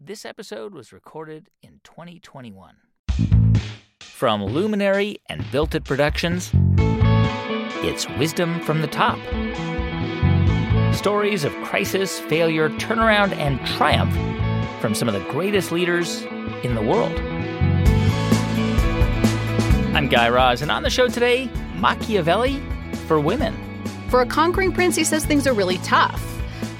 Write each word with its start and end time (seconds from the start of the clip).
This 0.00 0.24
episode 0.24 0.74
was 0.74 0.92
recorded 0.92 1.50
in 1.60 1.80
2021. 1.82 2.76
From 4.00 4.44
Luminary 4.44 5.18
and 5.26 5.44
Built 5.50 5.74
It 5.74 5.82
Productions, 5.82 6.52
it's 7.82 8.08
Wisdom 8.10 8.60
from 8.60 8.80
the 8.80 8.86
Top. 8.86 9.18
Stories 10.94 11.42
of 11.42 11.52
crisis, 11.64 12.20
failure, 12.20 12.68
turnaround, 12.68 13.32
and 13.32 13.58
triumph 13.66 14.14
from 14.80 14.94
some 14.94 15.08
of 15.08 15.14
the 15.14 15.30
greatest 15.32 15.72
leaders 15.72 16.22
in 16.62 16.76
the 16.76 16.82
world. 16.82 17.18
I'm 19.96 20.06
Guy 20.06 20.28
Raz, 20.28 20.62
and 20.62 20.70
on 20.70 20.84
the 20.84 20.90
show 20.90 21.08
today, 21.08 21.50
Machiavelli 21.74 22.62
for 23.08 23.18
women. 23.18 23.52
For 24.10 24.20
a 24.20 24.26
conquering 24.26 24.70
prince, 24.70 24.94
he 24.94 25.02
says 25.02 25.26
things 25.26 25.48
are 25.48 25.54
really 25.54 25.78
tough. 25.78 26.24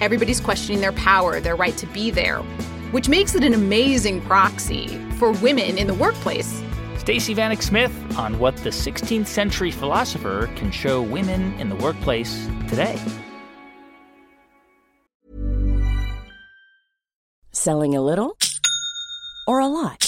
Everybody's 0.00 0.40
questioning 0.40 0.80
their 0.80 0.92
power, 0.92 1.40
their 1.40 1.56
right 1.56 1.76
to 1.78 1.86
be 1.88 2.12
there, 2.12 2.44
which 2.90 3.08
makes 3.08 3.34
it 3.34 3.44
an 3.44 3.54
amazing 3.54 4.20
proxy 4.22 4.88
for 5.18 5.32
women 5.32 5.78
in 5.78 5.86
the 5.86 5.94
workplace. 5.94 6.62
Stacey 6.98 7.34
Vanek 7.34 7.62
Smith 7.62 7.92
on 8.18 8.38
what 8.38 8.56
the 8.58 8.70
16th 8.70 9.26
century 9.26 9.70
philosopher 9.70 10.50
can 10.56 10.70
show 10.70 11.00
women 11.00 11.52
in 11.60 11.68
the 11.68 11.76
workplace 11.76 12.46
today. 12.68 13.00
Selling 17.52 17.96
a 17.96 18.00
little 18.00 18.36
or 19.46 19.58
a 19.58 19.66
lot? 19.66 20.07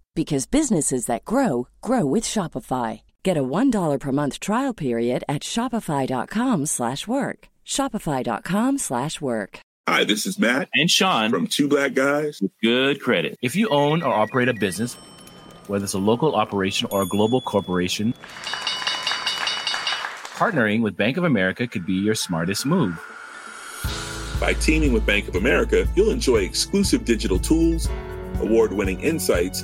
because 0.15 0.45
businesses 0.45 1.05
that 1.05 1.25
grow 1.25 1.67
grow 1.81 2.05
with 2.05 2.23
Shopify. 2.23 3.01
Get 3.23 3.37
a 3.37 3.43
$1 3.43 3.99
per 3.99 4.11
month 4.11 4.39
trial 4.39 4.73
period 4.73 5.23
at 5.27 5.41
shopify.com/work. 5.41 7.47
shopify.com/work. 7.65 9.59
Hi, 9.89 10.03
this 10.03 10.25
is 10.25 10.37
Matt 10.37 10.69
and 10.75 10.89
Sean 10.89 11.31
from 11.31 11.47
Two 11.47 11.67
Black 11.67 11.95
Guys 11.95 12.39
with 12.41 12.51
Good 12.61 13.01
Credit. 13.01 13.35
If 13.41 13.55
you 13.55 13.67
own 13.69 14.03
or 14.03 14.13
operate 14.13 14.47
a 14.47 14.53
business, 14.53 14.95
whether 15.67 15.83
it's 15.83 15.93
a 15.93 15.99
local 15.99 16.35
operation 16.35 16.87
or 16.91 17.01
a 17.01 17.05
global 17.05 17.41
corporation, 17.41 18.13
partnering 20.35 20.81
with 20.81 20.95
Bank 20.95 21.17
of 21.17 21.23
America 21.23 21.67
could 21.67 21.85
be 21.85 21.93
your 21.93 22.15
smartest 22.15 22.65
move. 22.65 22.99
By 24.39 24.53
teaming 24.53 24.93
with 24.93 25.05
Bank 25.05 25.27
of 25.27 25.35
America, 25.35 25.87
you'll 25.95 26.11
enjoy 26.11 26.37
exclusive 26.37 27.03
digital 27.03 27.39
tools, 27.39 27.89
award 28.39 28.73
winning 28.73 28.99
insights, 29.01 29.63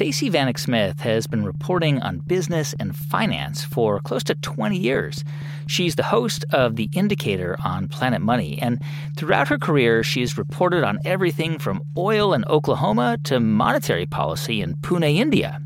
Stacey 0.00 0.30
Vanek 0.30 0.58
Smith 0.58 1.00
has 1.00 1.26
been 1.26 1.44
reporting 1.44 2.00
on 2.00 2.20
business 2.20 2.74
and 2.80 2.96
finance 2.96 3.62
for 3.62 4.00
close 4.00 4.24
to 4.24 4.34
20 4.34 4.78
years. 4.78 5.22
She's 5.66 5.94
the 5.94 6.04
host 6.04 6.42
of 6.52 6.76
The 6.76 6.88
Indicator 6.94 7.54
on 7.62 7.86
Planet 7.86 8.22
Money, 8.22 8.58
and 8.62 8.80
throughout 9.18 9.48
her 9.48 9.58
career, 9.58 10.02
she's 10.02 10.38
reported 10.38 10.84
on 10.84 11.00
everything 11.04 11.58
from 11.58 11.82
oil 11.98 12.32
in 12.32 12.46
Oklahoma 12.46 13.18
to 13.24 13.40
monetary 13.40 14.06
policy 14.06 14.62
in 14.62 14.74
Pune, 14.76 15.14
India. 15.14 15.60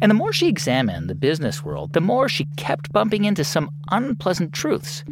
And 0.00 0.10
the 0.10 0.16
more 0.16 0.32
she 0.32 0.48
examined 0.48 1.08
the 1.08 1.14
business 1.14 1.62
world, 1.62 1.92
the 1.92 2.00
more 2.00 2.28
she 2.28 2.48
kept 2.56 2.92
bumping 2.92 3.24
into 3.24 3.44
some 3.44 3.70
unpleasant 3.92 4.52
truths. 4.52 5.04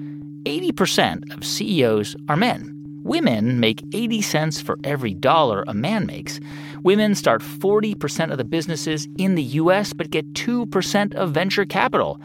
80% 0.42 1.32
of 1.32 1.44
CEOs 1.44 2.16
are 2.28 2.36
men. 2.36 2.77
Women 3.04 3.60
make 3.60 3.82
80 3.92 4.22
cents 4.22 4.60
for 4.60 4.78
every 4.84 5.14
dollar 5.14 5.64
a 5.66 5.74
man 5.74 6.06
makes. 6.06 6.40
Women 6.82 7.14
start 7.14 7.42
40% 7.42 8.30
of 8.30 8.38
the 8.38 8.44
businesses 8.44 9.08
in 9.18 9.34
the 9.34 9.42
US 9.42 9.92
but 9.92 10.10
get 10.10 10.32
2% 10.34 11.14
of 11.14 11.32
venture 11.32 11.64
capital. 11.64 12.20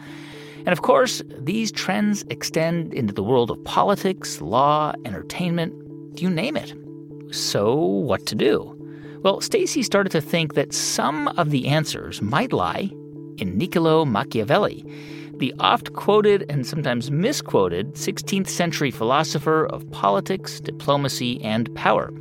And 0.58 0.68
of 0.68 0.82
course, 0.82 1.22
these 1.38 1.70
trends 1.70 2.24
extend 2.30 2.94
into 2.94 3.12
the 3.12 3.22
world 3.22 3.50
of 3.50 3.62
politics, 3.64 4.40
law, 4.40 4.92
entertainment, 5.04 5.74
you 6.20 6.30
name 6.30 6.56
it. 6.56 6.72
So, 7.30 7.74
what 7.74 8.26
to 8.26 8.34
do? 8.34 8.70
Well, 9.22 9.40
Stacey 9.40 9.82
started 9.82 10.10
to 10.10 10.20
think 10.20 10.54
that 10.54 10.72
some 10.72 11.28
of 11.28 11.50
the 11.50 11.66
answers 11.66 12.22
might 12.22 12.52
lie 12.52 12.90
in 13.38 13.58
Niccolo 13.58 14.04
Machiavelli 14.04 14.84
the 15.38 15.54
oft 15.58 15.92
quoted 15.94 16.44
and 16.48 16.66
sometimes 16.66 17.10
misquoted 17.10 17.94
16th 17.94 18.48
century 18.48 18.90
philosopher 18.90 19.66
of 19.66 19.90
politics, 19.90 20.60
diplomacy, 20.60 21.42
and 21.42 21.74
power. 21.74 22.12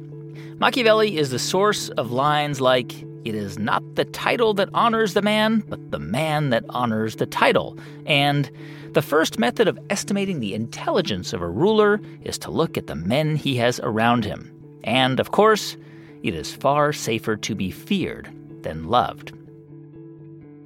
Machiavelli 0.59 1.18
is 1.18 1.31
the 1.31 1.40
source 1.40 1.90
of 1.90 2.12
lines 2.12 2.62
like, 2.62 2.94
It 3.25 3.35
is 3.35 3.59
not 3.59 3.84
the 3.96 4.06
title 4.06 4.53
that 4.56 4.69
honors 4.74 5.13
the 5.13 5.22
man, 5.22 5.63
but 5.68 5.91
the 5.91 6.00
man 6.00 6.50
that 6.51 6.66
honors 6.69 7.18
the 7.18 7.25
title. 7.25 7.78
And 8.06 8.50
the 8.91 9.01
first 9.01 9.40
method 9.40 9.68
of 9.68 9.80
estimating 9.90 10.40
the 10.40 10.53
intelligence 10.53 11.34
of 11.34 11.41
a 11.41 11.50
ruler 11.50 12.00
is 12.22 12.38
to 12.40 12.51
look 12.51 12.78
at 12.78 12.88
the 12.88 12.95
men 12.95 13.35
he 13.35 13.56
has 13.57 13.80
around 13.81 14.24
him. 14.25 14.51
And, 14.84 15.19
of 15.19 15.31
course, 15.31 15.78
it 16.24 16.35
is 16.35 16.53
far 16.53 16.94
safer 16.94 17.35
to 17.38 17.56
be 17.56 17.72
feared 17.72 18.30
than 18.62 18.88
loved. 18.88 19.34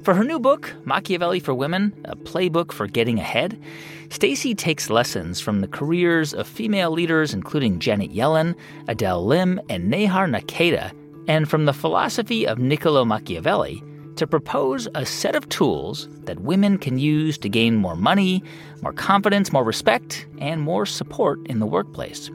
For 0.08 0.14
her 0.14 0.24
new 0.24 0.40
book, 0.40 0.74
Machiavelli 0.86 1.42
for 1.42 1.54
Women, 1.54 1.92
a 2.06 2.16
playbook 2.16 2.72
for 2.72 2.88
getting 2.88 3.20
ahead, 3.20 3.62
Stacey 4.10 4.56
takes 4.56 4.90
lessons 4.90 5.42
from 5.42 5.60
the 5.60 5.68
careers 5.68 6.34
of 6.34 6.48
female 6.48 6.92
leaders 6.92 7.34
including 7.34 7.80
Janet 7.80 8.14
Yellen, 8.14 8.56
Adele 8.88 9.26
Lim, 9.26 9.60
and 9.68 9.90
Neha 9.90 10.20
Narkhede, 10.20 10.94
and 11.28 11.50
from 11.50 11.66
the 11.66 11.74
philosophy 11.74 12.48
of 12.48 12.58
Niccolo 12.58 13.04
Machiavelli 13.04 13.84
to 14.16 14.26
propose 14.26 14.88
a 14.96 15.06
set 15.06 15.36
of 15.36 15.50
tools 15.50 16.08
that 16.24 16.40
women 16.40 16.78
can 16.78 16.98
use 16.98 17.38
to 17.40 17.50
gain 17.50 17.76
more 17.76 17.98
money, 17.98 18.42
more 18.82 18.94
confidence, 18.94 19.52
more 19.52 19.66
respect, 19.66 20.26
and 20.38 20.62
more 20.62 20.86
support 20.86 21.46
in 21.48 21.60
the 21.60 21.68
workplace. 21.68 22.32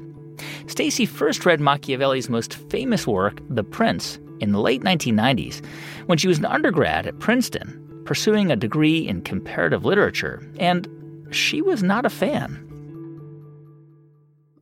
Stacey 0.67 1.07
first 1.07 1.47
read 1.47 1.59
Machiavelli's 1.59 2.29
most 2.29 2.53
famous 2.69 3.07
work, 3.07 3.41
The 3.49 3.65
Prince, 3.65 4.19
in 4.43 4.53
the 4.53 4.61
late 4.61 4.83
1990s 4.83 5.65
when 6.07 6.19
she 6.19 6.29
was 6.29 6.39
an 6.39 6.45
undergrad 6.45 7.07
at 7.07 7.19
Princeton, 7.21 8.03
pursuing 8.05 8.51
a 8.51 8.57
degree 8.57 9.07
in 9.07 9.23
comparative 9.23 9.85
literature, 9.85 10.43
and 10.59 10.89
she 11.31 11.63
was 11.63 11.83
not 11.83 12.05
a 12.05 12.11
fan. 12.11 12.69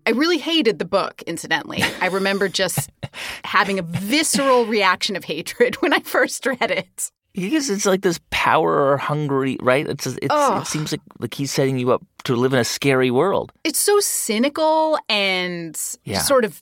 I 0.06 0.10
really 0.10 0.38
hated 0.38 0.78
the 0.78 0.84
book, 0.84 1.22
incidentally. 1.26 1.82
I 2.00 2.06
remember 2.06 2.48
just 2.48 2.90
having 3.44 3.78
a 3.78 3.82
visceral 3.82 4.66
reaction 4.66 5.16
of 5.16 5.24
hatred 5.24 5.76
when 5.76 5.92
I 5.92 6.00
first 6.00 6.46
read 6.46 6.70
it. 6.70 7.10
Because 7.32 7.70
it's 7.70 7.86
like 7.86 8.02
this 8.02 8.18
power 8.30 8.96
hungry, 8.96 9.56
right? 9.60 9.88
It's, 9.88 10.06
it's 10.06 10.18
it 10.20 10.66
seems 10.66 10.90
like 10.90 11.00
like 11.20 11.32
he's 11.32 11.52
setting 11.52 11.78
you 11.78 11.92
up 11.92 12.02
to 12.24 12.34
live 12.34 12.52
in 12.52 12.58
a 12.58 12.64
scary 12.64 13.10
world. 13.12 13.52
It's 13.62 13.78
so 13.78 14.00
cynical 14.00 14.98
and 15.08 15.80
yeah. 16.04 16.18
sort 16.18 16.44
of 16.44 16.60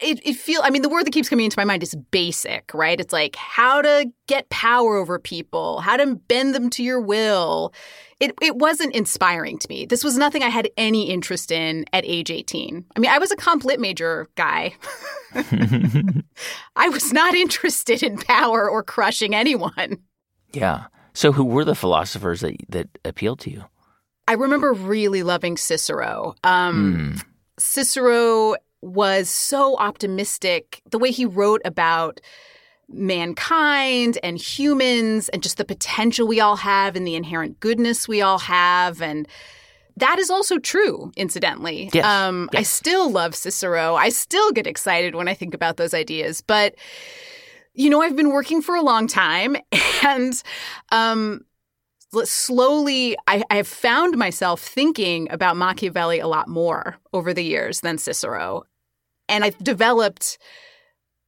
it, 0.00 0.26
it 0.26 0.34
feel 0.34 0.60
I 0.64 0.70
mean 0.70 0.82
the 0.82 0.88
word 0.88 1.06
that 1.06 1.12
keeps 1.12 1.28
coming 1.28 1.44
into 1.44 1.58
my 1.58 1.64
mind 1.64 1.82
is 1.82 1.94
basic, 2.10 2.70
right? 2.74 3.00
It's 3.00 3.12
like 3.12 3.36
how 3.36 3.82
to 3.82 4.10
get 4.26 4.48
power 4.50 4.96
over 4.96 5.18
people, 5.18 5.80
how 5.80 5.96
to 5.96 6.16
bend 6.16 6.54
them 6.54 6.70
to 6.70 6.82
your 6.82 7.00
will. 7.00 7.72
It 8.20 8.34
it 8.42 8.56
wasn't 8.56 8.94
inspiring 8.94 9.58
to 9.58 9.68
me. 9.68 9.86
This 9.86 10.02
was 10.02 10.18
nothing 10.18 10.42
I 10.42 10.48
had 10.48 10.68
any 10.76 11.10
interest 11.10 11.52
in 11.52 11.84
at 11.92 12.04
age 12.06 12.30
18. 12.30 12.84
I 12.96 13.00
mean, 13.00 13.10
I 13.10 13.18
was 13.18 13.30
a 13.30 13.36
comp 13.36 13.64
lit 13.64 13.80
major 13.80 14.28
guy. 14.34 14.74
I 15.34 16.88
was 16.88 17.12
not 17.12 17.34
interested 17.34 18.02
in 18.02 18.18
power 18.18 18.68
or 18.68 18.82
crushing 18.82 19.34
anyone. 19.34 19.98
Yeah. 20.52 20.86
So 21.14 21.32
who 21.32 21.44
were 21.44 21.64
the 21.64 21.74
philosophers 21.74 22.40
that 22.40 22.56
that 22.70 22.88
appealed 23.04 23.40
to 23.40 23.50
you? 23.50 23.64
I 24.26 24.34
remember 24.34 24.72
really 24.74 25.22
loving 25.22 25.56
Cicero. 25.56 26.34
Um, 26.44 27.14
mm. 27.16 27.24
Cicero 27.58 28.56
was 28.82 29.28
so 29.28 29.76
optimistic. 29.76 30.80
The 30.90 30.98
way 30.98 31.10
he 31.10 31.24
wrote 31.24 31.62
about 31.64 32.20
mankind 32.88 34.18
and 34.22 34.38
humans 34.38 35.28
and 35.28 35.42
just 35.42 35.58
the 35.58 35.64
potential 35.64 36.26
we 36.26 36.40
all 36.40 36.56
have 36.56 36.96
and 36.96 37.06
the 37.06 37.16
inherent 37.16 37.60
goodness 37.60 38.08
we 38.08 38.22
all 38.22 38.38
have 38.38 39.02
and 39.02 39.28
that 39.98 40.18
is 40.18 40.30
also 40.30 40.58
true, 40.58 41.10
incidentally. 41.16 41.90
Yes. 41.92 42.04
Um, 42.04 42.48
yes. 42.52 42.60
I 42.60 42.62
still 42.62 43.10
love 43.10 43.34
Cicero. 43.34 43.96
I 43.96 44.10
still 44.10 44.52
get 44.52 44.66
excited 44.66 45.14
when 45.14 45.28
I 45.28 45.34
think 45.34 45.54
about 45.54 45.76
those 45.76 45.92
ideas. 45.92 46.40
But, 46.40 46.76
you 47.74 47.90
know, 47.90 48.00
I've 48.00 48.14
been 48.14 48.30
working 48.30 48.62
for 48.62 48.76
a 48.76 48.82
long 48.82 49.06
time 49.06 49.56
and 50.04 50.40
um, 50.92 51.44
slowly 52.24 53.16
I, 53.26 53.42
I 53.50 53.56
have 53.56 53.68
found 53.68 54.16
myself 54.16 54.60
thinking 54.60 55.30
about 55.30 55.56
Machiavelli 55.56 56.20
a 56.20 56.28
lot 56.28 56.48
more 56.48 56.96
over 57.12 57.34
the 57.34 57.42
years 57.42 57.80
than 57.80 57.98
Cicero. 57.98 58.64
And 59.28 59.44
I've 59.44 59.58
developed 59.58 60.38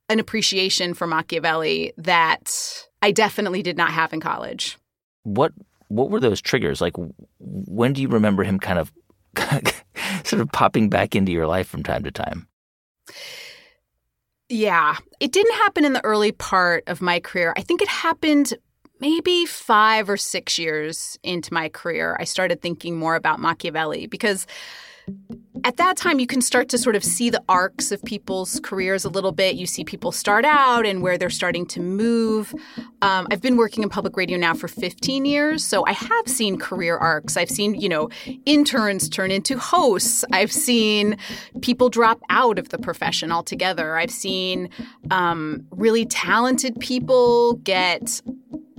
an 0.09 0.19
appreciation 0.19 0.95
for 0.95 1.07
Machiavelli 1.07 1.93
that 1.99 2.85
I 3.03 3.13
definitely 3.13 3.63
did 3.63 3.77
not 3.77 3.91
have 3.91 4.13
in 4.13 4.21
college. 4.21 4.79
What 5.23 5.53
what 5.89 6.11
were 6.11 6.21
those 6.21 6.41
triggers? 6.41 6.81
Like, 6.81 6.95
when 7.39 7.93
do 7.93 8.01
you 8.01 8.09
remember 8.09 8.45
him 8.45 8.61
kind 8.61 8.79
of 8.79 8.93
sort 10.25 10.41
of 10.41 10.51
popping 10.53 10.89
back 10.89 11.17
into 11.17 11.33
your 11.33 11.47
life 11.47 11.67
from 11.67 11.83
time 11.83 12.05
to 12.05 12.11
time? 12.11 12.47
Yeah, 14.49 14.97
it 15.21 15.33
didn't 15.33 15.55
happen 15.57 15.85
in 15.85 15.93
the 15.93 16.05
early 16.05 16.33
part 16.33 16.85
of 16.87 17.01
my 17.01 17.21
career. 17.21 17.53
I 17.57 17.63
think 17.63 17.83
it 17.83 17.89
happened 17.89 18.55
maybe 19.01 19.47
five 19.47 20.09
or 20.09 20.17
six 20.17 20.59
years 20.59 21.19
into 21.23 21.53
my 21.53 21.69
career. 21.69 22.17
I 22.21 22.25
started 22.25 22.61
thinking 22.61 22.99
more 22.99 23.17
about 23.17 23.41
Machiavelli 23.41 24.07
because 24.07 24.47
at 25.65 25.77
that 25.77 25.97
time, 25.97 26.19
you 26.19 26.27
can 26.27 26.41
start 26.41 26.71
to 26.71 26.79
sort 26.79 26.97
of 26.97 27.05
see 27.05 27.29
the 27.29 27.43
arcs 27.49 27.93
of 27.93 28.03
people's 28.05 28.61
careers 28.63 29.05
a 29.05 29.11
little 29.11 29.33
bit. 29.33 29.57
You 29.57 29.67
see 29.67 29.85
people 29.85 30.11
start 30.11 30.45
out 30.47 30.87
and 30.87 31.03
where 31.03 31.19
they're 31.19 31.29
starting 31.29 31.67
to 31.67 31.81
move. 31.81 32.55
Um, 33.03 33.27
I've 33.31 33.43
been 33.43 33.57
working 33.57 33.83
in 33.83 33.91
public 33.91 34.17
radio 34.17 34.39
now 34.39 34.55
for 34.55 34.69
15 34.69 35.27
years, 35.27 35.65
so 35.65 35.85
I 35.87 35.93
have 35.93 36.29
seen 36.29 36.59
career 36.59 36.97
arcs. 36.97 37.37
I've 37.37 37.51
seen, 37.51 37.75
you 37.75 37.89
know, 37.89 38.09
interns 38.47 39.09
turn 39.09 39.31
into 39.31 39.59
hosts. 39.59 40.25
I've 40.33 40.53
seen 40.53 41.19
people 41.61 41.91
drop 41.91 42.21
out 42.31 42.59
of 42.59 42.71
the 42.71 42.79
profession 42.79 43.31
altogether. 43.31 43.99
I've 43.99 44.11
seen 44.11 44.71
um, 45.11 45.67
really 45.71 46.07
talented 46.07 46.79
people 46.81 47.55
get 47.55 48.23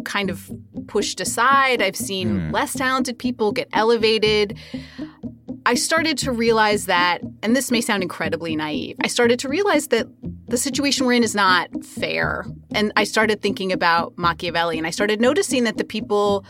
kind 0.02 0.30
of 0.30 0.50
pushed 0.88 1.22
aside. 1.22 1.82
I've 1.82 1.96
seen 1.96 2.30
mm. 2.30 2.52
less 2.52 2.74
talented 2.74 3.18
people 3.18 3.52
get 3.52 3.68
elevated. 3.74 4.58
I 5.66 5.76
started 5.76 6.18
to 6.20 6.32
realize 6.32 6.88
that, 6.88 7.22
and 7.44 7.56
this 7.56 7.70
may 7.70 7.82
sound 7.82 8.02
incredibly 8.02 8.56
naive, 8.56 8.96
I 9.04 9.08
started 9.08 9.38
to 9.40 9.50
realize 9.50 9.88
that 9.90 10.08
the 10.48 10.58
situation 10.58 11.06
we're 11.06 11.14
in 11.14 11.24
is 11.24 11.36
not 11.36 11.70
fair. 11.86 12.46
And 12.74 12.92
I 12.96 13.04
started 13.04 13.42
thinking 13.42 13.72
about 13.72 14.18
Machiavelli, 14.18 14.78
and 14.78 14.88
I 14.88 14.90
started 14.90 15.22
noticing 15.22 15.64
that 15.66 15.78
the 15.78 15.84
people 15.84 16.46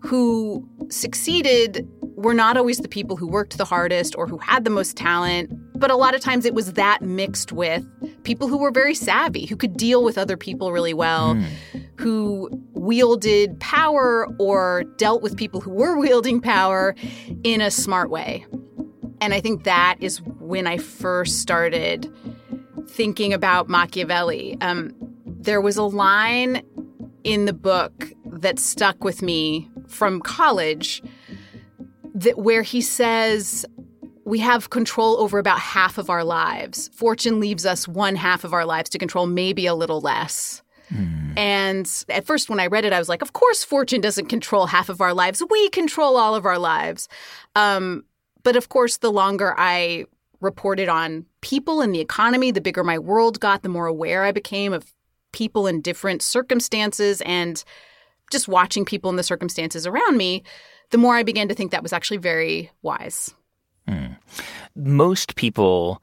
who 0.00 0.68
succeeded 0.88 1.86
were 2.16 2.34
not 2.34 2.56
always 2.56 2.78
the 2.78 2.88
people 2.88 3.16
who 3.16 3.26
worked 3.26 3.58
the 3.58 3.64
hardest 3.64 4.14
or 4.16 4.26
who 4.26 4.38
had 4.38 4.64
the 4.64 4.70
most 4.70 4.96
talent, 4.96 5.50
but 5.78 5.90
a 5.90 5.96
lot 5.96 6.14
of 6.14 6.20
times 6.20 6.44
it 6.44 6.54
was 6.54 6.74
that 6.74 7.02
mixed 7.02 7.52
with 7.52 7.84
people 8.24 8.48
who 8.48 8.56
were 8.56 8.70
very 8.70 8.94
savvy, 8.94 9.46
who 9.46 9.56
could 9.56 9.76
deal 9.76 10.04
with 10.04 10.16
other 10.16 10.36
people 10.36 10.72
really 10.72 10.94
well, 10.94 11.34
mm. 11.34 11.46
who 11.96 12.48
wielded 12.72 13.58
power 13.60 14.28
or 14.38 14.84
dealt 14.96 15.22
with 15.22 15.36
people 15.36 15.60
who 15.60 15.70
were 15.70 15.96
wielding 15.98 16.40
power 16.40 16.94
in 17.42 17.60
a 17.60 17.70
smart 17.70 18.10
way. 18.10 18.46
And 19.20 19.32
I 19.32 19.40
think 19.40 19.64
that 19.64 19.96
is 20.00 20.20
when 20.22 20.66
I 20.66 20.78
first 20.78 21.40
started 21.40 22.12
thinking 22.88 23.32
about 23.32 23.68
Machiavelli. 23.68 24.56
Um, 24.60 24.94
there 25.26 25.60
was 25.60 25.76
a 25.76 25.82
line 25.82 26.62
in 27.24 27.46
the 27.46 27.52
book 27.52 28.12
that 28.26 28.58
stuck 28.58 29.02
with 29.02 29.22
me 29.22 29.68
from 29.88 30.20
college 30.20 31.02
that 32.14 32.38
where 32.38 32.62
he 32.62 32.80
says 32.80 33.66
we 34.24 34.38
have 34.38 34.70
control 34.70 35.18
over 35.18 35.38
about 35.38 35.58
half 35.58 35.98
of 35.98 36.08
our 36.08 36.24
lives. 36.24 36.88
Fortune 36.94 37.40
leaves 37.40 37.66
us 37.66 37.86
one 37.86 38.16
half 38.16 38.44
of 38.44 38.54
our 38.54 38.64
lives 38.64 38.88
to 38.90 38.98
control, 38.98 39.26
maybe 39.26 39.66
a 39.66 39.74
little 39.74 40.00
less. 40.00 40.62
Mm. 40.90 41.36
And 41.36 42.04
at 42.08 42.24
first, 42.24 42.48
when 42.48 42.60
I 42.60 42.66
read 42.68 42.84
it, 42.84 42.92
I 42.92 42.98
was 42.98 43.08
like, 43.08 43.22
of 43.22 43.32
course, 43.32 43.64
fortune 43.64 44.00
doesn't 44.00 44.26
control 44.26 44.66
half 44.66 44.88
of 44.88 45.00
our 45.00 45.12
lives. 45.12 45.42
We 45.50 45.68
control 45.70 46.16
all 46.16 46.34
of 46.34 46.46
our 46.46 46.58
lives. 46.58 47.08
Um, 47.54 48.04
but 48.42 48.56
of 48.56 48.68
course, 48.68 48.98
the 48.98 49.12
longer 49.12 49.54
I 49.58 50.04
reported 50.40 50.88
on 50.88 51.26
people 51.40 51.80
and 51.80 51.94
the 51.94 52.00
economy, 52.00 52.50
the 52.50 52.60
bigger 52.60 52.84
my 52.84 52.98
world 52.98 53.40
got, 53.40 53.62
the 53.62 53.68
more 53.68 53.86
aware 53.86 54.24
I 54.24 54.32
became 54.32 54.72
of 54.72 54.92
people 55.32 55.66
in 55.66 55.80
different 55.80 56.22
circumstances 56.22 57.20
and 57.22 57.64
just 58.30 58.48
watching 58.48 58.84
people 58.84 59.10
in 59.10 59.16
the 59.16 59.22
circumstances 59.22 59.86
around 59.86 60.16
me, 60.16 60.42
the 60.94 60.98
more 60.98 61.16
I 61.16 61.24
began 61.24 61.48
to 61.48 61.54
think 61.54 61.72
that 61.72 61.82
was 61.82 61.92
actually 61.92 62.18
very 62.18 62.70
wise. 62.82 63.34
Mm. 63.88 64.16
Most 64.76 65.34
people 65.34 66.00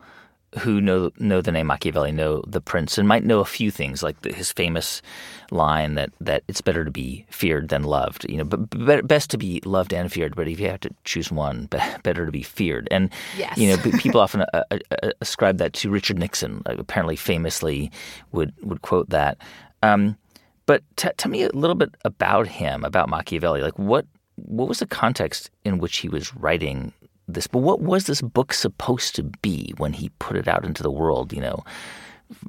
who 0.59 0.81
know 0.81 1.11
know 1.17 1.41
the 1.41 1.53
name 1.53 1.67
Machiavelli 1.67 2.11
know 2.11 2.43
the 2.45 2.59
prince 2.59 2.97
and 2.97 3.07
might 3.07 3.23
know 3.23 3.39
a 3.39 3.45
few 3.45 3.71
things 3.71 4.03
like 4.03 4.19
the, 4.23 4.33
his 4.33 4.51
famous 4.51 5.01
line 5.49 5.95
that 5.95 6.09
that 6.19 6.43
it's 6.49 6.59
better 6.59 6.83
to 6.83 6.91
be 6.91 7.25
feared 7.29 7.69
than 7.69 7.83
loved. 7.83 8.29
You 8.29 8.39
know, 8.39 8.43
but, 8.43 8.69
but 8.71 9.07
best 9.07 9.29
to 9.29 9.37
be 9.37 9.61
loved 9.63 9.93
and 9.93 10.11
feared. 10.11 10.35
But 10.35 10.49
if 10.49 10.59
you 10.59 10.67
have 10.67 10.81
to 10.81 10.93
choose 11.05 11.31
one, 11.31 11.69
better 12.03 12.25
to 12.25 12.31
be 12.33 12.43
feared. 12.43 12.89
And 12.91 13.09
yes. 13.37 13.57
you 13.57 13.69
know, 13.69 13.77
people 13.97 14.19
often 14.19 14.41
uh, 14.41 14.63
uh, 14.71 14.77
uh, 15.03 15.11
ascribe 15.21 15.57
that 15.59 15.71
to 15.75 15.89
Richard 15.89 16.19
Nixon. 16.19 16.63
apparently, 16.65 17.15
famously 17.15 17.93
would 18.33 18.51
would 18.61 18.81
quote 18.81 19.09
that. 19.11 19.37
Um, 19.83 20.17
but 20.65 20.83
t- 20.97 21.09
tell 21.15 21.31
me 21.31 21.43
a 21.43 21.49
little 21.53 21.77
bit 21.77 21.95
about 22.03 22.47
him, 22.47 22.83
about 22.83 23.07
Machiavelli. 23.07 23.61
Like 23.61 23.79
what 23.79 24.05
what 24.45 24.67
was 24.67 24.79
the 24.79 24.87
context 24.87 25.49
in 25.63 25.77
which 25.77 25.97
he 25.97 26.09
was 26.09 26.35
writing 26.35 26.93
this, 27.27 27.47
but 27.47 27.59
what 27.59 27.81
was 27.81 28.05
this 28.05 28.21
book 28.21 28.53
supposed 28.53 29.15
to 29.15 29.23
be 29.23 29.73
when 29.77 29.93
he 29.93 30.09
put 30.19 30.35
it 30.35 30.47
out 30.47 30.65
into 30.65 30.83
the 30.83 30.91
world, 30.91 31.33
you 31.33 31.41
know, 31.41 31.63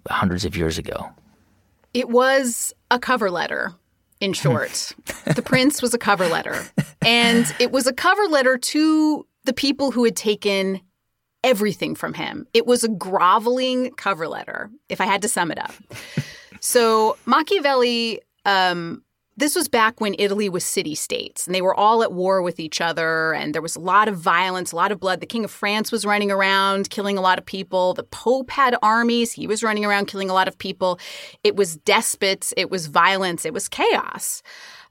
hundreds 0.08 0.44
of 0.44 0.56
years 0.56 0.78
ago? 0.78 1.10
It 1.94 2.08
was 2.08 2.72
a 2.90 2.98
cover 2.98 3.30
letter, 3.30 3.74
in 4.22 4.32
short. 4.32 4.92
the 5.34 5.42
Prince 5.42 5.82
was 5.82 5.92
a 5.92 5.98
cover 5.98 6.28
letter. 6.28 6.64
And 7.02 7.52
it 7.58 7.72
was 7.72 7.86
a 7.86 7.92
cover 7.92 8.22
letter 8.28 8.56
to 8.56 9.26
the 9.44 9.52
people 9.52 9.90
who 9.90 10.04
had 10.04 10.14
taken 10.14 10.80
everything 11.42 11.96
from 11.96 12.14
him. 12.14 12.46
It 12.54 12.64
was 12.64 12.84
a 12.84 12.88
groveling 12.88 13.90
cover 13.96 14.28
letter, 14.28 14.70
if 14.88 15.00
I 15.00 15.06
had 15.06 15.22
to 15.22 15.28
sum 15.28 15.50
it 15.50 15.58
up. 15.58 15.74
so 16.60 17.16
Machiavelli 17.26 18.20
um, 18.46 19.02
this 19.42 19.56
was 19.56 19.66
back 19.66 20.00
when 20.00 20.14
Italy 20.20 20.48
was 20.48 20.64
city 20.64 20.94
states 20.94 21.46
and 21.46 21.54
they 21.54 21.62
were 21.62 21.74
all 21.74 22.04
at 22.04 22.12
war 22.12 22.42
with 22.42 22.60
each 22.60 22.80
other 22.80 23.34
and 23.34 23.52
there 23.52 23.60
was 23.60 23.74
a 23.74 23.80
lot 23.80 24.06
of 24.06 24.16
violence, 24.16 24.70
a 24.70 24.76
lot 24.76 24.92
of 24.92 25.00
blood. 25.00 25.20
The 25.20 25.26
King 25.26 25.44
of 25.44 25.50
France 25.50 25.90
was 25.90 26.06
running 26.06 26.30
around 26.30 26.90
killing 26.90 27.18
a 27.18 27.20
lot 27.20 27.40
of 27.40 27.44
people. 27.44 27.92
The 27.92 28.04
Pope 28.04 28.50
had 28.50 28.76
armies. 28.82 29.32
He 29.32 29.48
was 29.48 29.64
running 29.64 29.84
around 29.84 30.06
killing 30.06 30.30
a 30.30 30.32
lot 30.32 30.46
of 30.46 30.56
people. 30.56 31.00
It 31.42 31.56
was 31.56 31.76
despots, 31.76 32.54
it 32.56 32.70
was 32.70 32.86
violence, 32.86 33.44
it 33.44 33.52
was 33.52 33.68
chaos. 33.68 34.44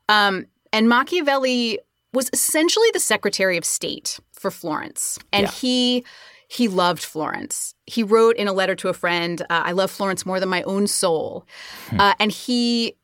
Um, 0.10 0.48
and 0.74 0.90
Machiavelli 0.90 1.80
was 2.14 2.30
essentially 2.34 2.90
the 2.92 3.00
Secretary 3.00 3.56
of 3.56 3.64
State 3.64 4.20
for 4.34 4.52
Florence. 4.52 5.18
And 5.32 5.44
yeah. 5.44 5.52
he 5.52 6.06
he 6.50 6.68
loved 6.68 7.02
Florence. 7.02 7.74
He 7.86 8.04
wrote 8.04 8.36
in 8.36 8.50
a 8.50 8.52
letter 8.52 8.76
to 8.76 8.90
a 8.90 8.94
friend, 8.94 9.42
uh, 9.44 9.46
I 9.64 9.72
love 9.72 9.90
Florence 9.90 10.26
more 10.26 10.38
than 10.42 10.50
my 10.50 10.64
own 10.64 10.86
soul. 10.86 11.48
Hmm. 11.88 12.02
Uh, 12.02 12.14
and 12.20 12.30
he 12.30 12.98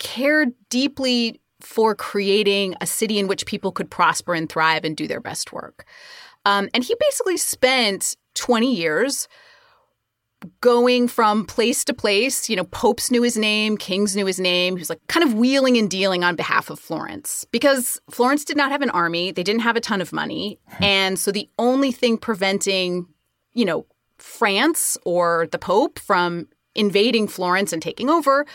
cared 0.00 0.52
deeply 0.70 1.40
for 1.60 1.94
creating 1.94 2.74
a 2.80 2.86
city 2.86 3.18
in 3.18 3.28
which 3.28 3.46
people 3.46 3.70
could 3.70 3.90
prosper 3.90 4.34
and 4.34 4.48
thrive 4.48 4.84
and 4.84 4.96
do 4.96 5.06
their 5.06 5.20
best 5.20 5.52
work. 5.52 5.84
Um, 6.44 6.68
and 6.74 6.82
he 6.82 6.96
basically 6.98 7.36
spent 7.36 8.16
20 8.34 8.74
years 8.74 9.28
going 10.62 11.06
from 11.06 11.44
place 11.44 11.84
to 11.84 11.92
place. 11.92 12.48
You 12.48 12.56
know, 12.56 12.64
popes 12.64 13.10
knew 13.10 13.22
his 13.22 13.36
name, 13.36 13.76
kings 13.76 14.16
knew 14.16 14.24
his 14.24 14.40
name. 14.40 14.76
He 14.76 14.80
was 14.80 14.88
like 14.88 15.06
kind 15.06 15.24
of 15.24 15.34
wheeling 15.34 15.76
and 15.76 15.90
dealing 15.90 16.24
on 16.24 16.34
behalf 16.34 16.70
of 16.70 16.80
Florence 16.80 17.44
because 17.50 18.00
Florence 18.10 18.44
did 18.44 18.56
not 18.56 18.70
have 18.70 18.82
an 18.82 18.90
army, 18.90 19.32
they 19.32 19.42
didn't 19.42 19.60
have 19.60 19.76
a 19.76 19.80
ton 19.80 20.00
of 20.00 20.12
money. 20.12 20.58
And 20.80 21.18
so 21.18 21.30
the 21.30 21.48
only 21.58 21.92
thing 21.92 22.16
preventing, 22.16 23.06
you 23.52 23.66
know, 23.66 23.84
France 24.16 24.96
or 25.04 25.48
the 25.52 25.58
Pope 25.58 25.98
from 25.98 26.48
invading 26.74 27.28
Florence 27.28 27.72
and 27.72 27.82
taking 27.82 28.08
over 28.08 28.46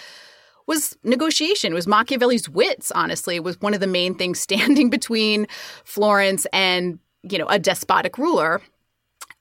was 0.68 0.98
negotiation. 1.04 1.72
It 1.72 1.76
was 1.76 1.88
Machiavelli's 1.88 2.50
wits, 2.50 2.92
honestly, 2.92 3.40
was 3.40 3.60
one 3.62 3.74
of 3.74 3.80
the 3.80 3.88
main 3.88 4.16
things 4.16 4.40
standing 4.48 4.90
between 4.90 5.48
Florence 5.84 6.46
and, 6.52 7.00
you 7.24 7.38
know, 7.38 7.48
a 7.48 7.60
despotic 7.60 8.18
ruler. 8.18 8.62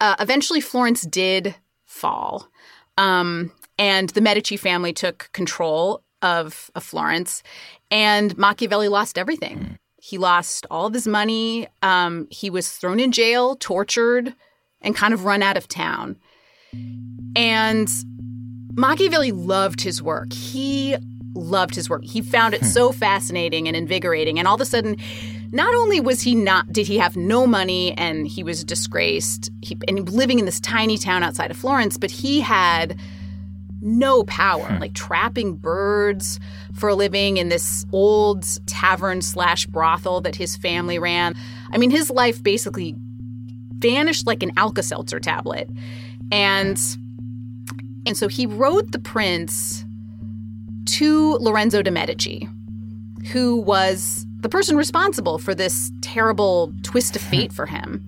Uh, 0.00 0.16
eventually, 0.20 0.60
Florence 0.60 1.02
did 1.02 1.54
fall. 1.84 2.48
Um, 2.98 3.52
and 3.78 4.10
the 4.10 4.20
Medici 4.20 4.56
family 4.56 4.92
took 4.92 5.30
control 5.32 6.02
of, 6.22 6.70
of 6.74 6.82
Florence, 6.82 7.42
and 7.90 8.36
Machiavelli 8.38 8.88
lost 8.88 9.18
everything. 9.18 9.78
He 10.00 10.18
lost 10.18 10.66
all 10.70 10.86
of 10.86 10.94
his 10.94 11.06
money. 11.06 11.66
Um, 11.82 12.28
he 12.30 12.50
was 12.50 12.70
thrown 12.70 13.00
in 13.00 13.12
jail, 13.12 13.56
tortured, 13.56 14.34
and 14.80 14.94
kind 14.94 15.14
of 15.14 15.24
run 15.24 15.42
out 15.42 15.56
of 15.56 15.66
town. 15.66 16.16
And 17.36 17.88
Machiavelli 18.74 19.32
loved 19.32 19.80
his 19.80 20.02
work. 20.02 20.32
He 20.32 20.96
loved 21.34 21.74
his 21.74 21.90
work. 21.90 22.04
He 22.04 22.20
found 22.20 22.54
it 22.54 22.60
hmm. 22.60 22.66
so 22.66 22.92
fascinating 22.92 23.66
and 23.68 23.76
invigorating. 23.76 24.38
And 24.38 24.48
all 24.48 24.54
of 24.54 24.60
a 24.60 24.64
sudden, 24.64 24.96
not 25.52 25.74
only 25.74 26.00
was 26.00 26.20
he 26.20 26.34
not 26.34 26.72
did 26.72 26.86
he 26.86 26.98
have 26.98 27.16
no 27.16 27.46
money 27.46 27.92
and 27.96 28.26
he 28.26 28.42
was 28.42 28.64
disgraced 28.64 29.50
he, 29.62 29.76
and 29.88 30.08
living 30.10 30.38
in 30.38 30.44
this 30.44 30.60
tiny 30.60 30.98
town 30.98 31.22
outside 31.22 31.50
of 31.50 31.56
Florence, 31.56 31.96
but 31.96 32.10
he 32.10 32.40
had 32.40 32.98
no 33.80 34.24
power, 34.24 34.64
hmm. 34.64 34.80
like 34.80 34.94
trapping 34.94 35.54
birds 35.56 36.40
for 36.74 36.88
a 36.88 36.94
living 36.94 37.36
in 37.36 37.50
this 37.50 37.84
old 37.92 38.44
tavern 38.66 39.20
slash 39.20 39.66
brothel 39.66 40.20
that 40.22 40.34
his 40.34 40.56
family 40.56 40.98
ran. 40.98 41.34
I 41.70 41.78
mean, 41.78 41.90
his 41.90 42.10
life 42.10 42.42
basically 42.42 42.94
vanished 43.78 44.26
like 44.26 44.42
an 44.42 44.52
Alka 44.56 44.82
Seltzer 44.82 45.20
tablet. 45.20 45.68
And 46.32 46.78
and 48.06 48.16
so 48.16 48.28
he 48.28 48.46
wrote 48.46 48.92
the 48.92 48.98
prince 48.98 49.83
to 50.86 51.36
Lorenzo 51.36 51.82
de' 51.82 51.90
Medici, 51.90 52.48
who 53.32 53.56
was 53.56 54.26
the 54.40 54.48
person 54.48 54.76
responsible 54.76 55.38
for 55.38 55.54
this 55.54 55.90
terrible 56.00 56.72
twist 56.82 57.16
of 57.16 57.22
fate 57.30 57.52
for 57.52 57.66
him. 57.66 58.06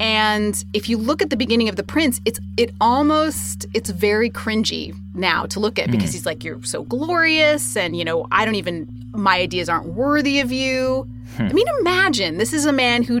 And 0.00 0.64
if 0.72 0.88
you 0.88 0.98
look 0.98 1.22
at 1.22 1.30
the 1.30 1.36
beginning 1.36 1.68
of 1.68 1.76
The 1.76 1.84
Prince, 1.84 2.20
it's 2.24 2.40
it 2.56 2.74
almost 2.80 3.66
it's 3.72 3.90
very 3.90 4.30
cringy 4.30 4.96
now 5.14 5.46
to 5.46 5.60
look 5.60 5.78
at 5.78 5.90
because 5.90 6.10
mm. 6.10 6.14
he's 6.14 6.26
like 6.26 6.42
you're 6.42 6.62
so 6.64 6.82
glorious 6.82 7.76
and 7.76 7.96
you 7.96 8.04
know 8.04 8.26
I 8.32 8.44
don't 8.44 8.56
even 8.56 8.88
my 9.12 9.38
ideas 9.38 9.68
aren't 9.68 9.86
worthy 9.86 10.40
of 10.40 10.50
you. 10.50 11.06
Hmm. 11.36 11.42
I 11.42 11.52
mean 11.52 11.66
imagine 11.80 12.38
this 12.38 12.52
is 12.52 12.64
a 12.64 12.72
man 12.72 13.04
who 13.04 13.20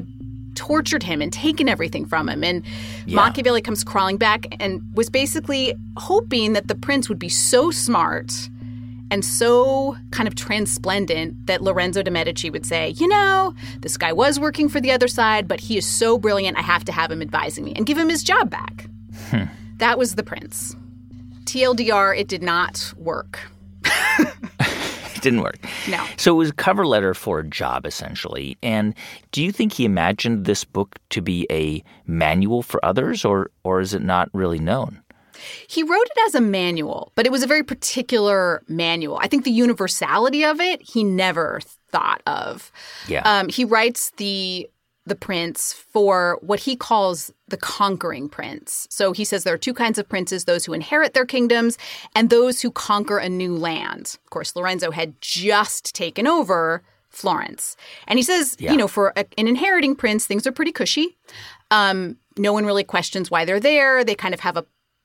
tortured 0.54 1.04
him 1.04 1.22
and 1.22 1.32
taken 1.32 1.68
everything 1.68 2.04
from 2.04 2.28
him 2.28 2.42
and 2.42 2.64
yeah. 3.06 3.16
Machiavelli 3.16 3.62
comes 3.62 3.84
crawling 3.84 4.16
back 4.16 4.46
and 4.60 4.82
was 4.94 5.08
basically 5.08 5.74
hoping 5.96 6.52
that 6.52 6.68
the 6.68 6.74
prince 6.74 7.08
would 7.08 7.18
be 7.18 7.28
so 7.28 7.70
smart 7.70 8.32
and 9.12 9.26
so 9.26 9.94
kind 10.10 10.26
of 10.26 10.34
transplendent 10.34 11.46
that 11.46 11.62
Lorenzo 11.62 12.02
de' 12.02 12.10
Medici 12.10 12.48
would 12.48 12.64
say, 12.64 12.88
you 12.96 13.06
know, 13.06 13.54
this 13.80 13.98
guy 13.98 14.10
was 14.10 14.40
working 14.40 14.70
for 14.70 14.80
the 14.80 14.90
other 14.90 15.06
side, 15.06 15.46
but 15.46 15.60
he 15.60 15.76
is 15.76 15.84
so 15.84 16.16
brilliant, 16.16 16.56
I 16.56 16.62
have 16.62 16.82
to 16.86 16.92
have 16.92 17.10
him 17.10 17.20
advising 17.20 17.62
me 17.62 17.74
and 17.76 17.84
give 17.84 17.98
him 17.98 18.08
his 18.08 18.24
job 18.24 18.48
back. 18.48 18.88
Hmm. 19.28 19.44
That 19.76 19.98
was 19.98 20.14
the 20.14 20.22
prince. 20.22 20.74
TLDR, 21.44 22.18
it 22.18 22.26
did 22.26 22.42
not 22.42 22.94
work. 22.96 23.38
it 23.84 25.20
didn't 25.20 25.42
work. 25.42 25.58
No. 25.90 26.02
So 26.16 26.32
it 26.32 26.38
was 26.38 26.48
a 26.48 26.54
cover 26.54 26.86
letter 26.86 27.12
for 27.12 27.40
a 27.40 27.46
job, 27.46 27.84
essentially. 27.84 28.56
And 28.62 28.94
do 29.30 29.42
you 29.42 29.52
think 29.52 29.74
he 29.74 29.84
imagined 29.84 30.46
this 30.46 30.64
book 30.64 30.96
to 31.10 31.20
be 31.20 31.46
a 31.50 31.84
manual 32.06 32.62
for 32.62 32.82
others, 32.82 33.26
or, 33.26 33.50
or 33.62 33.80
is 33.80 33.92
it 33.92 34.00
not 34.00 34.30
really 34.32 34.58
known? 34.58 35.02
He 35.66 35.82
wrote 35.82 36.06
it 36.06 36.26
as 36.26 36.34
a 36.34 36.40
manual, 36.40 37.12
but 37.14 37.26
it 37.26 37.32
was 37.32 37.42
a 37.42 37.46
very 37.46 37.62
particular 37.62 38.62
manual. 38.68 39.18
I 39.20 39.28
think 39.28 39.44
the 39.44 39.50
universality 39.50 40.44
of 40.44 40.60
it, 40.60 40.82
he 40.82 41.04
never 41.04 41.60
thought 41.90 42.22
of. 42.26 42.72
Yeah. 43.08 43.22
Um, 43.24 43.48
he 43.48 43.64
writes 43.64 44.10
the 44.16 44.68
the 45.04 45.16
prince 45.16 45.72
for 45.72 46.38
what 46.42 46.60
he 46.60 46.76
calls 46.76 47.32
the 47.48 47.56
conquering 47.56 48.28
prince. 48.28 48.86
So 48.88 49.12
he 49.12 49.24
says 49.24 49.42
there 49.42 49.54
are 49.54 49.58
two 49.58 49.74
kinds 49.74 49.98
of 49.98 50.08
princes 50.08 50.44
those 50.44 50.64
who 50.64 50.72
inherit 50.72 51.12
their 51.12 51.26
kingdoms 51.26 51.76
and 52.14 52.30
those 52.30 52.62
who 52.62 52.70
conquer 52.70 53.18
a 53.18 53.28
new 53.28 53.56
land. 53.56 54.16
Of 54.24 54.30
course, 54.30 54.54
Lorenzo 54.54 54.92
had 54.92 55.20
just 55.20 55.94
taken 55.94 56.26
over 56.26 56.82
Florence. 57.10 57.76
And 58.06 58.18
he 58.18 58.22
says, 58.22 58.56
yeah. 58.58 58.72
you 58.72 58.78
know, 58.78 58.88
for 58.88 59.12
a, 59.16 59.26
an 59.36 59.48
inheriting 59.48 59.94
prince, 59.94 60.24
things 60.26 60.46
are 60.46 60.52
pretty 60.52 60.72
cushy. 60.72 61.16
Um, 61.70 62.16
no 62.38 62.52
one 62.52 62.64
really 62.64 62.84
questions 62.84 63.30
why 63.30 63.44
they're 63.44 63.60
there. 63.60 64.04
They 64.04 64.14
kind 64.14 64.34
of 64.34 64.40
have 64.40 64.56
a 64.56 64.64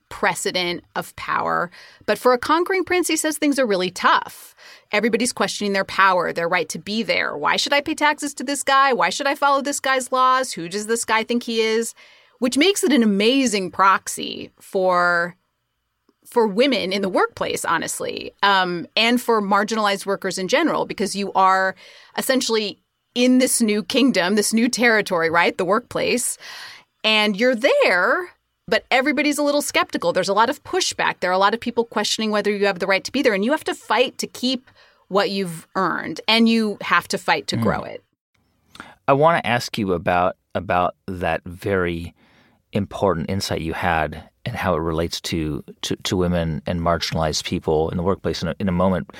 precedent 0.10 0.84
of 0.96 1.16
power. 1.16 1.70
But 2.06 2.18
for 2.18 2.34
a 2.34 2.38
conquering 2.38 2.84
prince, 2.84 3.08
he 3.08 3.16
says 3.16 3.38
things 3.38 3.60
are 3.60 3.66
really 3.66 3.92
tough. 3.92 4.56
Everybody's 4.92 5.34
questioning 5.34 5.74
their 5.74 5.86
power, 5.86 6.32
their 6.32 6.48
right 6.48 6.70
to 6.70 6.80
be 6.80 7.04
there. 7.04 7.38
Why 7.38 7.58
should 7.58 7.74
I 7.74 7.82
pay 7.82 7.96
taxes 7.96 8.34
to 8.36 8.44
this 8.44 8.64
guy? 8.64 8.94
Why 8.94 9.10
should 9.10 9.28
I 9.28 9.36
follow 9.36 9.62
this 9.62 9.80
guy's 9.80 10.12
laws? 10.12 10.54
Who 10.54 10.70
does 10.70 10.88
this 10.88 11.06
guy 11.06 11.24
think 11.24 11.44
he 11.44 11.62
is? 11.62 11.94
Which 12.40 12.58
makes 12.58 12.84
it 12.84 12.94
an 12.94 13.04
amazing 13.04 13.72
proxy 13.72 14.52
for 14.60 15.36
for 16.26 16.46
women 16.46 16.92
in 16.92 17.02
the 17.02 17.10
workplace, 17.10 17.64
honestly, 17.64 18.34
um, 18.44 18.86
and 18.98 19.22
for 19.22 19.42
marginalized 19.42 20.06
workers 20.06 20.38
in 20.38 20.50
general, 20.50 20.86
because 20.86 21.16
you 21.16 21.32
are 21.34 21.74
essentially 22.18 22.82
in 23.16 23.38
this 23.38 23.62
new 23.62 23.82
kingdom, 23.82 24.36
this 24.36 24.54
new 24.54 24.68
territory, 24.68 25.30
right? 25.30 25.58
The 25.58 25.66
workplace. 25.66 26.38
And 27.04 27.38
you're 27.38 27.56
there 27.56 28.30
but 28.67 28.86
everybody's 28.91 29.38
a 29.38 29.43
little 29.43 29.62
skeptical. 29.62 30.13
There's 30.13 30.29
a 30.29 30.33
lot 30.33 30.50
of 30.50 30.63
pushback. 30.63 31.19
There 31.19 31.29
are 31.29 31.33
a 31.33 31.38
lot 31.38 31.53
of 31.53 31.59
people 31.59 31.86
questioning 31.86 32.31
whether 32.31 32.51
you 32.51 32.65
have 32.65 32.79
the 32.79 32.88
right 32.88 33.03
to 33.03 33.12
be 33.12 33.21
there. 33.21 33.33
And 33.33 33.45
you 33.45 33.51
have 33.51 33.63
to 33.65 33.74
fight 33.74 34.17
to 34.19 34.27
keep 34.27 34.69
what 35.07 35.29
you've 35.29 35.67
earned, 35.75 36.19
and 36.27 36.50
you 36.50 36.77
have 36.81 37.07
to 37.07 37.17
fight 37.17 37.47
to 37.47 37.57
mm. 37.57 37.63
grow 37.63 37.81
it. 37.83 38.03
I 39.07 39.13
want 39.13 39.41
to 39.41 39.47
ask 39.47 39.77
you 39.77 39.93
about 39.93 40.36
about 40.53 40.95
that 41.07 41.41
very 41.45 42.13
important 42.74 43.29
insight 43.29 43.62
you 43.62 43.74
had 43.74 44.29
and 44.45 44.55
how 44.55 44.75
it 44.75 44.79
relates 44.79 45.21
to, 45.21 45.63
to, 45.81 45.95
to 45.97 46.17
women 46.17 46.62
and 46.65 46.81
marginalized 46.81 47.43
people 47.43 47.89
in 47.89 47.97
the 47.97 48.03
workplace 48.03 48.41
in 48.41 48.50
a, 48.50 48.55
in 48.59 48.67
a 48.67 48.71
moment. 48.71 49.12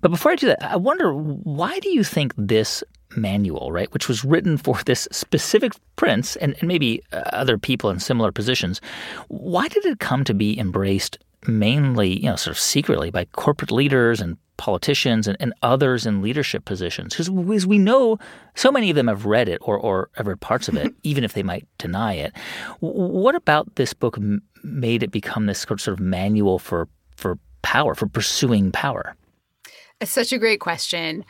But 0.00 0.10
before 0.10 0.32
I 0.32 0.36
do 0.36 0.46
that, 0.46 0.62
I 0.62 0.76
wonder 0.76 1.12
why 1.12 1.78
do 1.80 1.90
you 1.90 2.02
think 2.02 2.32
this 2.36 2.82
manual, 3.16 3.72
right, 3.72 3.92
which 3.92 4.08
was 4.08 4.24
written 4.24 4.56
for 4.56 4.78
this 4.86 5.08
specific 5.10 5.72
prince 5.96 6.36
and, 6.36 6.54
and 6.60 6.68
maybe 6.68 7.02
uh, 7.12 7.22
other 7.32 7.58
people 7.58 7.90
in 7.90 7.98
similar 7.98 8.32
positions, 8.32 8.80
why 9.28 9.68
did 9.68 9.84
it 9.84 9.98
come 9.98 10.24
to 10.24 10.34
be 10.34 10.58
embraced 10.58 11.18
mainly, 11.46 12.18
you 12.18 12.28
know, 12.28 12.36
sort 12.36 12.56
of 12.56 12.60
secretly 12.60 13.10
by 13.10 13.24
corporate 13.26 13.70
leaders 13.70 14.20
and 14.20 14.36
politicians 14.56 15.28
and, 15.28 15.36
and 15.38 15.52
others 15.62 16.06
in 16.06 16.22
leadership 16.22 16.64
positions? 16.64 17.14
Because 17.14 17.28
as 17.54 17.66
we 17.66 17.78
know, 17.78 18.18
so 18.54 18.72
many 18.72 18.90
of 18.90 18.96
them 18.96 19.08
have 19.08 19.26
read 19.26 19.48
it 19.48 19.58
or, 19.62 19.78
or 19.78 20.10
have 20.14 20.26
read 20.26 20.40
parts 20.40 20.68
of 20.68 20.76
it, 20.76 20.94
even 21.02 21.24
if 21.24 21.34
they 21.34 21.42
might 21.42 21.66
deny 21.78 22.14
it. 22.14 22.32
What 22.80 23.34
about 23.34 23.74
this 23.76 23.92
book 23.92 24.18
made 24.62 25.02
it 25.02 25.10
become 25.10 25.46
this 25.46 25.60
sort 25.60 25.86
of 25.88 26.00
manual 26.00 26.58
for, 26.58 26.88
for 27.16 27.38
power, 27.62 27.94
for 27.94 28.06
pursuing 28.06 28.72
power? 28.72 29.16
It's 30.00 30.10
such 30.10 30.32
a 30.32 30.38
great 30.38 30.60
question. 30.60 31.24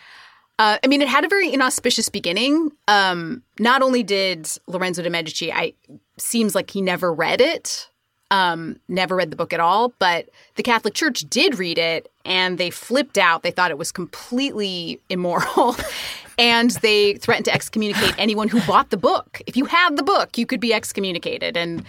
Uh, 0.59 0.79
I 0.83 0.87
mean, 0.87 1.03
it 1.03 1.09
had 1.09 1.25
a 1.25 1.29
very 1.29 1.53
inauspicious 1.53 2.09
beginning. 2.09 2.71
Um, 2.89 3.43
not 3.59 3.83
only 3.83 4.03
did 4.03 4.49
Lorenzo 4.67 5.03
de' 5.03 5.11
Medici, 5.11 5.53
I 5.53 5.75
seems 6.17 6.55
like 6.55 6.71
he 6.71 6.81
never 6.81 7.13
read 7.13 7.43
it, 7.43 7.91
um, 8.31 8.81
never 8.89 9.15
read 9.15 9.31
the 9.31 9.37
book 9.37 9.53
at 9.53 9.61
all, 9.61 9.93
but 9.99 10.29
the 10.57 10.63
Catholic 10.63 10.95
Church 10.95 11.21
did 11.29 11.59
read 11.59 11.79
it, 11.79 12.11
and 12.25 12.59
they 12.59 12.71
flipped 12.71 13.19
out. 13.19 13.43
They 13.43 13.51
thought 13.51 13.71
it 13.71 13.79
was 13.79 13.93
completely 13.93 15.01
immoral, 15.11 15.77
and 16.39 16.71
they 16.83 17.15
threatened 17.15 17.45
to 17.47 17.55
excommunicate 17.55 18.15
anyone 18.19 18.49
who 18.49 18.61
bought 18.63 18.91
the 18.91 18.97
book. 18.97 19.43
If 19.47 19.57
you 19.57 19.67
had 19.67 19.97
the 19.97 20.03
book, 20.03 20.39
you 20.39 20.47
could 20.47 20.61
be 20.61 20.73
excommunicated, 20.73 21.57
and 21.57 21.85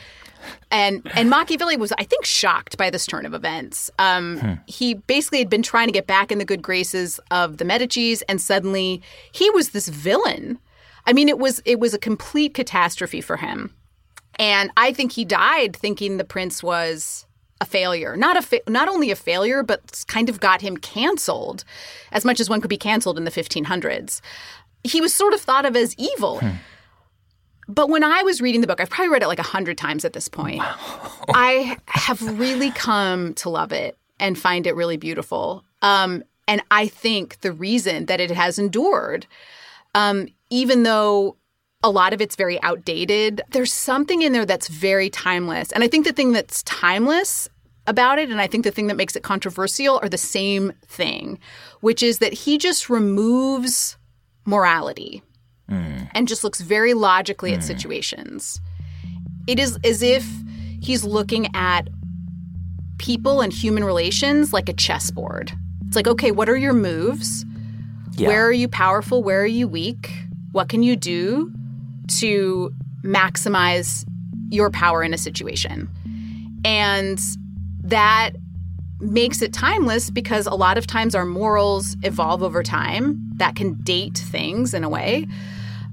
and 0.71 1.01
and 1.15 1.29
Machiavelli 1.29 1.77
was, 1.77 1.91
I 1.97 2.03
think, 2.03 2.25
shocked 2.25 2.77
by 2.77 2.89
this 2.89 3.05
turn 3.05 3.25
of 3.25 3.33
events. 3.33 3.89
Um, 3.99 4.39
hmm. 4.39 4.53
He 4.67 4.95
basically 4.95 5.39
had 5.39 5.49
been 5.49 5.63
trying 5.63 5.87
to 5.87 5.93
get 5.93 6.07
back 6.07 6.31
in 6.31 6.37
the 6.37 6.45
good 6.45 6.61
graces 6.61 7.19
of 7.31 7.57
the 7.57 7.65
Medici's, 7.65 8.21
and 8.23 8.41
suddenly 8.41 9.01
he 9.31 9.49
was 9.51 9.69
this 9.69 9.87
villain. 9.87 10.59
I 11.05 11.13
mean, 11.13 11.29
it 11.29 11.39
was 11.39 11.61
it 11.65 11.79
was 11.79 11.93
a 11.93 11.99
complete 11.99 12.53
catastrophe 12.53 13.21
for 13.21 13.37
him, 13.37 13.73
and 14.37 14.71
I 14.77 14.93
think 14.93 15.13
he 15.13 15.25
died 15.25 15.75
thinking 15.75 16.17
the 16.17 16.23
prince 16.23 16.61
was 16.61 17.25
a 17.59 17.65
failure. 17.65 18.15
Not 18.15 18.37
a 18.37 18.41
fa- 18.41 18.69
not 18.69 18.87
only 18.87 19.11
a 19.11 19.15
failure, 19.15 19.63
but 19.63 20.03
kind 20.07 20.29
of 20.29 20.39
got 20.39 20.61
him 20.61 20.77
canceled, 20.77 21.63
as 22.11 22.25
much 22.25 22.39
as 22.39 22.49
one 22.49 22.61
could 22.61 22.69
be 22.69 22.77
canceled 22.77 23.17
in 23.17 23.23
the 23.23 23.31
1500s. 23.31 24.21
He 24.83 25.01
was 25.01 25.13
sort 25.13 25.33
of 25.33 25.41
thought 25.41 25.65
of 25.65 25.75
as 25.75 25.95
evil. 25.97 26.39
Hmm. 26.39 26.49
But 27.67 27.89
when 27.89 28.03
I 28.03 28.23
was 28.23 28.41
reading 28.41 28.61
the 28.61 28.67
book, 28.67 28.79
I've 28.79 28.89
probably 28.89 29.11
read 29.11 29.23
it 29.23 29.27
like 29.27 29.39
a 29.39 29.43
hundred 29.43 29.77
times 29.77 30.05
at 30.05 30.13
this 30.13 30.27
point. 30.27 30.59
Wow. 30.59 31.11
I 31.33 31.77
have 31.85 32.39
really 32.39 32.71
come 32.71 33.33
to 33.35 33.49
love 33.49 33.71
it 33.71 33.97
and 34.19 34.37
find 34.37 34.65
it 34.65 34.75
really 34.75 34.97
beautiful. 34.97 35.63
Um, 35.81 36.23
and 36.47 36.61
I 36.71 36.87
think 36.87 37.41
the 37.41 37.51
reason 37.51 38.05
that 38.05 38.21
it 38.21 38.31
has 38.31 38.57
endured, 38.57 39.27
um, 39.93 40.27
even 40.49 40.83
though 40.83 41.35
a 41.83 41.89
lot 41.89 42.13
of 42.13 42.21
it's 42.21 42.35
very 42.35 42.61
outdated, 42.63 43.41
there's 43.51 43.73
something 43.73 44.21
in 44.21 44.31
there 44.31 44.45
that's 44.45 44.69
very 44.69 45.09
timeless. 45.09 45.71
And 45.71 45.83
I 45.83 45.87
think 45.87 46.05
the 46.05 46.13
thing 46.13 46.31
that's 46.31 46.63
timeless 46.63 47.49
about 47.85 48.17
it, 48.17 48.29
and 48.29 48.41
I 48.41 48.47
think 48.47 48.63
the 48.63 48.71
thing 48.71 48.87
that 48.87 48.97
makes 48.97 49.15
it 49.15 49.23
controversial, 49.23 49.99
are 50.01 50.09
the 50.09 50.17
same 50.17 50.73
thing, 50.85 51.37
which 51.81 52.01
is 52.01 52.19
that 52.19 52.33
he 52.33 52.57
just 52.57 52.89
removes 52.89 53.97
morality 54.45 55.21
mm. 55.69 56.09
and 56.13 56.27
just 56.27 56.43
looks 56.43 56.61
very 56.61 56.93
logically 56.93 57.51
mm. 57.51 57.55
at 57.55 57.63
situations. 57.63 58.61
It 59.47 59.59
is 59.59 59.77
as 59.83 60.01
if 60.01 60.27
he's 60.81 61.03
looking 61.03 61.47
at 61.55 61.89
people 62.97 63.41
and 63.41 63.53
human 63.53 63.83
relations 63.83 64.53
like 64.53 64.69
a 64.69 64.73
chessboard. 64.73 65.51
It's 65.87 65.95
like, 65.95 66.07
okay, 66.07 66.31
what 66.31 66.49
are 66.49 66.57
your 66.57 66.73
moves? 66.73 67.45
Yeah. 68.15 68.27
Where 68.27 68.45
are 68.45 68.51
you 68.51 68.67
powerful? 68.67 69.23
Where 69.23 69.41
are 69.41 69.45
you 69.45 69.67
weak? 69.67 70.11
What 70.51 70.69
can 70.69 70.83
you 70.83 70.95
do 70.95 71.51
to 72.19 72.73
maximize 73.03 74.05
your 74.49 74.69
power 74.71 75.03
in 75.03 75.13
a 75.13 75.17
situation? 75.17 75.89
And 76.65 77.19
that 77.83 78.31
makes 78.99 79.41
it 79.41 79.53
timeless 79.53 80.09
because 80.09 80.47
a 80.47 80.55
lot 80.55 80.77
of 80.77 80.87
times 80.87 81.13
our 81.13 81.25
morals 81.25 81.95
evolve 82.03 82.41
over 82.41 82.63
time. 82.63 83.21
That 83.35 83.55
can 83.55 83.75
date 83.75 84.17
things 84.17 84.73
in 84.73 84.83
a 84.83 84.89
way. 84.89 85.27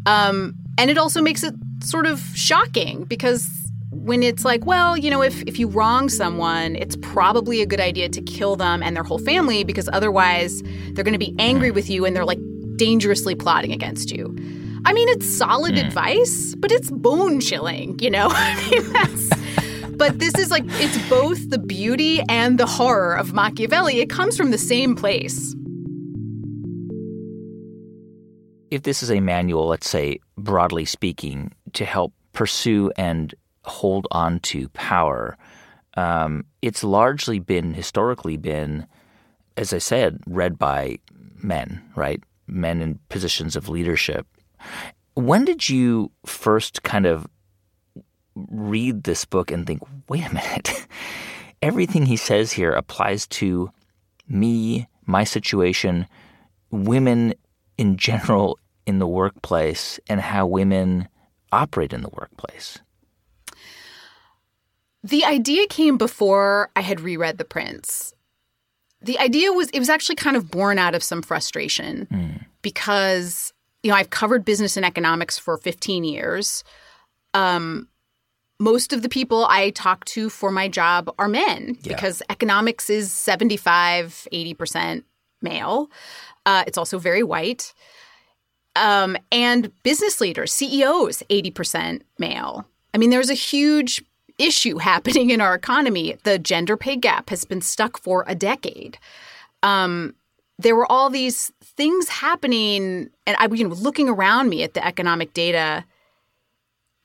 Um, 0.06 0.54
and 0.78 0.90
it 0.90 0.99
also 0.99 1.23
makes 1.23 1.42
it 1.42 1.54
sort 1.80 2.06
of 2.06 2.20
shocking 2.34 3.04
because 3.04 3.49
when 3.90 4.23
it's 4.23 4.44
like, 4.44 4.66
well, 4.66 4.96
you 4.96 5.11
know, 5.11 5.23
if, 5.23 5.42
if 5.42 5.58
you 5.58 5.68
wrong 5.68 6.08
someone, 6.08 6.76
it's 6.76 6.96
probably 6.96 7.62
a 7.62 7.66
good 7.66 7.80
idea 7.80 8.08
to 8.08 8.23
kill 8.23 8.56
them 8.56 8.82
and 8.82 8.96
their 8.96 9.04
whole 9.04 9.18
family 9.18 9.64
because 9.64 9.88
otherwise 9.92 10.62
they're 10.92 11.04
going 11.04 11.12
to 11.12 11.18
be 11.18 11.34
angry 11.38 11.70
with 11.70 11.88
you 11.88 12.04
and 12.04 12.14
they're 12.14 12.25
like 12.25 12.40
dangerously 12.76 13.34
plotting 13.34 13.73
against 13.73 14.11
you. 14.11 14.37
I 14.84 14.92
mean, 14.92 15.08
it's 15.08 15.26
solid 15.26 15.76
mm. 15.76 15.87
advice, 15.87 16.54
but 16.56 16.70
it's 16.70 16.90
bone 16.90 17.40
chilling, 17.40 17.99
you 18.00 18.11
know? 18.11 18.28
I 18.30 18.70
mean, 18.70 18.92
that's. 18.92 19.30
But 19.96 20.18
this 20.18 20.34
is 20.34 20.50
like, 20.50 20.64
it's 20.66 21.08
both 21.08 21.50
the 21.50 21.58
beauty 21.58 22.20
and 22.28 22.58
the 22.58 22.66
horror 22.66 23.14
of 23.14 23.32
Machiavelli. 23.32 24.00
It 24.00 24.11
comes 24.11 24.37
from 24.37 24.50
the 24.50 24.58
same 24.58 24.96
place. 24.96 25.54
If 28.75 28.83
this 28.83 29.04
is 29.04 29.11
a 29.12 29.21
manual, 29.21 29.69
let's 29.69 29.88
say, 29.88 30.19
broadly 30.37 30.85
speaking, 30.85 31.52
to 31.75 31.85
help 31.85 32.12
pursue 32.33 32.90
and 32.97 33.33
hold 33.62 34.09
on 34.11 34.40
to 34.40 34.69
power, 34.71 35.38
um, 35.97 36.45
it's 36.61 36.83
largely 36.83 37.38
been, 37.38 37.73
historically 37.73 38.37
been, 38.37 38.88
as 39.57 39.73
I 39.73 39.78
said, 39.78 40.19
read 40.26 40.59
by 40.59 40.99
men, 41.40 41.85
right? 41.95 42.21
Men 42.49 42.83
in 42.83 42.99
positions 43.11 43.54
of 43.54 43.69
leadership. 43.69 44.26
When 45.14 45.45
did 45.45 45.69
you 45.69 46.11
first 46.26 46.83
kind 46.83 47.07
of 47.07 47.28
read 48.35 49.04
this 49.04 49.25
book 49.25 49.52
and 49.52 49.69
think, 49.69 49.83
wait 50.09 50.26
a 50.26 50.35
minute, 50.35 50.88
everything 51.62 52.07
he 52.07 52.16
says 52.16 52.50
here 52.50 52.73
applies 52.73 53.28
to 53.28 53.71
me, 54.26 54.88
my 55.07 55.23
situation, 55.23 56.09
women 56.73 57.35
in 57.78 57.97
general 57.97 58.59
in 58.87 58.99
the 58.99 59.07
workplace, 59.07 59.99
and 60.09 60.21
how 60.21 60.47
women 60.47 61.09
operate 61.53 61.93
in 61.93 62.03
the 62.03 62.11
workplace? 62.11 62.79
The 65.03 65.25
idea 65.25 65.67
came 65.67 65.99
before 65.99 66.71
I 66.75 66.81
had 66.81 67.00
reread 67.00 67.38
The 67.38 67.45
Prince. 67.45 68.14
The 69.03 69.19
idea 69.19 69.53
was, 69.53 69.69
it 69.71 69.79
was 69.79 69.91
actually 69.91 70.17
kind 70.17 70.37
of 70.37 70.50
born 70.50 70.79
out 70.79 70.95
of 70.95 71.03
some 71.03 71.21
frustration 71.21 72.09
mm. 72.11 72.45
because, 72.62 73.53
you 73.83 73.91
know, 73.91 73.97
I've 73.97 74.09
covered 74.09 74.47
business 74.47 74.79
and 74.79 74.87
economics 74.87 75.38
for 75.38 75.59
15 75.59 76.05
years. 76.05 76.64
Um, 77.35 77.88
most 78.59 78.95
of 78.95 79.03
the 79.03 79.11
people 79.11 79.47
I 79.50 79.71
talk 79.71 80.07
to 80.07 80.31
for 80.31 80.50
my 80.50 80.69
job 80.69 81.12
are 81.19 81.29
men 81.29 81.76
yeah. 81.83 81.95
because 81.95 82.23
economics 82.31 82.88
is 82.88 83.12
75, 83.12 84.26
80% 84.33 85.05
male. 85.43 85.91
Uh, 86.47 86.64
it's 86.67 86.79
also 86.79 86.99
very 86.99 87.23
white. 87.23 87.75
Um, 88.76 89.16
and 89.31 89.71
business 89.83 90.21
leaders, 90.21 90.52
CEOs, 90.52 91.23
80% 91.31 92.02
male. 92.19 92.66
I 92.93 92.99
mean, 92.99 93.11
there's 93.11 93.31
a 93.31 93.35
huge 93.35 94.04
issue 94.38 94.78
happening 94.78 95.31
in 95.31 95.40
our 95.40 95.54
economy. 95.54 96.16
The 96.25 96.38
gender 96.38 96.76
pay 96.76 96.97
gap 96.97 97.31
has 97.31 97.45
been 97.45 97.61
stuck 97.61 97.99
for 97.99 98.25
a 98.26 98.35
decade. 98.35 98.99
Um, 99.62 100.14
there 100.59 100.76
were 100.76 100.90
all 100.90 101.11
these 101.11 101.52
things 101.62 102.09
happening, 102.09 103.11
and 103.26 103.37
I, 103.38 103.49
you 103.52 103.69
know, 103.69 103.75
looking 103.75 104.09
around 104.09 104.49
me 104.49 104.62
at 104.62 104.75
the 104.75 104.85
economic 104.85 105.33
data 105.33 105.85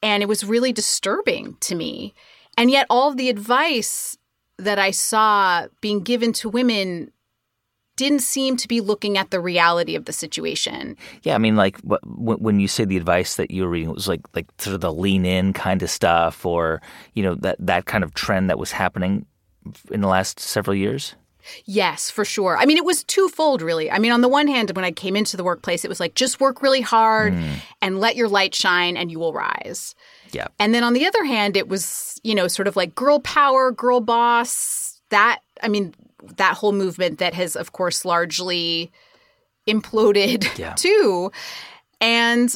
and 0.01 0.23
it 0.23 0.27
was 0.27 0.43
really 0.43 0.71
disturbing 0.71 1.57
to 1.61 1.75
me. 1.75 2.13
And 2.57 2.71
yet, 2.71 2.85
all 2.89 3.13
the 3.13 3.29
advice 3.29 4.17
that 4.57 4.79
I 4.79 4.91
saw 4.91 5.67
being 5.81 6.01
given 6.01 6.33
to 6.33 6.49
women 6.49 7.11
didn't 7.99 8.21
seem 8.21 8.55
to 8.55 8.67
be 8.67 8.79
looking 8.79 9.17
at 9.17 9.29
the 9.29 9.41
reality 9.41 9.93
of 9.93 10.05
the 10.05 10.13
situation. 10.13 10.95
Yeah, 11.23 11.35
I 11.35 11.37
mean, 11.37 11.57
like 11.57 11.77
when 12.05 12.61
you 12.61 12.69
say 12.69 12.85
the 12.85 12.95
advice 12.95 13.35
that 13.35 13.51
you 13.51 13.63
were 13.63 13.69
reading, 13.69 13.89
it 13.89 13.95
was 13.95 14.07
like 14.07 14.21
like 14.33 14.47
sort 14.57 14.73
of 14.73 14.79
the 14.79 14.93
lean 14.93 15.25
in 15.25 15.51
kind 15.51 15.83
of 15.83 15.89
stuff, 15.89 16.45
or 16.45 16.81
you 17.13 17.21
know 17.21 17.35
that 17.35 17.57
that 17.59 17.85
kind 17.85 18.05
of 18.05 18.13
trend 18.13 18.49
that 18.49 18.57
was 18.57 18.71
happening 18.71 19.25
in 19.91 19.99
the 19.99 20.07
last 20.07 20.39
several 20.39 20.73
years. 20.75 21.15
Yes, 21.65 22.09
for 22.09 22.23
sure. 22.23 22.57
I 22.57 22.65
mean, 22.65 22.77
it 22.77 22.85
was 22.85 23.03
twofold, 23.03 23.61
really. 23.61 23.91
I 23.91 23.99
mean, 23.99 24.11
on 24.11 24.21
the 24.21 24.29
one 24.29 24.47
hand, 24.47 24.71
when 24.75 24.85
I 24.85 24.91
came 24.91 25.15
into 25.15 25.35
the 25.35 25.43
workplace, 25.43 25.83
it 25.83 25.89
was 25.89 25.99
like 25.99 26.15
just 26.15 26.39
work 26.39 26.61
really 26.61 26.81
hard 26.81 27.33
mm. 27.33 27.55
and 27.81 27.99
let 27.99 28.15
your 28.15 28.29
light 28.29 28.55
shine 28.55 28.95
and 28.95 29.11
you 29.11 29.19
will 29.19 29.33
rise. 29.33 29.95
Yeah. 30.31 30.47
And 30.59 30.73
then 30.73 30.83
on 30.83 30.93
the 30.93 31.05
other 31.05 31.25
hand, 31.25 31.57
it 31.57 31.67
was, 31.67 32.19
you 32.23 32.35
know, 32.35 32.47
sort 32.47 32.67
of 32.67 32.75
like 32.75 32.93
girl 32.93 33.19
power, 33.19 33.71
girl 33.71 33.99
boss. 33.99 35.01
That, 35.09 35.39
I 35.63 35.69
mean, 35.69 35.95
that 36.37 36.55
whole 36.55 36.71
movement 36.71 37.19
that 37.19 37.33
has, 37.33 37.55
of 37.55 37.71
course, 37.71 38.05
largely 38.05 38.91
imploded 39.67 40.47
yeah. 40.57 40.73
too. 40.73 41.31
And, 42.01 42.55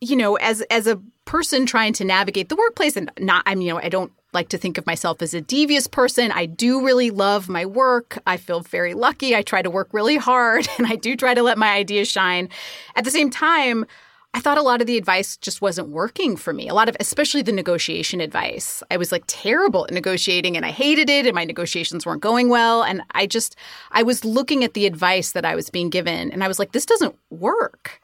you 0.00 0.16
know, 0.16 0.36
as 0.36 0.60
as 0.62 0.86
a 0.86 1.00
person 1.24 1.66
trying 1.66 1.92
to 1.94 2.04
navigate 2.04 2.48
the 2.48 2.56
workplace 2.56 2.96
and 2.96 3.10
not, 3.18 3.42
I 3.46 3.54
mean, 3.54 3.66
you 3.66 3.72
know, 3.72 3.80
I 3.80 3.88
don't 3.88 4.12
like 4.34 4.48
to 4.48 4.58
think 4.58 4.76
of 4.76 4.86
myself 4.86 5.22
as 5.22 5.32
a 5.32 5.40
devious 5.40 5.86
person. 5.86 6.32
I 6.32 6.46
do 6.46 6.84
really 6.84 7.10
love 7.10 7.48
my 7.48 7.64
work. 7.64 8.18
I 8.26 8.36
feel 8.36 8.60
very 8.60 8.92
lucky. 8.92 9.34
I 9.34 9.42
try 9.42 9.62
to 9.62 9.70
work 9.70 9.88
really 9.92 10.16
hard 10.16 10.68
and 10.78 10.86
I 10.86 10.96
do 10.96 11.16
try 11.16 11.34
to 11.34 11.42
let 11.42 11.56
my 11.56 11.70
ideas 11.70 12.08
shine. 12.08 12.48
At 12.96 13.04
the 13.04 13.10
same 13.10 13.30
time, 13.30 13.86
I 14.34 14.40
thought 14.40 14.58
a 14.58 14.62
lot 14.62 14.80
of 14.80 14.88
the 14.88 14.98
advice 14.98 15.36
just 15.36 15.62
wasn't 15.62 15.90
working 15.90 16.36
for 16.36 16.52
me. 16.52 16.68
A 16.68 16.74
lot 16.74 16.88
of, 16.88 16.96
especially 16.98 17.40
the 17.42 17.52
negotiation 17.52 18.20
advice. 18.20 18.82
I 18.90 18.96
was 18.96 19.12
like 19.12 19.22
terrible 19.28 19.84
at 19.84 19.92
negotiating 19.92 20.56
and 20.56 20.66
I 20.66 20.72
hated 20.72 21.08
it 21.08 21.24
and 21.24 21.36
my 21.36 21.44
negotiations 21.44 22.04
weren't 22.04 22.20
going 22.20 22.48
well. 22.48 22.82
And 22.82 23.02
I 23.12 23.26
just, 23.26 23.54
I 23.92 24.02
was 24.02 24.24
looking 24.24 24.64
at 24.64 24.74
the 24.74 24.86
advice 24.86 25.32
that 25.32 25.44
I 25.44 25.54
was 25.54 25.70
being 25.70 25.88
given 25.88 26.32
and 26.32 26.42
I 26.42 26.48
was 26.48 26.58
like, 26.58 26.72
this 26.72 26.84
doesn't 26.84 27.16
work. 27.30 28.00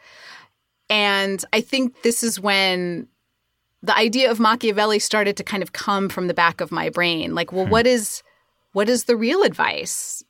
And 0.88 1.44
I 1.52 1.60
think 1.60 2.02
this 2.02 2.22
is 2.22 2.38
when 2.38 3.08
the 3.82 3.96
idea 3.96 4.30
of 4.30 4.38
Machiavelli 4.38 5.00
started 5.00 5.36
to 5.36 5.44
kind 5.44 5.64
of 5.64 5.72
come 5.72 6.08
from 6.08 6.28
the 6.28 6.34
back 6.34 6.60
of 6.60 6.70
my 6.70 6.90
brain. 6.90 7.34
Like, 7.34 7.52
well, 7.52 7.64
hmm. 7.64 7.72
what 7.72 7.88
is 7.88 8.22
what 8.72 8.88
is 8.88 9.04
the 9.04 9.16
real 9.16 9.42
advice? 9.42 10.22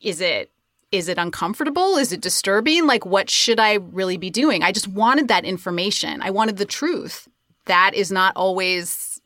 Is 0.00 0.20
it 0.20 0.52
is 0.90 1.08
it 1.08 1.18
uncomfortable? 1.18 1.96
Is 1.96 2.12
it 2.12 2.20
disturbing? 2.20 2.86
Like, 2.86 3.04
what 3.04 3.28
should 3.28 3.60
I 3.60 3.74
really 3.74 4.16
be 4.16 4.30
doing? 4.30 4.62
I 4.62 4.72
just 4.72 4.88
wanted 4.88 5.28
that 5.28 5.44
information. 5.44 6.22
I 6.22 6.30
wanted 6.30 6.56
the 6.56 6.64
truth. 6.64 7.28
That 7.66 7.94
is 7.94 8.10
not 8.10 8.32
always 8.36 9.20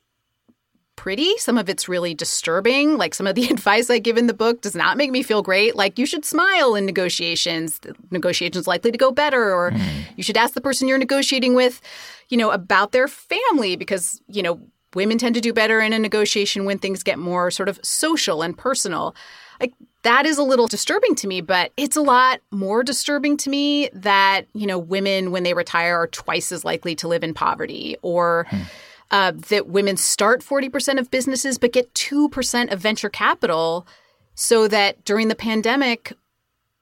pretty. 0.96 1.36
Some 1.38 1.58
of 1.58 1.68
it's 1.68 1.88
really 1.88 2.14
disturbing. 2.14 2.96
Like, 2.96 3.14
some 3.14 3.28
of 3.28 3.36
the 3.36 3.48
advice 3.50 3.90
I 3.90 3.98
give 3.98 4.18
in 4.18 4.26
the 4.26 4.34
book 4.34 4.60
does 4.60 4.74
not 4.74 4.96
make 4.96 5.12
me 5.12 5.22
feel 5.22 5.42
great. 5.42 5.76
Like, 5.76 5.98
you 5.98 6.06
should 6.06 6.24
smile 6.24 6.74
in 6.74 6.84
negotiations. 6.84 7.78
The 7.80 7.94
negotiation's 8.10 8.66
likely 8.66 8.90
to 8.90 8.98
go 8.98 9.12
better. 9.12 9.54
Or 9.54 9.70
mm. 9.70 10.04
you 10.16 10.24
should 10.24 10.36
ask 10.36 10.54
the 10.54 10.60
person 10.60 10.88
you're 10.88 10.98
negotiating 10.98 11.54
with, 11.54 11.80
you 12.28 12.36
know, 12.36 12.50
about 12.50 12.90
their 12.90 13.06
family 13.06 13.76
because, 13.76 14.20
you 14.26 14.42
know, 14.42 14.60
women 14.94 15.16
tend 15.16 15.36
to 15.36 15.40
do 15.40 15.52
better 15.52 15.80
in 15.80 15.92
a 15.92 15.98
negotiation 15.98 16.64
when 16.64 16.78
things 16.78 17.04
get 17.04 17.18
more 17.18 17.52
sort 17.52 17.68
of 17.68 17.78
social 17.84 18.42
and 18.42 18.58
personal. 18.58 19.14
Like, 19.60 19.72
that 20.02 20.26
is 20.26 20.38
a 20.38 20.42
little 20.42 20.66
disturbing 20.66 21.14
to 21.16 21.28
me, 21.28 21.40
but 21.40 21.72
it's 21.76 21.96
a 21.96 22.02
lot 22.02 22.40
more 22.50 22.82
disturbing 22.82 23.36
to 23.38 23.50
me 23.50 23.88
that, 23.92 24.46
you 24.52 24.66
know, 24.66 24.78
women, 24.78 25.30
when 25.30 25.42
they 25.42 25.54
retire, 25.54 26.02
are 26.02 26.06
twice 26.08 26.52
as 26.52 26.64
likely 26.64 26.94
to 26.96 27.08
live 27.08 27.24
in 27.24 27.34
poverty 27.34 27.96
or. 28.02 28.46
Hmm. 28.50 28.62
Uh, 29.10 29.32
that 29.50 29.66
women 29.66 29.94
start 29.98 30.40
40% 30.40 30.98
of 30.98 31.10
businesses 31.10 31.58
but 31.58 31.70
get 31.70 31.92
2% 31.92 32.72
of 32.72 32.80
venture 32.80 33.10
capital 33.10 33.86
so 34.34 34.66
that 34.68 35.04
during 35.04 35.28
the 35.28 35.34
pandemic 35.34 36.14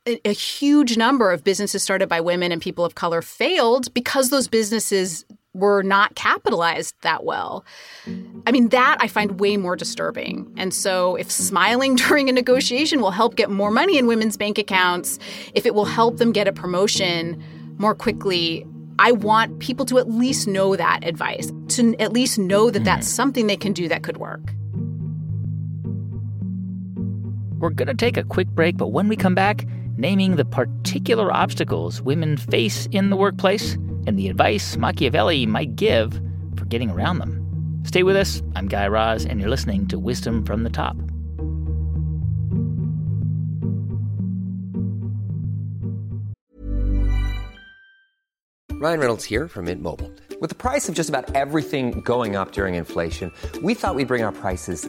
a, 0.07 0.21
a, 0.29 0.33
huge 0.33 0.97
number 0.97 1.33
of 1.33 1.43
businesses 1.45 1.83
started 1.83 2.09
by 2.09 2.21
women 2.21 2.53
and 2.53 2.63
people 2.63 2.85
of 2.85 2.95
color 2.95 3.21
failed 3.21 3.93
because 3.95 4.31
those 4.31 4.49
businesses 4.49 5.25
were 5.55 5.83
not 5.83 6.15
capitalized 6.15 6.95
that 7.03 7.25
well. 7.25 7.65
I 8.47 8.53
mean, 8.53 8.69
that 8.69 8.99
I 9.01 9.09
find 9.09 9.41
way 9.41 9.57
more 9.57 9.77
disturbing. 9.77 10.53
And 10.57 10.73
so, 10.73 11.17
if 11.17 11.31
smiling 11.31 11.97
during 12.09 12.29
a 12.29 12.33
negotiation 12.33 13.01
will 13.01 13.11
help 13.11 13.37
get 13.37 13.51
more 13.51 13.71
money 13.71 13.99
in 13.99 14.07
women's 14.07 14.37
bank 14.37 14.59
accounts, 14.59 15.19
if 15.55 15.67
it 15.67 15.75
will 15.75 15.85
help 15.85 16.19
them 16.19 16.33
get 16.33 16.47
a 16.47 16.53
promotion 16.53 17.43
more 17.79 17.95
quickly, 17.95 18.67
I 18.99 19.13
want 19.13 19.59
people 19.61 19.87
to 19.87 19.99
at 19.99 20.11
least 20.11 20.47
know 20.47 20.77
that 20.77 21.01
advice, 21.03 21.51
to 21.69 21.97
at 21.99 22.13
least 22.13 22.39
know 22.39 22.71
that 22.71 22.85
that's 22.85 23.07
mm-hmm. 23.07 23.17
something 23.17 23.47
they 23.47 23.57
can 23.57 23.73
do 23.73 23.89
that 23.89 24.03
could 24.03 24.19
work. 24.19 24.53
We're 27.59 27.71
going 27.71 27.89
to 27.89 27.95
take 27.95 28.17
a 28.17 28.25
quick 28.25 28.49
break, 28.49 28.77
but 28.77 28.89
when 28.89 29.09
we 29.09 29.17
come 29.17 29.35
back, 29.35 29.67
naming 29.97 30.37
the 30.37 30.45
particular 30.45 31.33
obstacles 31.33 32.01
women 32.01 32.37
face 32.37 32.87
in 32.91 33.11
the 33.11 33.17
workplace 33.17 33.77
and 34.11 34.19
the 34.19 34.29
advice 34.29 34.77
Machiavelli 34.77 35.47
might 35.47 35.77
give 35.77 36.21
for 36.57 36.65
getting 36.65 36.91
around 36.91 37.21
them. 37.21 37.81
Stay 37.85 38.03
with 38.03 38.17
us. 38.17 38.43
I'm 38.57 38.67
Guy 38.67 38.89
Raz, 38.89 39.25
and 39.25 39.39
you're 39.39 39.49
listening 39.49 39.87
to 39.87 40.01
Wisdom 40.01 40.45
from 40.45 40.65
the 40.65 40.69
Top. 40.69 40.97
Ryan 48.81 48.99
Reynolds 48.99 49.25
here 49.25 49.47
from 49.47 49.67
Mint 49.67 49.81
Mobile. 49.81 50.11
With 50.41 50.49
the 50.49 50.57
price 50.57 50.89
of 50.89 50.97
just 50.97 51.09
about 51.09 51.33
everything 51.37 52.01
going 52.01 52.35
up 52.35 52.51
during 52.51 52.75
inflation, 52.75 53.31
we 53.63 53.75
thought 53.75 53.95
we'd 53.95 54.09
bring 54.09 54.25
our 54.25 54.33
prices 54.33 54.89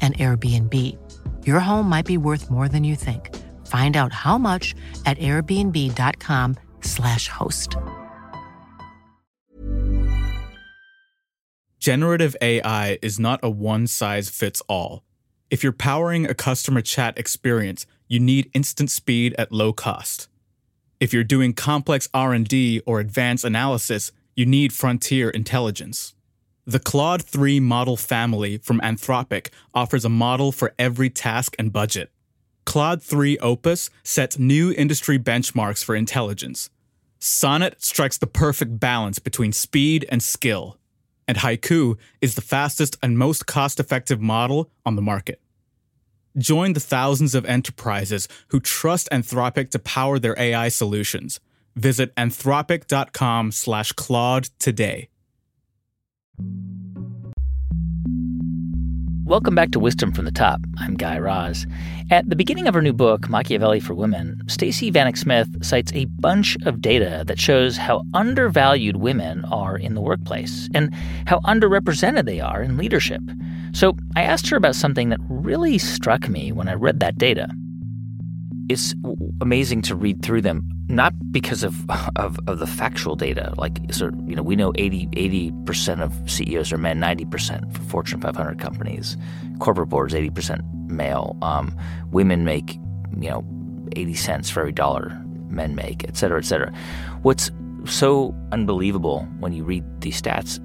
an 0.00 0.12
Airbnb. 0.12 0.72
Your 1.44 1.58
home 1.58 1.88
might 1.88 2.06
be 2.06 2.18
worth 2.18 2.48
more 2.50 2.68
than 2.68 2.84
you 2.84 2.94
think. 2.94 3.34
Find 3.66 3.96
out 3.96 4.12
how 4.12 4.38
much 4.38 4.76
at 5.06 5.18
airbnb.com/slash 5.18 7.28
host. 7.28 7.76
Generative 11.78 12.34
AI 12.42 12.98
is 13.00 13.20
not 13.20 13.38
a 13.44 13.50
one 13.50 13.86
size 13.86 14.28
fits 14.28 14.60
all. 14.68 15.04
If 15.50 15.62
you're 15.62 15.72
powering 15.72 16.26
a 16.26 16.34
customer 16.34 16.80
chat 16.80 17.16
experience, 17.16 17.86
you 18.08 18.18
need 18.18 18.50
instant 18.54 18.90
speed 18.90 19.36
at 19.38 19.52
low 19.52 19.72
cost. 19.72 20.28
If 20.98 21.12
you're 21.12 21.22
doing 21.22 21.52
complex 21.52 22.08
R&D 22.12 22.82
or 22.86 22.98
advanced 22.98 23.44
analysis, 23.44 24.10
you 24.34 24.46
need 24.46 24.72
frontier 24.72 25.30
intelligence. 25.30 26.15
The 26.68 26.80
Claude 26.80 27.22
3 27.22 27.60
model 27.60 27.96
family 27.96 28.58
from 28.58 28.80
Anthropic 28.80 29.50
offers 29.72 30.04
a 30.04 30.08
model 30.08 30.50
for 30.50 30.74
every 30.80 31.08
task 31.08 31.54
and 31.60 31.72
budget. 31.72 32.10
Claude 32.64 33.00
3 33.00 33.38
Opus 33.38 33.88
sets 34.02 34.36
new 34.36 34.72
industry 34.72 35.16
benchmarks 35.16 35.84
for 35.84 35.94
intelligence. 35.94 36.68
Sonnet 37.20 37.84
strikes 37.84 38.18
the 38.18 38.26
perfect 38.26 38.80
balance 38.80 39.20
between 39.20 39.52
speed 39.52 40.06
and 40.08 40.20
skill. 40.20 40.76
And 41.28 41.38
Haiku 41.38 41.98
is 42.20 42.34
the 42.34 42.40
fastest 42.40 42.98
and 43.00 43.16
most 43.16 43.46
cost 43.46 43.78
effective 43.78 44.20
model 44.20 44.68
on 44.84 44.96
the 44.96 45.02
market. 45.02 45.40
Join 46.36 46.72
the 46.72 46.80
thousands 46.80 47.36
of 47.36 47.46
enterprises 47.46 48.26
who 48.48 48.58
trust 48.58 49.08
Anthropic 49.10 49.70
to 49.70 49.78
power 49.78 50.18
their 50.18 50.36
AI 50.36 50.66
solutions. 50.66 51.38
Visit 51.76 52.12
anthropic.com 52.16 53.52
slash 53.52 53.92
Claude 53.92 54.48
today. 54.58 55.10
Welcome 59.26 59.56
back 59.56 59.72
to 59.72 59.80
Wisdom 59.80 60.12
from 60.12 60.24
the 60.24 60.30
Top. 60.30 60.60
I'm 60.78 60.94
Guy 60.94 61.18
Raz. 61.18 61.66
At 62.12 62.30
the 62.30 62.36
beginning 62.36 62.68
of 62.68 62.74
her 62.74 62.80
new 62.80 62.92
book, 62.92 63.28
Machiavelli 63.28 63.80
for 63.80 63.92
Women, 63.92 64.40
Stacey 64.46 64.92
Vanek 64.92 65.18
Smith 65.18 65.48
cites 65.64 65.92
a 65.94 66.04
bunch 66.04 66.56
of 66.64 66.80
data 66.80 67.24
that 67.26 67.40
shows 67.40 67.76
how 67.76 68.04
undervalued 68.14 68.98
women 68.98 69.44
are 69.46 69.76
in 69.76 69.94
the 69.94 70.00
workplace 70.00 70.68
and 70.74 70.94
how 71.26 71.40
underrepresented 71.40 72.24
they 72.24 72.38
are 72.38 72.62
in 72.62 72.76
leadership. 72.76 73.20
So 73.72 73.96
I 74.14 74.22
asked 74.22 74.48
her 74.50 74.56
about 74.56 74.76
something 74.76 75.08
that 75.08 75.18
really 75.28 75.76
struck 75.76 76.28
me 76.28 76.52
when 76.52 76.68
I 76.68 76.74
read 76.74 77.00
that 77.00 77.18
data. 77.18 77.48
It's 78.68 78.94
amazing 79.40 79.82
to 79.82 79.94
read 79.94 80.22
through 80.22 80.42
them 80.42 80.68
not 80.88 81.12
because 81.32 81.62
of, 81.64 81.88
of, 82.16 82.38
of 82.46 82.58
the 82.58 82.66
factual 82.66 83.16
data. 83.16 83.52
Like, 83.56 83.78
so, 83.90 84.10
you 84.26 84.36
know, 84.36 84.42
we 84.42 84.56
know 84.56 84.72
80 84.76 85.52
percent 85.64 86.00
of 86.00 86.12
CEOs 86.30 86.72
are 86.72 86.78
men, 86.78 87.00
ninety 87.00 87.24
percent 87.24 87.72
for 87.72 87.82
Fortune 87.82 88.20
500 88.20 88.58
companies. 88.58 89.16
Corporate 89.58 89.88
boards, 89.88 90.14
eighty 90.14 90.30
percent 90.30 90.62
male. 90.86 91.36
Um, 91.42 91.76
women 92.10 92.44
make, 92.44 92.74
you 93.18 93.30
know, 93.30 93.44
eighty 93.96 94.14
cents 94.14 94.50
for 94.50 94.60
every 94.60 94.72
dollar 94.72 95.18
men 95.48 95.74
make, 95.74 96.04
et 96.06 96.16
cetera, 96.16 96.38
et 96.38 96.44
cetera. 96.44 96.72
What's 97.22 97.50
so 97.86 98.34
unbelievable 98.52 99.26
when 99.38 99.52
you 99.52 99.64
read 99.64 99.84
these 100.00 100.20
stats, 100.20 100.60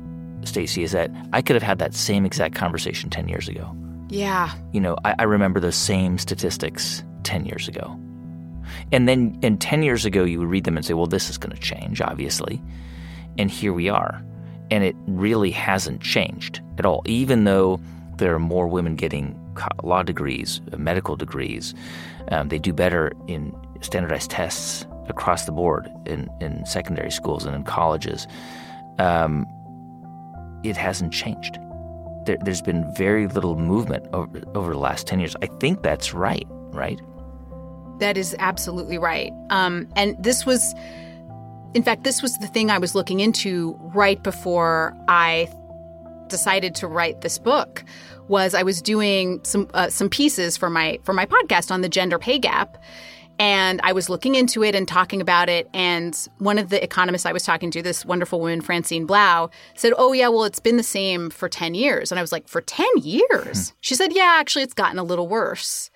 Stacey, 0.45 0.83
is 0.83 0.91
that 0.91 1.09
I 1.31 1.41
could 1.41 1.55
have 1.55 1.63
had 1.63 1.79
that 1.79 1.93
same 1.93 2.25
exact 2.25 2.53
conversation 2.53 3.09
ten 3.09 3.29
years 3.29 3.47
ago. 3.47 3.73
Yeah. 4.09 4.51
You 4.73 4.81
know, 4.81 4.97
I, 5.05 5.15
I 5.19 5.23
remember 5.23 5.61
those 5.61 5.77
same 5.77 6.17
statistics 6.17 7.01
ten 7.23 7.45
years 7.45 7.67
ago. 7.67 7.99
And 8.91 9.07
then, 9.07 9.39
and 9.43 9.59
10 9.59 9.83
years 9.83 10.05
ago, 10.05 10.23
you 10.23 10.39
would 10.39 10.49
read 10.49 10.63
them 10.63 10.77
and 10.77 10.85
say, 10.85 10.93
well, 10.93 11.07
this 11.07 11.29
is 11.29 11.37
going 11.37 11.55
to 11.55 11.61
change, 11.61 12.01
obviously. 12.01 12.61
And 13.37 13.49
here 13.49 13.73
we 13.73 13.89
are. 13.89 14.23
And 14.69 14.83
it 14.83 14.95
really 15.07 15.51
hasn't 15.51 16.01
changed 16.01 16.61
at 16.77 16.85
all, 16.85 17.01
even 17.05 17.43
though 17.43 17.79
there 18.17 18.33
are 18.33 18.39
more 18.39 18.67
women 18.67 18.95
getting 18.95 19.37
law 19.83 20.03
degrees, 20.03 20.61
uh, 20.71 20.77
medical 20.77 21.15
degrees. 21.15 21.73
Um, 22.29 22.49
they 22.49 22.59
do 22.59 22.71
better 22.73 23.11
in 23.27 23.53
standardized 23.81 24.29
tests 24.29 24.85
across 25.07 25.45
the 25.45 25.51
board 25.51 25.89
in, 26.05 26.29
in 26.39 26.65
secondary 26.65 27.11
schools 27.11 27.45
and 27.45 27.55
in 27.55 27.63
colleges. 27.63 28.27
Um, 28.99 29.45
it 30.63 30.77
hasn't 30.77 31.11
changed. 31.11 31.57
There, 32.25 32.37
has 32.45 32.61
been 32.61 32.93
very 32.95 33.27
little 33.27 33.57
movement 33.57 34.05
over, 34.13 34.41
over 34.53 34.73
the 34.73 34.79
last 34.79 35.07
10 35.07 35.19
years. 35.19 35.35
I 35.41 35.47
think 35.59 35.81
that's 35.81 36.13
right, 36.13 36.45
right? 36.71 37.01
That 38.01 38.17
is 38.17 38.35
absolutely 38.39 38.97
right. 38.97 39.31
Um, 39.51 39.87
and 39.95 40.21
this 40.21 40.45
was, 40.45 40.73
in 41.75 41.83
fact, 41.83 42.03
this 42.03 42.21
was 42.21 42.35
the 42.39 42.47
thing 42.47 42.71
I 42.71 42.79
was 42.79 42.95
looking 42.95 43.19
into 43.19 43.79
right 43.95 44.21
before 44.21 44.97
I 45.07 45.47
decided 46.27 46.73
to 46.75 46.87
write 46.87 47.21
this 47.21 47.37
book. 47.37 47.85
Was 48.27 48.55
I 48.55 48.63
was 48.63 48.81
doing 48.81 49.39
some 49.43 49.69
uh, 49.73 49.89
some 49.89 50.09
pieces 50.09 50.57
for 50.57 50.69
my 50.69 50.99
for 51.03 51.13
my 51.13 51.25
podcast 51.25 51.69
on 51.69 51.81
the 51.81 51.89
gender 51.89 52.17
pay 52.17 52.39
gap, 52.39 52.77
and 53.41 53.81
I 53.83 53.91
was 53.91 54.09
looking 54.09 54.35
into 54.35 54.63
it 54.63 54.75
and 54.75 54.87
talking 54.87 55.21
about 55.21 55.49
it. 55.49 55.67
And 55.73 56.15
one 56.37 56.57
of 56.57 56.69
the 56.69 56.83
economists 56.83 57.25
I 57.25 57.33
was 57.33 57.43
talking 57.43 57.71
to, 57.71 57.81
this 57.81 58.05
wonderful 58.05 58.39
woman, 58.39 58.61
Francine 58.61 59.05
Blau, 59.05 59.49
said, 59.75 59.93
Oh, 59.97 60.13
yeah, 60.13 60.27
well, 60.27 60.43
it's 60.43 60.59
been 60.59 60.77
the 60.77 60.83
same 60.83 61.29
for 61.29 61.49
10 61.49 61.73
years. 61.73 62.11
And 62.11 62.19
I 62.19 62.21
was 62.21 62.31
like, 62.31 62.47
For 62.47 62.61
10 62.61 62.87
years? 62.97 63.69
Hmm. 63.69 63.75
She 63.81 63.95
said, 63.95 64.13
Yeah, 64.13 64.37
actually, 64.39 64.63
it's 64.63 64.73
gotten 64.73 64.99
a 64.99 65.03
little 65.03 65.27
worse. 65.27 65.89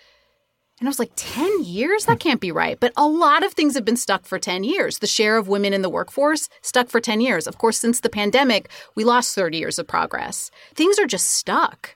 And 0.86 0.90
I 0.90 0.92
was 0.92 1.00
like, 1.00 1.14
10 1.16 1.64
years? 1.64 2.06
That 2.06 2.20
can't 2.20 2.40
be 2.40 2.52
right. 2.52 2.80
But 2.80 2.94
a 2.96 3.08
lot 3.08 3.44
of 3.44 3.54
things 3.54 3.74
have 3.74 3.84
been 3.84 3.98
stuck 3.98 4.24
for 4.24 4.38
10 4.38 4.64
years. 4.64 5.00
The 5.00 5.08
share 5.08 5.36
of 5.36 5.48
women 5.48 5.74
in 5.74 5.82
the 5.82 5.90
workforce 5.90 6.48
stuck 6.62 6.90
for 6.90 7.02
10 7.02 7.22
years. 7.22 7.48
Of 7.48 7.58
course, 7.58 7.80
since 7.80 8.02
the 8.02 8.08
pandemic, 8.10 8.70
we 8.94 9.04
lost 9.04 9.34
30 9.34 9.58
years 9.58 9.80
of 9.80 9.88
progress. 9.88 10.52
Things 10.76 11.00
are 11.00 11.08
just 11.08 11.30
stuck. 11.30 11.96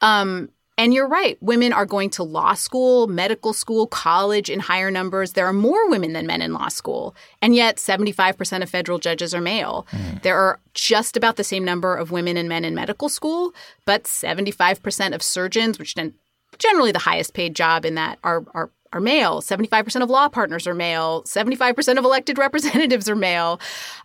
Um, 0.00 0.48
and 0.78 0.94
you're 0.94 1.06
right. 1.06 1.36
Women 1.42 1.74
are 1.74 1.84
going 1.84 2.08
to 2.10 2.22
law 2.22 2.54
school, 2.54 3.08
medical 3.08 3.52
school, 3.52 3.86
college 3.86 4.48
in 4.48 4.58
higher 4.58 4.90
numbers. 4.90 5.34
There 5.34 5.46
are 5.46 5.52
more 5.52 5.90
women 5.90 6.14
than 6.14 6.26
men 6.26 6.40
in 6.40 6.54
law 6.54 6.68
school. 6.68 7.14
And 7.42 7.54
yet, 7.54 7.76
75% 7.76 8.62
of 8.62 8.70
federal 8.70 8.98
judges 8.98 9.34
are 9.34 9.42
male. 9.42 9.86
Mm. 9.90 10.22
There 10.22 10.38
are 10.38 10.60
just 10.72 11.14
about 11.14 11.36
the 11.36 11.44
same 11.44 11.66
number 11.66 11.94
of 11.94 12.10
women 12.10 12.38
and 12.38 12.48
men 12.48 12.64
in 12.64 12.74
medical 12.74 13.10
school, 13.10 13.52
but 13.84 14.04
75% 14.04 15.14
of 15.14 15.22
surgeons, 15.22 15.78
which 15.78 15.92
then 15.94 16.14
generally 16.58 16.92
the 16.92 16.98
highest 16.98 17.34
paid 17.34 17.54
job 17.54 17.84
in 17.84 17.94
that 17.94 18.18
are, 18.24 18.44
are 18.54 18.70
are 18.92 19.00
male. 19.00 19.40
75% 19.40 20.02
of 20.02 20.10
law 20.10 20.28
partners 20.28 20.66
are 20.66 20.74
male. 20.74 21.22
75% 21.22 21.96
of 21.96 22.04
elected 22.04 22.38
representatives 22.46 23.08
are 23.08 23.14
male. 23.14 23.60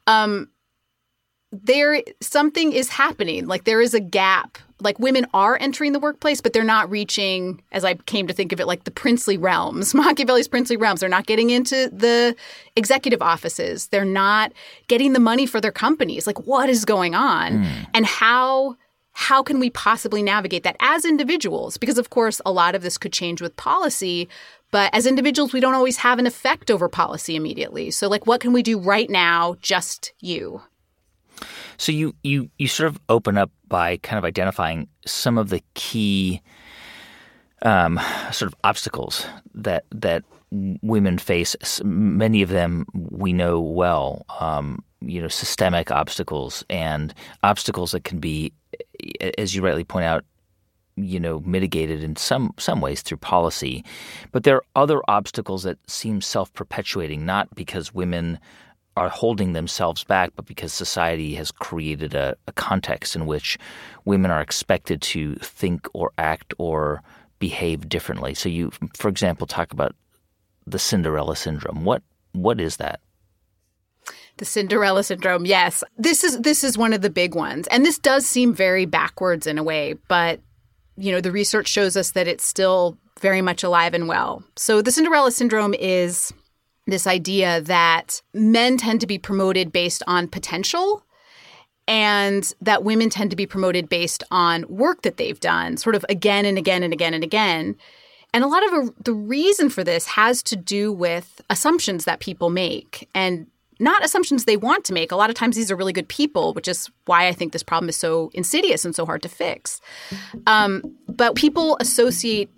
Um, 0.05 0.49
there 1.51 2.03
something 2.21 2.71
is 2.71 2.89
happening. 2.89 3.47
Like 3.47 3.63
there 3.63 3.81
is 3.81 3.95
a 3.95 3.99
gap 3.99 4.59
like 4.81 4.99
women 4.99 5.25
are 5.33 5.57
entering 5.59 5.93
the 5.93 5.99
workplace, 5.99 6.41
but 6.41 6.53
they're 6.53 6.63
not 6.63 6.89
reaching, 6.89 7.61
as 7.71 7.85
I 7.85 7.95
came 7.95 8.27
to 8.27 8.33
think 8.33 8.51
of 8.51 8.59
it, 8.59 8.67
like 8.67 8.83
the 8.83 8.91
princely 8.91 9.37
realms, 9.37 9.93
Machiavelli's 9.95 10.47
princely 10.47 10.75
realms. 10.75 10.99
They're 10.99 11.09
not 11.09 11.27
getting 11.27 11.49
into 11.49 11.89
the 11.91 12.35
executive 12.75 13.21
offices. 13.21 13.87
They're 13.87 14.05
not 14.05 14.51
getting 14.87 15.13
the 15.13 15.19
money 15.19 15.45
for 15.45 15.61
their 15.61 15.71
companies. 15.71 16.27
Like, 16.27 16.45
what 16.45 16.69
is 16.69 16.83
going 16.83 17.15
on? 17.15 17.63
Mm. 17.63 17.87
And 17.93 18.05
how 18.05 18.75
how 19.17 19.41
can 19.41 19.59
we 19.59 19.69
possibly 19.69 20.21
navigate 20.21 20.63
that 20.63 20.75
as 20.81 21.05
individuals? 21.05 21.77
Because 21.77 21.97
of 21.97 22.09
course, 22.09 22.41
a 22.45 22.51
lot 22.51 22.75
of 22.75 22.81
this 22.81 22.97
could 22.97 23.13
change 23.13 23.41
with 23.41 23.55
policy, 23.55 24.27
but 24.71 24.93
as 24.93 25.05
individuals, 25.05 25.53
we 25.53 25.61
don't 25.61 25.73
always 25.73 25.95
have 25.97 26.19
an 26.19 26.27
effect 26.27 26.69
over 26.69 26.89
policy 26.89 27.37
immediately. 27.37 27.91
So, 27.91 28.09
like, 28.09 28.27
what 28.27 28.41
can 28.41 28.51
we 28.51 28.61
do 28.61 28.77
right 28.77 29.09
now, 29.09 29.55
just 29.61 30.11
you? 30.19 30.61
So 31.77 31.93
you 31.93 32.13
you 32.23 32.49
you 32.57 32.67
sort 32.67 32.89
of 32.89 32.99
open 33.07 33.37
up 33.37 33.51
by 33.69 33.97
kind 33.97 34.17
of 34.17 34.25
identifying 34.25 34.89
some 35.05 35.37
of 35.37 35.47
the 35.47 35.61
key 35.75 36.41
um, 37.61 37.99
sort 38.33 38.51
of 38.51 38.55
obstacles 38.65 39.25
that 39.53 39.85
that 39.91 40.25
women 40.51 41.19
face. 41.19 41.55
Many 41.85 42.41
of 42.41 42.49
them 42.49 42.85
we 42.93 43.31
know 43.31 43.61
well. 43.61 44.25
Um, 44.41 44.83
you 45.07 45.21
know, 45.21 45.27
systemic 45.27 45.91
obstacles 45.91 46.63
and 46.69 47.13
obstacles 47.43 47.91
that 47.91 48.03
can 48.03 48.19
be, 48.19 48.51
as 49.37 49.55
you 49.55 49.61
rightly 49.61 49.83
point 49.83 50.05
out, 50.05 50.23
you 50.95 51.19
know, 51.19 51.41
mitigated 51.41 52.03
in 52.03 52.15
some 52.15 52.53
some 52.57 52.81
ways 52.81 53.01
through 53.01 53.17
policy. 53.17 53.83
But 54.31 54.43
there 54.43 54.57
are 54.57 54.65
other 54.75 55.01
obstacles 55.07 55.63
that 55.63 55.77
seem 55.89 56.21
self 56.21 56.53
perpetuating, 56.53 57.25
not 57.25 57.53
because 57.55 57.93
women 57.93 58.39
are 58.97 59.09
holding 59.09 59.53
themselves 59.53 60.03
back, 60.03 60.31
but 60.35 60.45
because 60.45 60.71
society 60.71 61.35
has 61.35 61.51
created 61.51 62.13
a, 62.13 62.35
a, 62.47 62.53
context 62.53 63.13
in 63.13 63.25
which 63.25 63.57
women 64.05 64.31
are 64.31 64.39
expected 64.39 65.01
to 65.01 65.35
think 65.35 65.85
or 65.93 66.11
act 66.17 66.53
or 66.57 67.03
behave 67.39 67.89
differently. 67.89 68.33
So 68.33 68.47
you, 68.47 68.71
for 68.95 69.09
example, 69.09 69.47
talk 69.47 69.73
about 69.73 69.93
the 70.65 70.79
Cinderella 70.79 71.35
syndrome. 71.35 71.83
What 71.83 72.03
what 72.31 72.59
is 72.59 72.77
that? 72.77 73.01
The 74.37 74.45
Cinderella 74.45 75.03
syndrome. 75.03 75.45
Yes. 75.45 75.83
This 75.97 76.23
is 76.23 76.39
this 76.39 76.63
is 76.63 76.77
one 76.77 76.93
of 76.93 77.01
the 77.01 77.09
big 77.09 77.35
ones. 77.35 77.67
And 77.67 77.85
this 77.85 77.97
does 77.97 78.25
seem 78.25 78.53
very 78.53 78.85
backwards 78.85 79.47
in 79.47 79.57
a 79.57 79.63
way, 79.63 79.95
but 80.07 80.41
you 80.97 81.11
know, 81.11 81.21
the 81.21 81.31
research 81.31 81.67
shows 81.67 81.97
us 81.97 82.11
that 82.11 82.27
it's 82.27 82.45
still 82.45 82.97
very 83.19 83.41
much 83.41 83.63
alive 83.63 83.93
and 83.93 84.07
well. 84.07 84.43
So 84.55 84.81
the 84.81 84.91
Cinderella 84.91 85.31
syndrome 85.31 85.73
is 85.73 86.33
this 86.87 87.07
idea 87.07 87.61
that 87.61 88.21
men 88.33 88.77
tend 88.77 89.01
to 89.01 89.07
be 89.07 89.17
promoted 89.17 89.71
based 89.71 90.03
on 90.07 90.27
potential 90.27 91.03
and 91.87 92.53
that 92.61 92.83
women 92.83 93.09
tend 93.09 93.29
to 93.29 93.35
be 93.35 93.45
promoted 93.45 93.89
based 93.89 94.23
on 94.31 94.65
work 94.67 95.03
that 95.03 95.17
they've 95.17 95.39
done, 95.39 95.77
sort 95.77 95.95
of 95.95 96.05
again 96.09 96.45
and 96.45 96.57
again 96.57 96.83
and 96.83 96.93
again 96.93 97.13
and 97.13 97.23
again. 97.23 97.75
And 98.33 98.43
a 98.43 98.47
lot 98.47 98.65
of 98.65 98.93
the 99.03 99.13
reason 99.13 99.69
for 99.69 99.83
this 99.83 100.05
has 100.07 100.43
to 100.43 100.55
do 100.55 100.91
with 100.91 101.41
assumptions 101.49 102.05
that 102.05 102.19
people 102.19 102.49
make 102.49 103.07
and 103.13 103.47
not 103.79 104.03
assumptions 104.03 104.45
they 104.45 104.57
want 104.57 104.85
to 104.85 104.93
make. 104.93 105.11
A 105.11 105.15
lot 105.15 105.29
of 105.29 105.35
times 105.35 105.55
these 105.55 105.71
are 105.71 105.75
really 105.75 105.93
good 105.93 106.07
people, 106.07 106.53
which 106.53 106.67
is 106.67 106.89
why 107.05 107.27
I 107.27 107.33
think 107.33 107.53
this 107.53 107.63
problem 107.63 107.89
is 107.89 107.97
so 107.97 108.31
insidious 108.33 108.85
and 108.85 108.95
so 108.95 109.05
hard 109.05 109.21
to 109.23 109.29
fix. 109.29 109.81
Um, 110.47 110.81
but 111.07 111.35
people 111.35 111.77
associate 111.79 112.49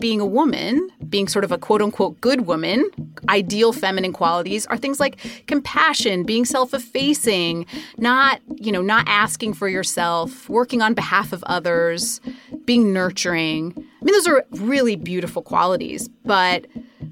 being 0.00 0.20
a 0.20 0.26
woman, 0.26 0.88
being 1.08 1.28
sort 1.28 1.44
of 1.44 1.52
a 1.52 1.58
quote 1.58 1.82
unquote 1.82 2.20
good 2.20 2.42
woman, 2.42 2.88
ideal 3.28 3.72
feminine 3.72 4.12
qualities 4.12 4.66
are 4.66 4.76
things 4.76 5.00
like 5.00 5.18
compassion, 5.46 6.22
being 6.24 6.44
self-effacing, 6.44 7.66
not, 7.96 8.40
you 8.56 8.70
know, 8.70 8.82
not 8.82 9.04
asking 9.08 9.54
for 9.54 9.68
yourself, 9.68 10.48
working 10.48 10.82
on 10.82 10.94
behalf 10.94 11.32
of 11.32 11.42
others, 11.44 12.20
being 12.64 12.92
nurturing. 12.92 13.72
I 13.76 14.04
mean, 14.04 14.12
those 14.14 14.28
are 14.28 14.44
really 14.52 14.96
beautiful 14.96 15.42
qualities, 15.42 16.08
but 16.24 16.66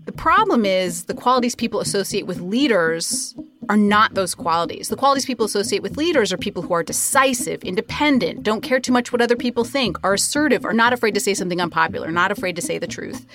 the 0.05 0.13
problem 0.13 0.65
is 0.65 1.05
the 1.05 1.15
qualities 1.15 1.55
people 1.55 1.81
associate 1.81 2.27
with 2.27 2.41
leaders 2.41 3.35
are 3.69 3.77
not 3.77 4.15
those 4.15 4.35
qualities. 4.35 4.89
The 4.89 4.97
qualities 4.97 5.27
people 5.27 5.47
associate 5.47 5.83
with 5.83 5.97
leaders 5.97 6.33
are 6.33 6.39
people 6.39 6.63
who 6.63 6.75
are 6.75 6.83
decisive, 6.83 7.63
independent, 7.63 8.43
don't 8.43 8.61
care 8.61 8.81
too 8.81 8.93
much 8.93 9.13
what 9.13 9.23
other 9.23 9.37
people 9.37 9.65
think, 9.65 9.97
are 10.05 10.15
assertive, 10.15 10.65
are 10.65 10.73
not 10.73 10.93
afraid 10.93 11.15
to 11.15 11.21
say 11.21 11.35
something 11.35 11.61
unpopular, 11.61 12.11
not 12.11 12.31
afraid 12.31 12.57
to 12.57 12.63
say 12.63 12.79
the 12.79 12.87
truth. 12.87 13.27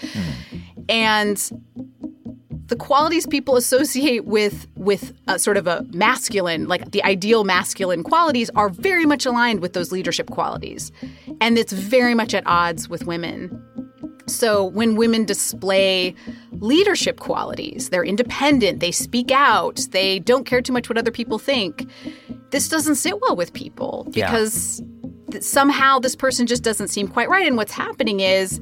And 0.89 1.38
the 2.67 2.76
qualities 2.78 3.28
people 3.28 3.58
associate 3.58 4.24
with 4.24 4.65
with 4.76 5.13
a 5.28 5.38
sort 5.38 5.58
of 5.58 5.67
a 5.67 5.86
masculine, 5.91 6.70
like 6.70 6.91
the 6.91 7.04
ideal 7.04 7.44
masculine 7.44 8.02
qualities, 8.02 8.50
are 8.56 8.70
very 8.70 9.06
much 9.06 9.26
aligned 9.26 9.60
with 9.60 9.74
those 9.74 9.91
leadership 9.91 10.30
qualities, 10.30 10.91
and 11.41 11.58
it's 11.58 11.74
very 11.74 12.15
much 12.15 12.34
at 12.34 12.48
odds 12.48 12.88
with 12.88 13.06
women. 13.06 13.62
So 14.34 14.65
when 14.65 14.96
women 14.96 15.26
display 15.26 16.15
leadership 16.54 17.20
qualities, 17.20 17.89
they're 17.89 18.04
independent, 18.04 18.80
they 18.80 18.91
speak 18.91 19.32
out, 19.32 19.88
they 19.91 20.20
don't 20.20 20.46
care 20.46 20.62
too 20.62 20.74
much 20.74 20.89
what 20.89 20.98
other 20.98 21.12
people 21.12 21.39
think. 21.39 21.89
This 22.52 22.70
doesn't 22.70 22.96
sit 22.96 23.22
well 23.22 23.36
with 23.36 23.54
people 23.54 24.08
because 24.12 24.82
yeah. 25.32 25.39
somehow 25.39 26.00
this 26.00 26.15
person 26.15 26.48
just 26.48 26.63
doesn't 26.63 26.89
seem 26.89 27.08
quite 27.08 27.30
right. 27.30 27.48
And 27.48 27.58
what's 27.58 27.72
happening 27.72 28.20
is 28.20 28.60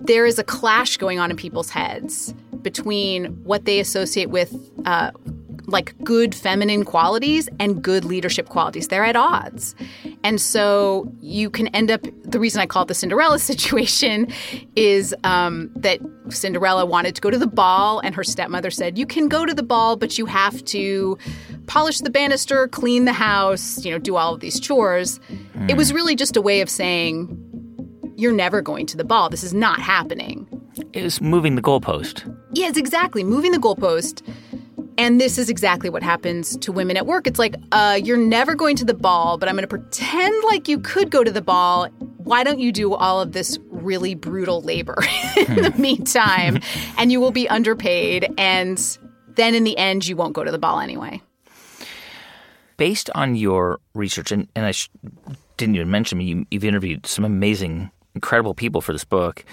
there 0.00 0.26
is 0.26 0.38
a 0.38 0.44
clash 0.44 0.96
going 0.96 1.18
on 1.18 1.30
in 1.30 1.36
people's 1.36 1.70
heads 1.70 2.34
between 2.62 3.26
what 3.44 3.64
they 3.64 3.80
associate 3.80 4.30
with 4.30 4.54
uh, 4.84 5.10
like 5.66 5.94
good 6.04 6.34
feminine 6.34 6.84
qualities 6.84 7.48
and 7.58 7.82
good 7.82 8.04
leadership 8.04 8.48
qualities. 8.48 8.88
They're 8.88 9.04
at 9.04 9.16
odds. 9.16 9.74
And 10.26 10.40
so 10.40 11.08
you 11.20 11.48
can 11.48 11.68
end 11.68 11.88
up, 11.88 12.04
the 12.24 12.40
reason 12.40 12.60
I 12.60 12.66
call 12.66 12.82
it 12.82 12.88
the 12.88 12.94
Cinderella 12.94 13.38
situation 13.52 14.26
is 14.74 15.14
um, 15.22 15.70
that 15.76 16.00
Cinderella 16.30 16.84
wanted 16.84 17.14
to 17.14 17.20
go 17.20 17.30
to 17.30 17.38
the 17.38 17.46
ball, 17.46 18.00
and 18.00 18.12
her 18.12 18.24
stepmother 18.24 18.72
said, 18.72 18.98
You 18.98 19.06
can 19.06 19.28
go 19.28 19.46
to 19.46 19.54
the 19.54 19.62
ball, 19.62 19.94
but 19.94 20.18
you 20.18 20.26
have 20.26 20.64
to 20.64 21.16
polish 21.68 22.00
the 22.00 22.10
banister, 22.10 22.66
clean 22.66 23.04
the 23.04 23.12
house, 23.12 23.84
you 23.84 23.92
know, 23.92 23.98
do 23.98 24.16
all 24.16 24.34
of 24.34 24.40
these 24.40 24.58
chores. 24.58 25.20
Mm. 25.54 25.70
It 25.70 25.76
was 25.76 25.92
really 25.92 26.16
just 26.16 26.36
a 26.36 26.42
way 26.42 26.60
of 26.60 26.68
saying, 26.68 27.28
You're 28.16 28.32
never 28.32 28.60
going 28.60 28.86
to 28.86 28.96
the 28.96 29.04
ball. 29.04 29.30
This 29.30 29.44
is 29.44 29.54
not 29.54 29.78
happening. 29.78 30.48
It 30.92 31.04
was 31.04 31.20
moving 31.20 31.54
the 31.54 31.62
goalpost. 31.62 32.36
Yes, 32.52 32.76
exactly. 32.76 33.22
Moving 33.22 33.52
the 33.52 33.58
goalpost 33.58 34.26
and 34.98 35.20
this 35.20 35.38
is 35.38 35.50
exactly 35.50 35.90
what 35.90 36.02
happens 36.02 36.56
to 36.58 36.72
women 36.72 36.96
at 36.96 37.06
work. 37.06 37.26
It's 37.26 37.38
like, 37.38 37.56
uh, 37.72 37.98
you're 38.02 38.16
never 38.16 38.54
going 38.54 38.76
to 38.76 38.84
the 38.84 38.94
ball, 38.94 39.36
but 39.38 39.48
I'm 39.48 39.54
going 39.54 39.62
to 39.62 39.68
pretend 39.68 40.34
like 40.44 40.68
you 40.68 40.78
could 40.78 41.10
go 41.10 41.22
to 41.22 41.30
the 41.30 41.42
ball. 41.42 41.88
Why 42.18 42.42
don't 42.42 42.58
you 42.58 42.72
do 42.72 42.94
all 42.94 43.20
of 43.20 43.32
this 43.32 43.58
really 43.70 44.14
brutal 44.14 44.62
labor 44.62 44.96
in 45.36 45.56
the 45.56 45.74
meantime? 45.76 46.60
and 46.98 47.12
you 47.12 47.20
will 47.20 47.30
be 47.30 47.48
underpaid. 47.48 48.32
And 48.38 48.78
then 49.34 49.54
in 49.54 49.64
the 49.64 49.76
end, 49.76 50.06
you 50.06 50.16
won't 50.16 50.32
go 50.32 50.44
to 50.44 50.50
the 50.50 50.58
ball 50.58 50.80
anyway. 50.80 51.20
Based 52.76 53.10
on 53.14 53.36
your 53.36 53.80
research, 53.94 54.32
and, 54.32 54.48
and 54.54 54.66
I 54.66 54.72
sh- 54.72 54.90
didn't 55.56 55.76
even 55.76 55.90
mention, 55.90 56.20
you, 56.20 56.46
you've 56.50 56.64
interviewed 56.64 57.06
some 57.06 57.24
amazing, 57.24 57.90
incredible 58.14 58.54
people 58.54 58.80
for 58.80 58.92
this 58.92 59.04
book 59.04 59.44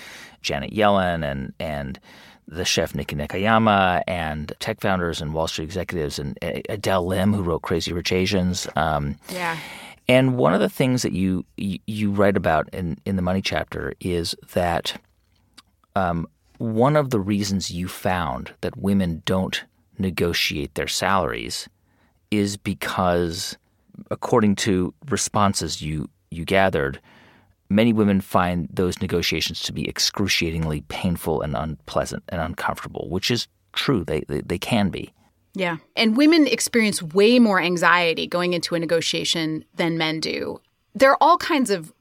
Janet 0.42 0.72
Yellen 0.72 1.24
and, 1.24 1.54
and 1.60 2.00
the 2.48 2.66
chef 2.66 2.94
Niki 2.94 3.18
Nakayama 3.18 4.04
and 4.08 4.54
tech 4.60 4.82
founders 4.82 5.22
and 5.22 5.34
Wall 5.34 5.48
Street 5.48 5.66
executives 5.66 6.20
and 6.20 6.38
Adele 6.70 7.06
Lim, 7.06 7.34
who 7.34 7.42
wrote 7.44 7.62
Crazy 7.62 7.94
Rich 7.94 8.12
Asians. 8.12 8.68
Um, 8.76 9.18
yeah. 9.32 9.58
And 10.08 10.38
one 10.38 10.54
of 10.54 10.60
the 10.60 10.70
things 10.70 11.02
that 11.04 11.14
you 11.14 11.46
you 11.58 12.12
write 12.12 12.36
about 12.36 12.70
in, 12.74 12.98
in 13.06 13.16
the 13.16 13.22
money 13.22 13.42
chapter 13.42 13.94
is 14.02 14.36
that 14.54 15.00
um, 15.96 16.28
one 16.58 16.96
of 16.96 17.10
the 17.10 17.20
reasons 17.20 17.72
you 17.72 17.88
found 17.88 18.54
that 18.62 18.78
women 18.78 19.22
don't 19.26 19.64
negotiate 19.98 20.76
their 20.76 20.88
salaries 20.88 21.70
is 22.32 22.58
because, 22.58 23.58
according 24.12 24.56
to 24.56 24.94
responses 25.10 25.82
you 25.82 26.10
you 26.32 26.44
gathered, 26.46 27.00
many 27.76 27.94
women 27.94 28.22
find 28.22 28.68
those 28.72 29.02
negotiations 29.02 29.62
to 29.64 29.74
be 29.74 29.88
excruciatingly 29.88 30.82
painful 30.88 31.42
and 31.42 31.56
unpleasant 31.56 32.24
and 32.30 32.42
uncomfortable, 32.42 33.08
which 33.10 33.32
is 33.32 33.48
true. 33.74 34.04
They, 34.04 34.22
they, 34.22 34.42
they 34.42 34.58
can 34.58 34.90
be. 34.90 35.14
Yeah. 35.56 35.78
And 35.96 36.18
women 36.18 36.48
experience 36.48 37.02
way 37.02 37.40
more 37.40 37.62
anxiety 37.62 38.28
going 38.28 38.54
into 38.54 38.76
a 38.76 38.80
negotiation 38.80 39.66
than 39.76 39.98
men 39.98 40.20
do. 40.20 40.60
There 40.96 41.12
are 41.12 41.18
all 41.22 41.38
kinds 41.38 41.70
of 41.70 41.94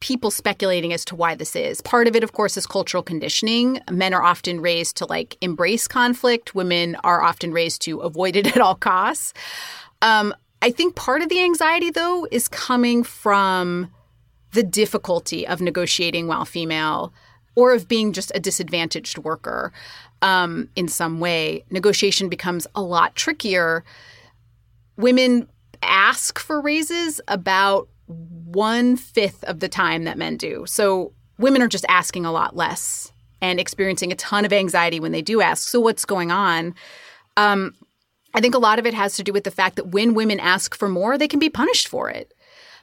people 0.00 0.32
speculating 0.32 0.92
as 0.92 1.04
to 1.04 1.14
why 1.14 1.36
this 1.36 1.54
is. 1.54 1.80
Part 1.80 2.08
of 2.08 2.16
it, 2.16 2.24
of 2.24 2.32
course, 2.32 2.56
is 2.56 2.66
cultural 2.66 3.04
conditioning. 3.04 3.80
Men 3.88 4.12
are 4.12 4.22
often 4.22 4.60
raised 4.60 4.96
to 4.96 5.06
like 5.06 5.36
embrace 5.40 5.86
conflict, 5.86 6.56
women 6.56 6.96
are 7.04 7.22
often 7.22 7.52
raised 7.52 7.82
to 7.82 8.00
avoid 8.00 8.34
it 8.34 8.46
at 8.56 8.60
all 8.60 8.74
costs. 8.74 9.32
Um, 10.02 10.34
I 10.60 10.70
think 10.70 10.96
part 10.96 11.22
of 11.22 11.28
the 11.28 11.40
anxiety, 11.42 11.90
though, 11.90 12.26
is 12.30 12.48
coming 12.48 13.04
from 13.04 13.92
the 14.52 14.62
difficulty 14.62 15.46
of 15.46 15.60
negotiating 15.60 16.26
while 16.26 16.44
female 16.44 17.12
or 17.54 17.74
of 17.74 17.88
being 17.88 18.12
just 18.12 18.32
a 18.34 18.40
disadvantaged 18.40 19.18
worker 19.18 19.72
um, 20.22 20.68
in 20.76 20.88
some 20.88 21.20
way, 21.20 21.64
negotiation 21.70 22.28
becomes 22.28 22.66
a 22.74 22.82
lot 22.82 23.14
trickier. 23.14 23.84
Women 24.96 25.48
ask 25.82 26.38
for 26.38 26.60
raises 26.60 27.20
about 27.28 27.88
one 28.06 28.96
fifth 28.96 29.42
of 29.44 29.60
the 29.60 29.68
time 29.68 30.04
that 30.04 30.18
men 30.18 30.36
do. 30.36 30.64
So 30.66 31.12
women 31.38 31.60
are 31.62 31.68
just 31.68 31.86
asking 31.88 32.24
a 32.24 32.32
lot 32.32 32.56
less 32.56 33.12
and 33.40 33.58
experiencing 33.58 34.12
a 34.12 34.16
ton 34.16 34.44
of 34.44 34.52
anxiety 34.52 35.00
when 35.00 35.12
they 35.12 35.22
do 35.22 35.40
ask. 35.40 35.68
So 35.68 35.80
what's 35.80 36.04
going 36.04 36.30
on? 36.30 36.74
Um, 37.36 37.74
I 38.34 38.40
think 38.40 38.54
a 38.54 38.58
lot 38.58 38.78
of 38.78 38.86
it 38.86 38.94
has 38.94 39.16
to 39.16 39.22
do 39.22 39.32
with 39.32 39.44
the 39.44 39.50
fact 39.50 39.76
that 39.76 39.88
when 39.88 40.14
women 40.14 40.40
ask 40.40 40.74
for 40.74 40.88
more, 40.88 41.18
they 41.18 41.28
can 41.28 41.40
be 41.40 41.50
punished 41.50 41.88
for 41.88 42.08
it. 42.08 42.32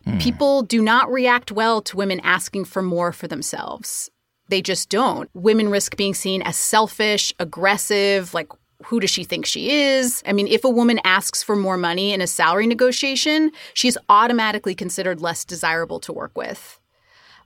Mm. 0.09 0.21
People 0.21 0.63
do 0.63 0.81
not 0.81 1.11
react 1.11 1.51
well 1.51 1.81
to 1.83 1.97
women 1.97 2.19
asking 2.21 2.65
for 2.65 2.81
more 2.81 3.11
for 3.11 3.27
themselves. 3.27 4.09
They 4.49 4.61
just 4.61 4.89
don't. 4.89 5.29
Women 5.33 5.69
risk 5.69 5.95
being 5.95 6.13
seen 6.13 6.41
as 6.41 6.57
selfish, 6.57 7.33
aggressive, 7.39 8.33
like 8.33 8.51
who 8.85 8.99
does 8.99 9.09
she 9.09 9.23
think 9.23 9.45
she 9.45 9.71
is? 9.71 10.23
I 10.25 10.33
mean, 10.33 10.47
if 10.47 10.63
a 10.63 10.69
woman 10.69 10.99
asks 11.03 11.43
for 11.43 11.55
more 11.55 11.77
money 11.77 12.13
in 12.13 12.21
a 12.21 12.27
salary 12.27 12.65
negotiation, 12.65 13.51
she's 13.73 13.97
automatically 14.07 14.73
considered 14.73 15.21
less 15.21 15.43
desirable 15.43 15.99
to 16.01 16.13
work 16.13 16.35
with. 16.37 16.79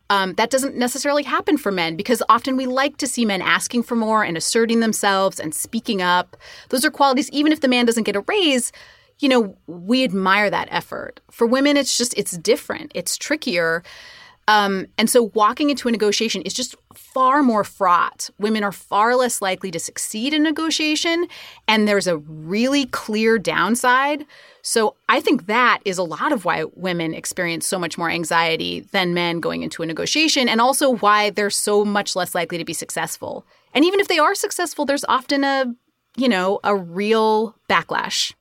Um, 0.09 0.33
that 0.35 0.51
doesn't 0.51 0.75
necessarily 0.75 1.23
happen 1.23 1.57
for 1.57 1.71
men 1.71 1.95
because 1.95 2.21
often 2.29 2.55
we 2.55 2.67
like 2.67 2.97
to 2.97 3.07
see 3.07 3.25
men 3.25 3.41
asking 3.41 3.83
for 3.83 3.95
more 3.95 4.23
and 4.23 4.37
asserting 4.37 4.79
themselves 4.79 5.39
and 5.39 5.55
speaking 5.55 6.01
up. 6.01 6.37
Those 6.69 6.85
are 6.85 6.91
qualities, 6.91 7.31
even 7.31 7.51
if 7.51 7.61
the 7.61 7.67
man 7.67 7.85
doesn't 7.85 8.03
get 8.03 8.15
a 8.15 8.21
raise, 8.21 8.71
you 9.19 9.29
know, 9.29 9.55
we 9.67 10.03
admire 10.03 10.49
that 10.49 10.67
effort. 10.71 11.19
For 11.31 11.47
women, 11.47 11.77
it's 11.77 11.97
just, 11.97 12.13
it's 12.17 12.37
different, 12.37 12.91
it's 12.95 13.17
trickier. 13.17 13.83
Um, 14.47 14.87
and 14.97 15.09
so 15.09 15.31
walking 15.33 15.69
into 15.69 15.87
a 15.87 15.91
negotiation 15.91 16.41
is 16.41 16.53
just 16.53 16.75
far 16.93 17.41
more 17.41 17.63
fraught. 17.63 18.29
Women 18.39 18.63
are 18.63 18.73
far 18.73 19.15
less 19.15 19.41
likely 19.41 19.71
to 19.71 19.79
succeed 19.79 20.33
in 20.33 20.43
negotiation, 20.43 21.27
and 21.65 21.87
there's 21.87 22.07
a 22.07 22.17
really 22.17 22.87
clear 22.87 23.39
downside. 23.39 24.25
So 24.61 24.95
I 25.07 25.21
think 25.21 25.45
that 25.45 25.79
is 25.85 25.97
a 25.97 26.03
lot 26.03 26.33
of 26.33 26.43
why 26.43 26.65
women 26.75 27.13
experience 27.13 27.65
so 27.65 27.79
much 27.79 27.97
more 27.97 28.09
anxiety 28.09 28.81
than 28.91 29.13
men 29.13 29.39
going 29.39 29.63
into 29.63 29.81
a 29.81 29.85
negotiation, 29.85 30.49
and 30.49 30.59
also 30.59 30.95
why 30.97 31.29
they're 31.29 31.49
so 31.49 31.85
much 31.85 32.13
less 32.13 32.35
likely 32.35 32.57
to 32.57 32.65
be 32.65 32.73
successful. 32.73 33.45
And 33.73 33.85
even 33.85 34.01
if 34.01 34.09
they 34.09 34.19
are 34.19 34.35
successful, 34.35 34.85
there's 34.85 35.05
often 35.05 35.45
a, 35.45 35.73
you 36.17 36.27
know, 36.27 36.59
a 36.65 36.75
real 36.75 37.55
backlash. 37.69 38.33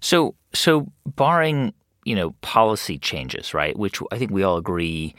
So, 0.00 0.34
so 0.52 0.90
barring 1.06 1.72
you 2.08 2.14
know, 2.14 2.30
policy 2.40 2.98
changes, 2.98 3.52
right? 3.52 3.78
Which 3.78 4.00
I 4.10 4.16
think 4.16 4.30
we 4.30 4.42
all 4.42 4.56
agree 4.56 5.14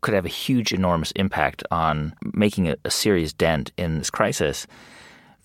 could 0.00 0.12
have 0.12 0.24
a 0.24 0.28
huge, 0.28 0.72
enormous 0.72 1.12
impact 1.12 1.62
on 1.70 2.16
making 2.34 2.68
a, 2.68 2.74
a 2.84 2.90
serious 2.90 3.32
dent 3.32 3.70
in 3.78 3.98
this 3.98 4.10
crisis. 4.10 4.66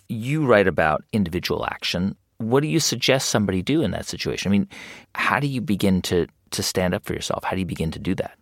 You 0.09 0.43
write 0.43 0.67
about 0.67 1.03
individual 1.13 1.67
action. 1.67 2.15
What 2.39 2.61
do 2.61 2.67
you 2.67 2.79
suggest 2.79 3.29
somebody 3.29 3.61
do 3.61 3.83
in 3.83 3.91
that 3.91 4.07
situation? 4.07 4.49
I 4.49 4.51
mean, 4.51 4.67
how 5.13 5.39
do 5.39 5.45
you 5.45 5.61
begin 5.61 6.01
to 6.03 6.25
to 6.49 6.63
stand 6.63 6.95
up 6.95 7.05
for 7.05 7.13
yourself? 7.13 7.43
How 7.43 7.51
do 7.51 7.59
you 7.59 7.65
begin 7.65 7.91
to 7.91 7.99
do 7.99 8.15
that? 8.15 8.35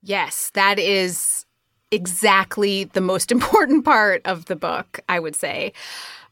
Yes, 0.00 0.52
that 0.54 0.78
is 0.78 1.44
exactly 1.90 2.84
the 2.84 3.00
most 3.00 3.32
important 3.36 3.84
part 3.84 4.22
of 4.26 4.44
the 4.44 4.54
book, 4.54 5.00
I 5.08 5.18
would 5.18 5.34
say. 5.34 5.72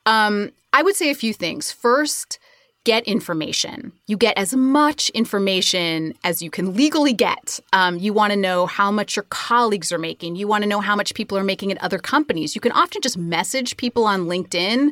Um, 0.07 0.53
I 0.73 0.85
would 0.85 0.95
say 0.95 1.11
a 1.11 1.17
few 1.17 1.35
things. 1.35 1.73
First, 1.73 2.39
get 2.85 3.05
information. 3.05 3.93
You 4.07 4.17
get 4.17 4.39
as 4.39 4.55
much 4.55 5.11
information 5.11 6.15
as 6.25 6.41
you 6.41 6.51
can 6.51 6.75
legally 6.75 7.13
get. 7.13 7.61
Um, 7.73 7.99
you 7.99 8.13
want 8.13 8.33
to 8.33 8.39
know 8.39 8.67
how 8.67 8.91
much 8.91 9.17
your 9.17 9.27
colleagues 9.29 9.93
are 9.93 9.99
making. 9.99 10.37
You 10.37 10.49
want 10.49 10.63
to 10.63 10.69
know 10.69 10.81
how 10.81 10.97
much 10.97 11.15
people 11.15 11.37
are 11.37 11.45
making 11.45 11.71
at 11.71 11.83
other 11.83 11.99
companies. 11.99 12.55
You 12.55 12.61
can 12.61 12.73
often 12.73 13.03
just 13.03 13.19
message 13.19 13.77
people 13.77 14.05
on 14.05 14.27
LinkedIn 14.27 14.91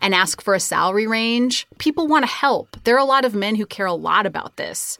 and 0.00 0.14
ask 0.14 0.42
for 0.42 0.54
a 0.54 0.60
salary 0.60 1.06
range. 1.06 1.66
People 1.78 2.08
want 2.08 2.24
to 2.24 2.30
help. 2.30 2.76
There 2.84 2.96
are 2.96 2.98
a 2.98 3.04
lot 3.04 3.24
of 3.24 3.34
men 3.34 3.54
who 3.54 3.66
care 3.66 3.86
a 3.86 3.94
lot 3.94 4.26
about 4.26 4.56
this. 4.56 4.98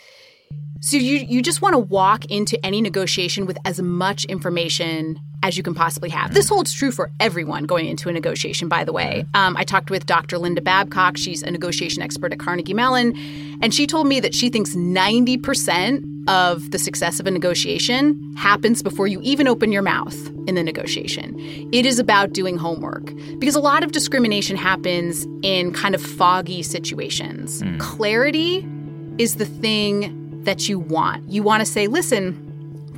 So 0.81 0.97
you 0.97 1.17
you 1.19 1.43
just 1.43 1.63
want 1.63 1.73
to 1.73 1.79
walk 1.79 2.27
into 2.27 2.65
any 2.65 2.81
negotiation 2.81 3.47
with 3.47 3.59
as 3.65 3.81
much 3.81 4.25
information 4.27 5.19
as 5.43 5.57
you 5.57 5.63
can 5.63 5.75
possibly 5.75 6.09
have. 6.11 6.35
This 6.35 6.49
holds 6.49 6.73
true 6.73 6.91
for 6.91 7.11
everyone 7.21 7.65
going 7.65 7.87
into 7.87 8.09
a 8.09 8.13
negotiation, 8.13 8.69
by 8.69 8.85
the 8.85 8.93
way. 8.93 9.25
Um, 9.35 9.57
I 9.57 9.65
talked 9.65 9.91
with 9.91 10.07
Dr. 10.07 10.39
Linda 10.39 10.61
Babcock. 10.61 11.17
She's 11.17 11.43
a 11.43 11.51
negotiation 11.51 12.03
expert 12.03 12.33
at 12.33 12.41
Carnegie 12.41 12.75
Mellon. 12.75 13.17
And 13.63 13.73
she 13.73 13.87
told 13.87 14.07
me 14.07 14.19
that 14.21 14.35
she 14.35 14.51
thinks 14.51 14.75
90% 14.75 16.29
of 16.29 16.71
the 16.73 16.79
success 16.79 17.21
of 17.21 17.27
a 17.27 17.31
negotiation 17.31 18.35
happens 18.37 18.83
before 18.83 19.07
you 19.07 19.21
even 19.23 19.47
open 19.47 19.71
your 19.71 19.83
mouth 19.83 20.17
in 20.49 20.57
the 20.57 20.63
negotiation. 20.63 21.39
It 21.73 21.87
is 21.87 22.01
about 22.01 22.33
doing 22.33 22.57
homework 22.57 23.13
because 23.39 23.55
a 23.55 23.61
lot 23.61 23.85
of 23.85 23.93
discrimination 23.93 24.57
happens 24.57 25.27
in 25.43 25.73
kind 25.73 25.95
of 25.95 26.03
foggy 26.03 26.63
situations. 26.63 27.63
Mm. 27.63 27.79
Clarity 27.79 28.67
is 29.19 29.37
the 29.37 29.47
thing 29.47 30.26
that 30.47 30.69
you 30.69 30.79
want. 30.79 31.29
You 31.31 31.43
want 31.43 31.61
to 31.61 31.67
say, 31.67 31.87
listen, 31.87 32.43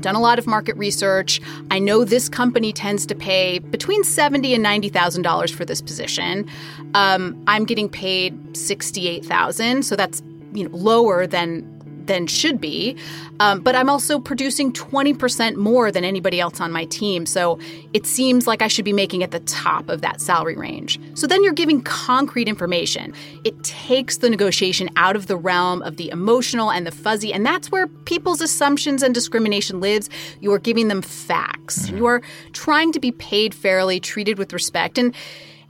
done 0.01 0.15
a 0.15 0.21
lot 0.21 0.39
of 0.39 0.47
market 0.47 0.77
research. 0.77 1.41
I 1.71 1.79
know 1.79 2.05
this 2.05 2.29
company 2.29 2.73
tends 2.73 3.05
to 3.07 3.15
pay 3.15 3.59
between 3.59 4.05
seventy 4.05 4.55
and 4.55 4.63
ninety 4.63 4.89
thousand 4.89 5.23
dollars 5.23 5.51
for 5.51 5.65
this 5.65 5.83
position. 5.83 6.49
Um, 6.95 7.43
I'm 7.47 7.65
getting 7.65 7.89
paid 7.89 8.57
sixty 8.57 9.09
eight 9.09 9.25
thousand, 9.25 9.83
so 9.85 9.97
that's 9.97 10.23
you 10.53 10.69
know 10.69 10.77
lower 10.77 11.27
than 11.27 11.78
than 12.09 12.27
should 12.27 12.61
be. 12.61 12.97
Um, 13.41 13.61
but 13.61 13.77
I'm 13.77 13.89
also 13.89 14.19
producing 14.19 14.73
20% 14.73 15.57
more 15.57 15.93
than 15.93 16.05
anybody 16.05 16.41
else 16.41 16.61
on 16.61 16.73
my 16.73 16.87
team. 16.87 17.25
So 17.25 17.61
it 17.93 18.05
seems 18.05 18.47
like 18.47 18.63
I 18.63 18.69
should 18.69 18.85
be 18.85 18.93
making 18.93 19.23
at 19.23 19.31
the 19.31 19.41
top 19.41 19.89
of 19.89 20.01
that 20.01 20.21
salary 20.21 20.57
range. 20.57 20.99
So 21.15 21.27
then 21.27 21.45
you're 21.45 21.53
giving 21.53 21.81
concrete 21.83 22.49
information. 22.49 23.15
It 23.45 23.63
takes 23.63 24.17
the 24.17 24.29
negotiation 24.29 24.91
out 24.97 25.15
of 25.15 25.29
the 25.29 25.37
realm 25.37 25.83
of 25.83 25.97
the 25.97 26.11
emotional 26.11 26.71
and 26.71 26.87
the 26.87 26.91
fuzzy. 26.91 27.33
And 27.33 27.47
that's 27.47 27.71
where 27.71 27.87
people's 27.87 28.41
assumptions 28.41 29.03
and 29.03 29.15
discrimination 29.15 29.81
lives. 29.81 30.11
You 30.41 30.53
are 30.53 30.59
giving 30.59 30.89
them 30.89 31.03
facts. 31.03 31.87
Mm-hmm. 31.87 31.97
You 31.97 32.07
are 32.07 32.23
trying 32.53 32.93
to 32.93 33.01
be 33.01 33.13
paid 33.13 33.55
fairly, 33.55 34.01
treated 34.01 34.39
with 34.39 34.53
respect. 34.53 34.99
And 34.99 35.15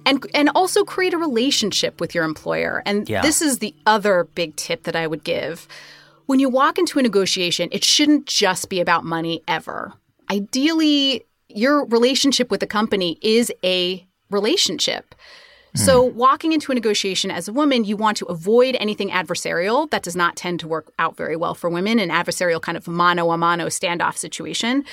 and 0.07 0.27
and 0.35 0.49
also 0.55 0.85
create 0.85 1.13
a 1.13 1.19
relationship 1.19 2.01
with 2.01 2.15
your 2.15 2.25
employer. 2.25 2.83
And 2.87 3.09
yeah. 3.09 3.21
this 3.21 3.43
is 3.43 3.59
the 3.59 3.75
other 3.87 4.25
big 4.35 4.57
tip 4.57 4.85
that 4.85 4.97
I 4.97 5.07
would 5.07 5.23
give. 5.23 5.69
When 6.29 6.41
you 6.41 6.51
walk 6.51 6.79
into 6.79 6.99
a 6.99 7.03
negotiation, 7.03 7.71
it 7.73 7.83
shouldn't 7.83 8.27
just 8.27 8.69
be 8.69 8.81
about 8.81 9.03
money 9.03 9.43
ever. 9.49 9.95
Ideally, 10.31 11.25
your 11.49 11.87
relationship 11.87 12.51
with 12.51 12.61
the 12.61 12.67
company 12.67 13.19
is 13.23 13.51
a 13.65 14.07
relationship. 14.29 15.15
So, 15.75 16.11
hmm. 16.11 16.19
walking 16.19 16.53
into 16.53 16.71
a 16.71 16.75
negotiation 16.75 17.31
as 17.31 17.49
a 17.49 17.53
woman, 17.55 17.85
you 17.85 17.97
want 17.97 18.19
to 18.19 18.27
avoid 18.27 18.77
anything 18.79 19.09
adversarial. 19.09 19.89
That 19.89 20.03
does 20.03 20.15
not 20.15 20.37
tend 20.37 20.61
to 20.61 20.69
work 20.69 20.93
out 20.99 21.17
very 21.17 21.35
well 21.35 21.55
for 21.55 21.71
women, 21.71 21.99
an 21.99 22.11
adversarial 22.11 22.61
kind 22.61 22.77
of 22.77 22.87
mano 22.87 23.31
a 23.31 23.39
mano 23.39 23.69
standoff 23.69 24.19
situation. 24.19 24.85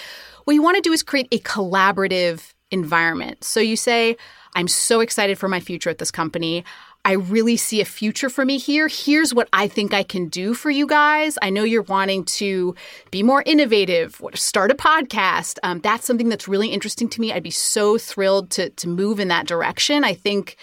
What 0.46 0.54
you 0.54 0.62
want 0.62 0.78
to 0.78 0.82
do 0.82 0.94
is 0.94 1.04
create 1.04 1.28
a 1.34 1.40
collaborative 1.40 2.54
environment. 2.72 3.44
So, 3.44 3.60
you 3.60 3.76
say, 3.76 4.16
I'm 4.56 4.70
so 4.70 5.02
excited 5.02 5.38
for 5.38 5.50
my 5.50 5.60
future 5.60 5.90
at 5.90 5.98
this 5.98 6.12
company. 6.12 6.64
I 7.06 7.14
really 7.14 7.56
see 7.56 7.82
a 7.82 7.86
future 7.86 8.30
for 8.30 8.44
me 8.44 8.58
here. 8.58 8.88
Here's 8.88 9.32
what 9.32 9.48
I 9.54 9.68
think 9.68 9.94
I 9.94 10.02
can 10.02 10.28
do 10.28 10.56
for 10.56 10.72
you 10.72 10.88
guys. 10.88 11.38
I 11.42 11.52
know 11.52 11.64
you're 11.64 11.84
wanting 11.84 12.26
to 12.26 12.74
be 13.12 13.22
more 13.22 13.44
innovative, 13.46 14.20
start 14.34 14.72
a 14.72 14.76
podcast. 14.76 15.60
Um, 15.62 15.80
that's 15.82 16.08
something 16.08 16.30
that's 16.30 16.48
really 16.48 16.70
interesting 16.70 17.08
to 17.10 17.22
me. 17.22 17.32
I'd 17.32 17.44
be 17.44 17.52
so 17.52 18.00
thrilled 18.00 18.50
to 18.52 18.72
to 18.72 18.90
move 18.90 19.20
in 19.20 19.28
that 19.30 19.48
direction. 19.48 20.04
I 20.04 20.14
think. 20.14 20.58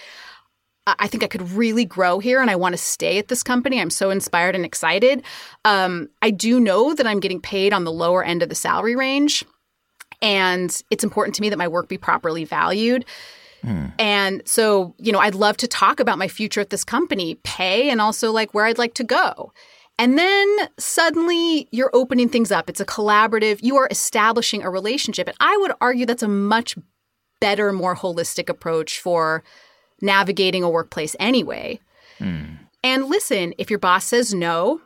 I 0.84 1.06
think 1.06 1.22
I 1.22 1.28
could 1.28 1.48
really 1.52 1.84
grow 1.84 2.18
here 2.18 2.40
and 2.40 2.50
I 2.50 2.56
want 2.56 2.72
to 2.72 2.76
stay 2.76 3.16
at 3.18 3.28
this 3.28 3.44
company. 3.44 3.80
I'm 3.80 3.88
so 3.88 4.10
inspired 4.10 4.56
and 4.56 4.64
excited. 4.64 5.22
Um, 5.64 6.08
I 6.22 6.32
do 6.32 6.58
know 6.58 6.92
that 6.92 7.06
I'm 7.06 7.20
getting 7.20 7.40
paid 7.40 7.72
on 7.72 7.84
the 7.84 7.92
lower 7.92 8.24
end 8.24 8.42
of 8.42 8.48
the 8.48 8.56
salary 8.56 8.96
range. 8.96 9.44
And 10.20 10.82
it's 10.90 11.04
important 11.04 11.36
to 11.36 11.40
me 11.42 11.50
that 11.50 11.56
my 11.56 11.68
work 11.68 11.88
be 11.88 11.98
properly 11.98 12.44
valued. 12.44 13.04
Mm. 13.64 13.92
And 13.98 14.42
so, 14.44 14.94
you 14.98 15.12
know, 15.12 15.18
I'd 15.18 15.34
love 15.34 15.56
to 15.58 15.68
talk 15.68 16.00
about 16.00 16.18
my 16.18 16.28
future 16.28 16.60
at 16.60 16.70
this 16.70 16.84
company, 16.84 17.36
pay, 17.44 17.90
and 17.90 18.00
also 18.00 18.32
like 18.32 18.54
where 18.54 18.64
I'd 18.64 18.78
like 18.78 18.94
to 18.94 19.04
go. 19.04 19.52
And 19.98 20.18
then 20.18 20.56
suddenly 20.78 21.68
you're 21.70 21.90
opening 21.92 22.28
things 22.28 22.50
up. 22.50 22.68
It's 22.68 22.80
a 22.80 22.84
collaborative, 22.86 23.60
you 23.62 23.76
are 23.76 23.88
establishing 23.90 24.62
a 24.62 24.70
relationship. 24.70 25.28
And 25.28 25.36
I 25.38 25.56
would 25.58 25.72
argue 25.80 26.06
that's 26.06 26.22
a 26.22 26.28
much 26.28 26.76
better, 27.40 27.72
more 27.72 27.94
holistic 27.94 28.48
approach 28.48 29.00
for 29.00 29.44
navigating 30.00 30.62
a 30.62 30.70
workplace 30.70 31.14
anyway. 31.20 31.78
Mm. 32.18 32.58
And 32.82 33.06
listen, 33.06 33.54
if 33.58 33.70
your 33.70 33.78
boss 33.78 34.04
says 34.04 34.34
no, 34.34 34.80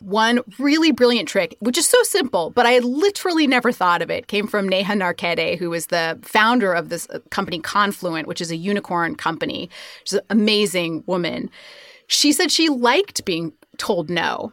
one 0.00 0.40
really 0.58 0.92
brilliant 0.92 1.28
trick, 1.28 1.56
which 1.60 1.78
is 1.78 1.86
so 1.86 2.02
simple, 2.02 2.50
but 2.50 2.66
I 2.66 2.78
literally 2.78 3.46
never 3.46 3.72
thought 3.72 4.02
of 4.02 4.10
it, 4.10 4.26
came 4.26 4.46
from 4.46 4.68
Neha 4.68 4.94
Narkhede, 4.94 5.58
who 5.58 5.72
is 5.72 5.86
the 5.86 6.18
founder 6.22 6.72
of 6.72 6.88
this 6.88 7.08
uh, 7.10 7.18
company 7.30 7.60
Confluent, 7.60 8.26
which 8.26 8.40
is 8.40 8.50
a 8.50 8.56
unicorn 8.56 9.14
company. 9.14 9.70
She's 10.04 10.14
an 10.14 10.24
amazing 10.30 11.04
woman. 11.06 11.50
She 12.06 12.32
said 12.32 12.50
she 12.50 12.68
liked 12.68 13.24
being 13.24 13.52
told 13.78 14.10
no 14.10 14.52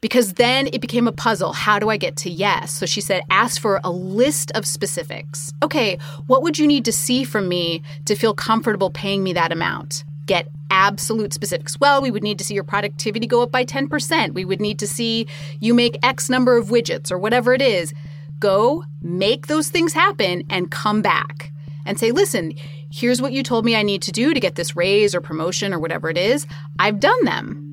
because 0.00 0.34
then 0.34 0.68
it 0.72 0.80
became 0.80 1.08
a 1.08 1.12
puzzle. 1.12 1.52
How 1.52 1.78
do 1.78 1.88
I 1.88 1.96
get 1.96 2.16
to 2.18 2.30
yes? 2.30 2.72
So 2.72 2.86
she 2.86 3.00
said, 3.00 3.22
ask 3.30 3.60
for 3.60 3.80
a 3.84 3.90
list 3.90 4.50
of 4.52 4.66
specifics. 4.66 5.52
Okay, 5.62 5.98
what 6.26 6.42
would 6.42 6.58
you 6.58 6.66
need 6.66 6.84
to 6.84 6.92
see 6.92 7.24
from 7.24 7.48
me 7.48 7.82
to 8.06 8.14
feel 8.14 8.34
comfortable 8.34 8.90
paying 8.90 9.22
me 9.22 9.32
that 9.32 9.52
amount? 9.52 10.04
Get 10.28 10.48
absolute 10.70 11.32
specifics. 11.32 11.80
Well, 11.80 12.00
we 12.00 12.12
would 12.12 12.22
need 12.22 12.38
to 12.38 12.44
see 12.44 12.54
your 12.54 12.62
productivity 12.62 13.26
go 13.26 13.42
up 13.42 13.50
by 13.50 13.64
10%. 13.64 14.34
We 14.34 14.44
would 14.44 14.60
need 14.60 14.78
to 14.78 14.86
see 14.86 15.26
you 15.58 15.74
make 15.74 15.98
X 16.04 16.30
number 16.30 16.56
of 16.56 16.68
widgets 16.68 17.10
or 17.10 17.18
whatever 17.18 17.52
it 17.52 17.62
is. 17.62 17.92
Go 18.38 18.84
make 19.02 19.48
those 19.48 19.68
things 19.70 19.92
happen 19.92 20.44
and 20.48 20.70
come 20.70 21.02
back 21.02 21.50
and 21.84 21.98
say, 21.98 22.12
listen, 22.12 22.52
here's 22.92 23.20
what 23.20 23.32
you 23.32 23.42
told 23.42 23.64
me 23.64 23.74
I 23.74 23.82
need 23.82 24.02
to 24.02 24.12
do 24.12 24.32
to 24.32 24.38
get 24.38 24.54
this 24.54 24.76
raise 24.76 25.14
or 25.14 25.20
promotion 25.20 25.72
or 25.72 25.80
whatever 25.80 26.08
it 26.08 26.18
is. 26.18 26.46
I've 26.78 27.00
done 27.00 27.24
them. 27.24 27.64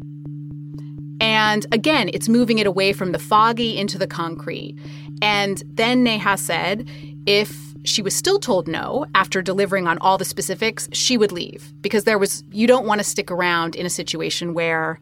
And 1.21 1.65
again, 1.71 2.09
it's 2.13 2.27
moving 2.27 2.59
it 2.59 2.67
away 2.67 2.93
from 2.93 3.11
the 3.11 3.19
foggy 3.19 3.77
into 3.77 3.97
the 3.97 4.07
concrete. 4.07 4.77
And 5.21 5.61
then 5.67 6.03
Neha 6.03 6.37
said 6.37 6.89
if 7.25 7.64
she 7.85 8.01
was 8.01 8.15
still 8.15 8.39
told 8.39 8.67
no 8.67 9.05
after 9.15 9.41
delivering 9.41 9.87
on 9.87 9.97
all 9.99 10.17
the 10.17 10.25
specifics, 10.25 10.89
she 10.91 11.17
would 11.17 11.31
leave 11.31 11.73
because 11.81 12.03
there 12.03 12.17
was 12.17 12.43
you 12.51 12.67
don't 12.67 12.85
want 12.85 12.99
to 12.99 13.03
stick 13.03 13.31
around 13.31 13.75
in 13.75 13.85
a 13.85 13.89
situation 13.89 14.53
where 14.53 14.99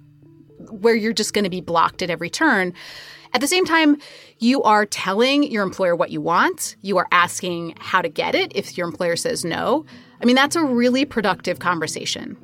where 0.70 0.96
you're 0.96 1.14
just 1.14 1.34
going 1.34 1.44
to 1.44 1.50
be 1.50 1.62
blocked 1.62 2.02
at 2.02 2.10
every 2.10 2.30
turn. 2.30 2.74
At 3.34 3.42
the 3.42 3.48
same 3.48 3.66
time, 3.66 3.98
you 4.38 4.62
are 4.62 4.86
telling 4.86 5.44
your 5.44 5.64
employer 5.64 5.96
what 5.96 6.12
you 6.12 6.22
want. 6.22 6.76
You 6.82 6.98
are 6.98 7.08
asking 7.12 7.76
how 7.80 8.02
to 8.02 8.10
get 8.10 8.36
it 8.36 8.52
if 8.56 8.78
your 8.78 8.88
employer 8.88 9.16
says 9.16 9.44
no. 9.44 9.86
I 10.22 10.26
mean, 10.26 10.36
that's 10.36 10.56
a 10.56 10.64
really 10.64 11.04
productive 11.04 11.60
conversation. 11.60 12.38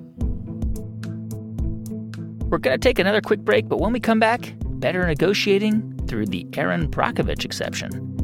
We're 2.50 2.58
going 2.58 2.80
to 2.80 2.84
take 2.84 2.98
another 2.98 3.22
quick 3.22 3.42
break, 3.42 3.70
but 3.70 3.80
when 3.80 3.94
we 3.94 4.00
come 4.00 4.20
back, 4.20 4.56
better 4.80 5.06
negotiating 5.06 6.08
through 6.08 6.26
the 6.26 6.48
Erin 6.54 6.90
Brockovich 6.90 7.46
exception. 7.46 8.19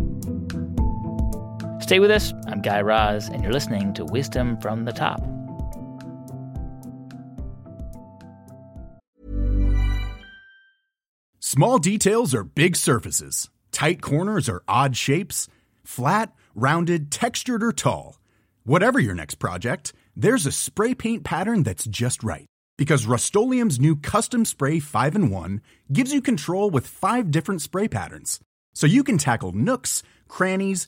Stay 1.86 2.00
with 2.00 2.10
us. 2.10 2.34
I'm 2.48 2.64
Guy 2.64 2.82
Raz, 2.82 3.28
and 3.28 3.44
you're 3.44 3.54
listening 3.54 3.94
to 3.94 4.06
Wisdom 4.06 4.60
from 4.60 4.86
the 4.86 4.92
Top. 4.92 5.20
Small 11.40 11.78
details 11.78 12.34
are 12.34 12.44
big 12.44 12.76
surfaces, 12.76 13.52
tight 13.72 14.02
corners 14.02 14.50
are 14.50 14.64
odd 14.68 14.98
shapes, 14.98 15.48
flat, 15.84 16.34
rounded, 16.56 17.12
textured, 17.12 17.62
or 17.62 17.72
tall. 17.72 18.20
Whatever 18.64 18.98
your 18.98 19.14
next 19.14 19.36
project, 19.36 19.94
there's 20.16 20.48
a 20.48 20.52
spray 20.52 20.96
paint 20.96 21.24
pattern 21.24 21.62
that's 21.62 21.86
just 21.86 22.24
right 22.24 22.48
because 22.80 23.06
Rust-Oleum 23.06 23.70
new 23.78 23.96
Custom 23.96 24.44
Spray 24.44 24.80
5 24.80 25.14
and 25.14 25.32
1 25.32 25.62
gives 25.94 26.12
you 26.12 26.20
control 26.24 26.72
with 26.72 26.88
five 26.88 27.30
different 27.30 27.62
spray 27.62 27.88
patterns. 27.88 28.40
So 28.74 28.88
you 28.88 29.04
can 29.04 29.20
tackle 29.20 29.52
nooks, 29.52 30.02
crannies, 30.28 30.88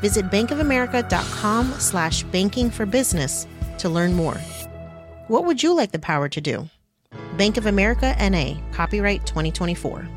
Visit 0.00 0.30
bankofamerica.com 0.30 1.72
slash 1.78 2.22
banking 2.24 2.70
for 2.70 2.86
business 2.86 3.46
to 3.78 3.88
learn 3.88 4.14
more. 4.14 4.36
What 5.28 5.44
would 5.44 5.62
you 5.62 5.74
like 5.74 5.92
the 5.92 5.98
power 5.98 6.28
to 6.28 6.40
do? 6.40 6.68
Bank 7.36 7.56
of 7.56 7.66
America 7.66 8.16
NA, 8.18 8.54
copyright 8.72 9.26
2024. 9.26 10.08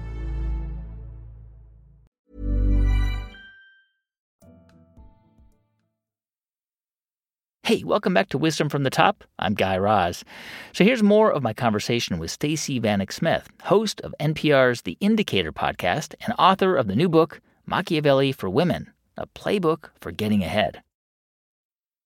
Hey, 7.66 7.82
welcome 7.86 8.14
back 8.14 8.28
to 8.30 8.38
Wisdom 8.38 8.68
from 8.68 8.84
the 8.84 8.90
Top. 8.90 9.24
I'm 9.40 9.54
Guy 9.54 9.78
Raz. 9.78 10.26
So 10.74 10.84
here's 10.84 11.02
more 11.02 11.32
of 11.32 11.42
my 11.42 11.54
conversation 11.54 12.20
with 12.20 12.30
Stacey 12.30 12.80
Vanek 12.80 13.12
Smith, 13.14 13.50
host 13.64 14.02
of 14.02 14.14
NPR's 14.20 14.82
The 14.82 14.98
Indicator 15.00 15.54
podcast 15.54 16.14
and 16.26 16.36
author 16.38 16.76
of 16.76 16.88
the 16.88 16.96
new 16.96 17.08
book, 17.08 17.40
Machiavelli 17.66 18.34
for 18.34 18.50
Women 18.50 18.92
a 19.18 19.28
playbook 19.28 19.90
for 20.00 20.12
getting 20.12 20.44
ahead. 20.44 20.82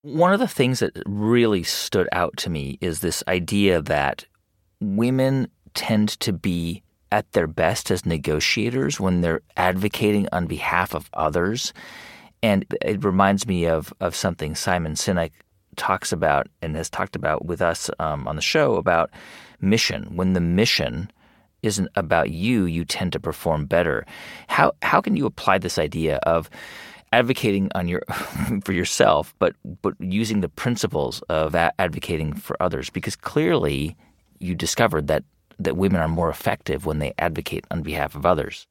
One 0.02 0.34
of 0.34 0.40
the 0.40 0.48
things 0.48 0.80
that 0.80 0.94
really 1.06 1.64
stood 1.64 2.08
out 2.12 2.38
to 2.38 2.50
me 2.50 2.78
is 2.82 3.00
this 3.00 3.24
idea 3.28 3.82
that 3.82 4.26
women 4.80 5.50
tend 5.74 6.10
to 6.20 6.32
be 6.32 6.84
at 7.12 7.32
their 7.32 7.48
best 7.48 7.90
as 7.92 8.06
negotiators 8.06 9.00
when 9.00 9.22
they're 9.22 9.42
advocating 9.56 10.28
on 10.32 10.46
behalf 10.46 10.94
of 10.94 11.10
others. 11.14 11.74
And 12.44 12.66
it 12.82 13.04
reminds 13.04 13.48
me 13.48 13.66
of, 13.66 13.94
of 14.00 14.16
something 14.16 14.56
Simon 14.56 14.94
Sinek 14.94 15.32
talks 15.76 16.12
about 16.12 16.48
and 16.62 16.76
has 16.76 16.90
talked 16.90 17.16
about 17.16 17.46
with 17.46 17.62
us 17.62 17.90
um, 18.00 18.28
on 18.28 18.36
the 18.36 18.42
show 18.42 18.76
about 18.76 19.12
mission. 19.62 20.16
When 20.16 20.34
the 20.34 20.42
mission 20.42 21.12
isn't 21.64 21.90
about 21.96 22.30
you, 22.30 22.66
you 22.66 22.86
tend 22.86 23.14
to 23.14 23.20
perform 23.20 23.66
better. 23.66 24.06
How, 24.48 24.74
how 24.82 25.02
can 25.02 25.16
you 25.16 25.26
apply 25.26 25.58
this 25.58 25.80
idea 25.80 26.18
of 26.18 26.50
advocating 27.14 27.70
on 27.76 27.88
your 27.88 28.02
for 28.64 28.74
yourself, 28.74 29.34
but 29.40 29.56
but 29.82 29.94
using 30.00 30.42
the 30.42 30.50
principles 30.50 31.22
of 31.30 31.56
advocating 31.56 32.34
for 32.34 32.62
others, 32.62 32.90
because 32.90 33.16
clearly 33.16 33.96
you 34.40 34.56
discovered 34.56 35.08
that 35.08 35.24
that 35.60 35.78
women 35.78 36.02
are 36.02 36.08
more 36.08 36.30
effective 36.30 36.86
when 36.86 37.00
they 37.00 37.14
advocate 37.18 37.66
on 37.72 37.82
behalf 37.82 38.16
of 38.16 38.26
others. 38.26 38.68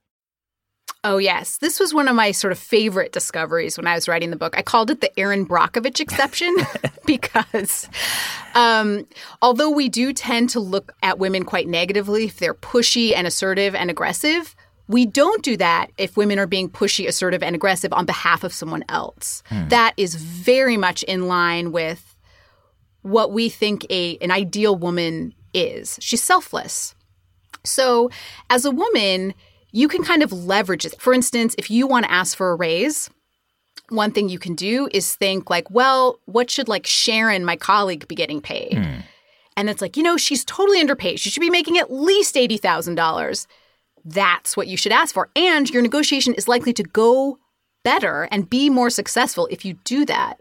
Oh, 1.04 1.18
yes. 1.18 1.58
This 1.58 1.78
was 1.78 1.94
one 1.94 2.08
of 2.08 2.16
my 2.16 2.32
sort 2.32 2.50
of 2.50 2.58
favorite 2.58 3.12
discoveries 3.12 3.76
when 3.76 3.86
I 3.86 3.94
was 3.94 4.08
writing 4.08 4.30
the 4.30 4.36
book. 4.36 4.58
I 4.58 4.62
called 4.62 4.90
it 4.90 5.00
the 5.00 5.16
Erin 5.16 5.46
Brockovich 5.46 6.00
exception 6.00 6.56
because 7.06 7.88
um, 8.56 9.06
although 9.40 9.70
we 9.70 9.88
do 9.88 10.12
tend 10.12 10.50
to 10.50 10.60
look 10.60 10.92
at 11.04 11.20
women 11.20 11.44
quite 11.44 11.68
negatively 11.68 12.24
if 12.24 12.38
they're 12.38 12.54
pushy 12.54 13.14
and 13.14 13.24
assertive 13.24 13.74
and 13.76 13.88
aggressive, 13.88 14.55
we 14.88 15.06
don't 15.06 15.42
do 15.42 15.56
that 15.56 15.90
if 15.98 16.16
women 16.16 16.38
are 16.38 16.46
being 16.46 16.70
pushy, 16.70 17.06
assertive, 17.08 17.42
and 17.42 17.56
aggressive 17.56 17.92
on 17.92 18.06
behalf 18.06 18.44
of 18.44 18.52
someone 18.52 18.84
else. 18.88 19.42
Hmm. 19.46 19.68
That 19.68 19.94
is 19.96 20.14
very 20.14 20.76
much 20.76 21.02
in 21.04 21.26
line 21.26 21.72
with 21.72 22.16
what 23.02 23.32
we 23.32 23.48
think 23.48 23.86
a 23.90 24.16
an 24.18 24.30
ideal 24.30 24.76
woman 24.76 25.34
is. 25.52 25.98
She's 26.00 26.22
selfless. 26.22 26.94
So, 27.64 28.10
as 28.48 28.64
a 28.64 28.70
woman, 28.70 29.34
you 29.72 29.88
can 29.88 30.04
kind 30.04 30.22
of 30.22 30.32
leverage 30.32 30.84
it. 30.84 31.00
For 31.00 31.12
instance, 31.12 31.54
if 31.58 31.70
you 31.70 31.86
want 31.86 32.04
to 32.04 32.12
ask 32.12 32.36
for 32.36 32.50
a 32.50 32.54
raise, 32.54 33.10
one 33.88 34.12
thing 34.12 34.28
you 34.28 34.38
can 34.38 34.54
do 34.54 34.88
is 34.92 35.14
think 35.14 35.50
like, 35.50 35.68
well, 35.70 36.20
what 36.26 36.50
should 36.50 36.68
like 36.68 36.86
Sharon, 36.86 37.44
my 37.44 37.56
colleague, 37.56 38.06
be 38.06 38.14
getting 38.14 38.40
paid? 38.40 38.78
Hmm. 38.78 39.00
And 39.56 39.70
it's 39.70 39.80
like, 39.80 39.96
you 39.96 40.02
know, 40.02 40.16
she's 40.16 40.44
totally 40.44 40.80
underpaid. 40.80 41.18
She 41.18 41.30
should 41.30 41.40
be 41.40 41.50
making 41.50 41.78
at 41.78 41.90
least 41.90 42.34
$80,000 42.34 43.46
that's 44.06 44.56
what 44.56 44.68
you 44.68 44.76
should 44.76 44.92
ask 44.92 45.12
for. 45.12 45.28
And 45.36 45.68
your 45.68 45.82
negotiation 45.82 46.32
is 46.34 46.48
likely 46.48 46.72
to 46.74 46.82
go 46.82 47.38
better 47.84 48.28
and 48.30 48.48
be 48.48 48.70
more 48.70 48.90
successful 48.90 49.48
if 49.50 49.64
you 49.64 49.74
do 49.84 50.04
that. 50.06 50.40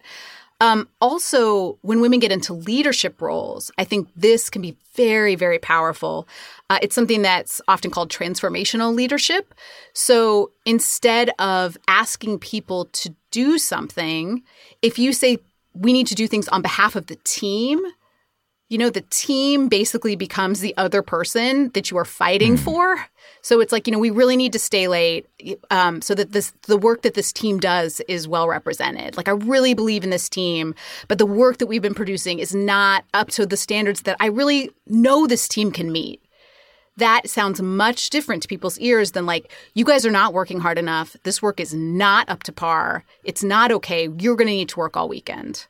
Um, 0.62 0.88
also, 1.02 1.78
when 1.82 2.00
women 2.00 2.20
get 2.20 2.32
into 2.32 2.54
leadership 2.54 3.22
roles, 3.22 3.72
I 3.78 3.84
think 3.84 4.10
this 4.16 4.50
can 4.50 4.62
be 4.62 4.78
very, 4.96 5.36
very 5.36 5.60
powerful. 5.60 6.28
Uh, 6.70 6.80
it's 6.82 6.96
something 6.96 7.22
that's 7.22 7.60
often 7.68 7.92
called 7.92 8.10
transformational 8.10 8.96
leadership. 8.96 9.54
So 9.94 10.52
instead 10.66 11.32
of 11.40 11.78
asking 11.88 12.40
people 12.40 12.86
to 12.86 13.14
do 13.32 13.58
something, 13.58 14.44
if 14.82 14.98
you 14.98 15.12
say, 15.12 15.40
we 15.74 15.92
need 15.92 16.08
to 16.08 16.16
do 16.16 16.26
things 16.26 16.48
on 16.48 16.62
behalf 16.62 16.96
of 16.96 17.08
the 17.08 17.18
team, 17.26 17.82
you 18.70 18.78
know, 18.78 18.90
the 18.90 19.02
team 19.10 19.68
basically 19.68 20.16
becomes 20.16 20.60
the 20.60 20.76
other 20.76 21.02
person 21.02 21.70
that 21.74 21.92
you 21.92 21.98
are 21.98 22.06
fighting 22.06 22.56
mm. 22.56 22.60
for. 22.60 23.06
So 23.42 23.60
it's 23.60 23.72
like, 23.72 23.86
you 23.86 23.94
know, 23.94 24.00
we 24.00 24.10
really 24.10 24.36
need 24.36 24.54
to 24.54 24.60
stay 24.60 24.88
late 24.88 25.28
um, 25.70 26.02
so 26.02 26.16
that 26.16 26.32
this 26.32 26.52
the 26.64 26.78
work 26.78 27.04
that 27.04 27.14
this 27.14 27.32
team 27.32 27.60
does 27.60 28.02
is 28.08 28.28
well 28.28 28.48
represented. 28.48 29.18
Like 29.18 29.28
I 29.28 29.34
really 29.34 29.76
believe 29.76 30.04
in 30.04 30.10
this 30.10 30.28
team, 30.28 30.74
but 31.08 31.20
the 31.20 31.28
work 31.28 31.60
that 31.60 31.68
we've 31.68 31.82
been 31.82 31.94
producing 31.94 32.40
is 32.40 32.56
not 32.56 33.06
up 33.14 33.30
to 33.32 33.46
the 33.46 33.58
standards 33.58 34.02
that 34.02 34.18
I 34.20 34.28
really 34.28 34.72
know 34.88 35.28
this 35.28 35.48
team 35.48 35.72
can 35.72 35.92
meet. 35.92 36.22
That 36.98 37.30
sounds 37.30 37.62
much 37.62 38.10
different 38.10 38.42
to 38.44 38.48
people's 38.48 38.80
ears 38.80 39.12
than 39.12 39.26
like, 39.26 39.52
you 39.74 39.86
guys 39.86 40.06
are 40.06 40.12
not 40.12 40.34
working 40.34 40.62
hard 40.62 40.80
enough. 40.80 41.16
This 41.24 41.42
work 41.42 41.60
is 41.60 41.74
not 41.74 42.28
up 42.30 42.44
to 42.44 42.54
par. 42.54 43.04
It's 43.24 43.44
not 43.44 43.72
okay. 43.74 44.10
You're 44.18 44.38
going 44.38 44.48
to 44.48 44.54
need 44.54 44.70
to 44.70 44.80
work 44.80 44.96
all 44.96 45.10
weekend. 45.10 45.68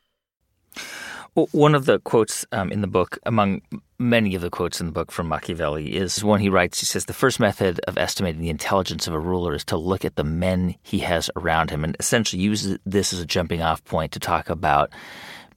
One 1.35 1.75
of 1.75 1.85
the 1.85 1.99
quotes 1.99 2.45
um, 2.53 2.71
in 2.71 2.79
the 2.79 2.87
book, 2.87 3.19
among 3.25 3.61
many 3.99 4.35
of 4.35 4.41
the 4.41 4.49
quotes 4.49 4.79
in 4.79 4.85
the 4.85 4.93
book 4.93 5.11
from 5.11 5.27
Machiavelli, 5.27 5.93
is 5.93 6.23
one 6.23 6.39
he 6.39 6.47
writes. 6.47 6.79
He 6.79 6.85
says, 6.85 7.05
The 7.05 7.13
first 7.13 7.41
method 7.41 7.81
of 7.89 7.97
estimating 7.97 8.39
the 8.39 8.49
intelligence 8.49 9.05
of 9.05 9.13
a 9.13 9.19
ruler 9.19 9.53
is 9.53 9.65
to 9.65 9.75
look 9.75 10.05
at 10.05 10.15
the 10.15 10.23
men 10.23 10.75
he 10.81 10.99
has 10.99 11.29
around 11.35 11.71
him, 11.71 11.83
and 11.83 11.97
essentially 11.99 12.41
use 12.41 12.77
this 12.85 13.11
as 13.11 13.19
a 13.19 13.25
jumping 13.25 13.61
off 13.61 13.83
point 13.83 14.13
to 14.13 14.19
talk 14.19 14.49
about 14.49 14.93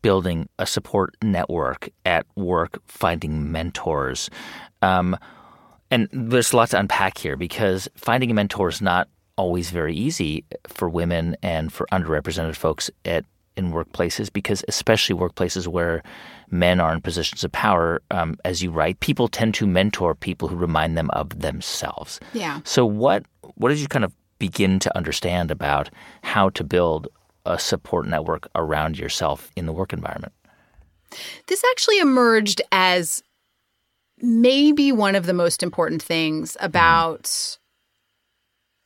building 0.02 0.48
a 0.58 0.66
support 0.66 1.16
network 1.22 1.90
at 2.04 2.26
work, 2.34 2.82
finding 2.86 3.52
mentors. 3.52 4.30
Um, 4.82 5.16
and 5.92 6.08
there's 6.12 6.52
a 6.52 6.56
lot 6.56 6.70
to 6.70 6.78
unpack 6.80 7.18
here 7.18 7.36
because 7.36 7.88
finding 7.94 8.32
a 8.32 8.34
mentor 8.34 8.68
is 8.68 8.82
not 8.82 9.08
always 9.36 9.70
very 9.70 9.94
easy 9.94 10.44
for 10.66 10.88
women 10.88 11.36
and 11.40 11.72
for 11.72 11.86
underrepresented 11.92 12.56
folks 12.56 12.90
at 13.04 13.24
in 13.58 13.72
workplaces 13.72 14.32
because 14.32 14.64
especially 14.68 15.16
workplaces 15.16 15.66
where 15.66 16.02
men 16.50 16.80
are 16.80 16.92
in 16.92 17.00
positions 17.00 17.44
of 17.44 17.52
power, 17.52 18.00
um, 18.10 18.36
as 18.44 18.62
you 18.62 18.70
write, 18.70 19.00
people 19.00 19.28
tend 19.28 19.54
to 19.54 19.66
mentor 19.66 20.14
people 20.14 20.48
who 20.48 20.56
remind 20.56 20.96
them 20.96 21.10
of 21.10 21.40
themselves. 21.40 22.20
Yeah. 22.32 22.60
So 22.64 22.86
what 22.86 23.24
what 23.56 23.70
did 23.70 23.78
you 23.78 23.88
kind 23.88 24.04
of 24.04 24.14
begin 24.38 24.78
to 24.78 24.96
understand 24.96 25.50
about 25.50 25.90
how 26.22 26.50
to 26.50 26.64
build 26.64 27.08
a 27.44 27.58
support 27.58 28.06
network 28.06 28.48
around 28.54 28.98
yourself 28.98 29.50
in 29.56 29.66
the 29.66 29.72
work 29.72 29.92
environment? 29.92 30.32
This 31.46 31.64
actually 31.72 31.98
emerged 31.98 32.60
as 32.70 33.22
maybe 34.20 34.92
one 34.92 35.14
of 35.14 35.26
the 35.26 35.32
most 35.32 35.62
important 35.62 36.02
things 36.02 36.56
about 36.60 37.58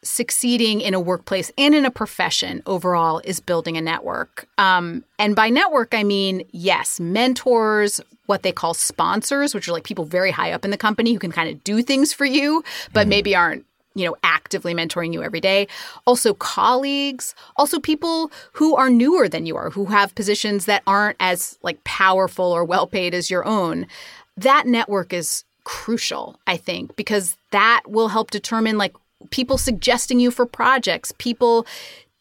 succeeding 0.03 0.81
in 0.81 0.95
a 0.95 1.01
workplace 1.01 1.51
and 1.57 1.75
in 1.75 1.85
a 1.85 1.91
profession 1.91 2.63
overall 2.67 3.21
is 3.25 3.41
building 3.41 3.77
a 3.77 3.81
network. 3.81 4.47
Um, 4.59 5.05
and 5.19 5.37
by 5.37 5.49
network, 5.49 5.95
I 5.95 6.03
mean, 6.03 6.45
yes, 6.51 6.99
mentors, 6.99 8.01
what 8.27 8.43
they 8.43 8.53
call 8.53 8.75
sponsors, 8.75 9.55
which 9.55 9.69
are 9.69 9.73
like 9.73 9.85
people 9.85 10.05
very 10.05 10.31
high 10.31 10.53
up 10.53 10.65
in 10.65 10.71
the 10.71 10.77
company 10.77 11.13
who 11.13 11.19
can 11.19 11.33
kind 11.33 11.49
of 11.49 11.63
do 11.65 11.83
things 11.83 12.13
for 12.13 12.25
you, 12.25 12.65
but 12.93 13.07
mm. 13.07 13.11
maybe 13.11 13.37
aren't 13.37 13.65
you 13.95 14.07
know 14.07 14.17
actively 14.23 14.73
mentoring 14.73 15.13
you 15.13 15.23
every 15.23 15.39
day 15.39 15.69
also 16.07 16.33
colleagues 16.33 17.35
also 17.59 17.79
people 17.79 18.33
who 18.53 18.75
are 18.75 18.89
newer 18.89 19.29
than 19.29 19.45
you 19.45 19.55
are 19.55 19.69
who 19.69 19.85
have 19.85 20.15
positions 20.15 20.65
that 20.65 20.83
aren't 20.87 21.17
as 21.21 21.59
like 21.63 21.83
powerful 21.85 22.47
or 22.47 22.65
well 22.65 22.87
paid 22.87 23.13
as 23.13 23.31
your 23.31 23.45
own 23.45 23.87
that 24.35 24.67
network 24.67 25.13
is 25.13 25.45
crucial 25.65 26.39
i 26.47 26.57
think 26.57 26.97
because 26.97 27.37
that 27.51 27.83
will 27.87 28.09
help 28.09 28.31
determine 28.31 28.79
like 28.79 28.95
people 29.31 29.59
suggesting 29.59 30.21
you 30.21 30.31
for 30.31 30.47
projects, 30.47 31.13
people 31.19 31.67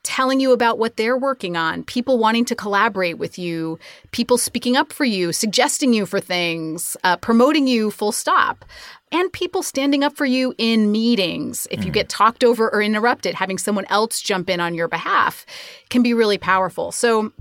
telling 0.04 0.39
you 0.39 0.52
about 0.52 0.80
what 0.80 0.97
they're 0.97 1.18
working 1.18 1.56
on, 1.56 1.84
people 1.84 2.18
wanting 2.18 2.45
to 2.45 2.56
collaborate 2.56 3.18
with 3.18 3.38
you, 3.38 3.78
people 4.12 4.38
speaking 4.38 4.76
up 4.76 4.91
for 4.91 5.06
you, 5.06 5.32
suggesting 5.32 5.93
you 5.93 6.06
for 6.06 6.20
things, 6.20 6.97
uh, 7.04 7.16
promoting 7.18 7.68
you 7.68 7.91
full 7.91 8.12
stop, 8.12 8.66
and 9.12 9.32
people 9.32 9.62
standing 9.62 10.04
up 10.04 10.16
for 10.16 10.26
you 10.26 10.56
in 10.58 10.91
meetings. 10.91 11.68
If 11.70 11.86
you 11.86 11.91
get 11.91 12.10
talked 12.10 12.43
over 12.43 12.74
or 12.74 12.82
interrupted, 12.82 13.36
having 13.36 13.58
someone 13.58 13.86
else 13.89 14.22
jump 14.22 14.49
in 14.49 14.60
on 14.60 14.74
your 14.74 14.88
behalf 14.88 15.45
can 15.89 16.02
be 16.02 16.14
really 16.14 16.38
powerful. 16.38 16.91
So 16.91 17.32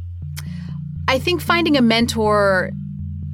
I 1.08 1.18
think 1.18 1.40
finding 1.40 1.76
a 1.76 1.82
mentor 1.82 2.72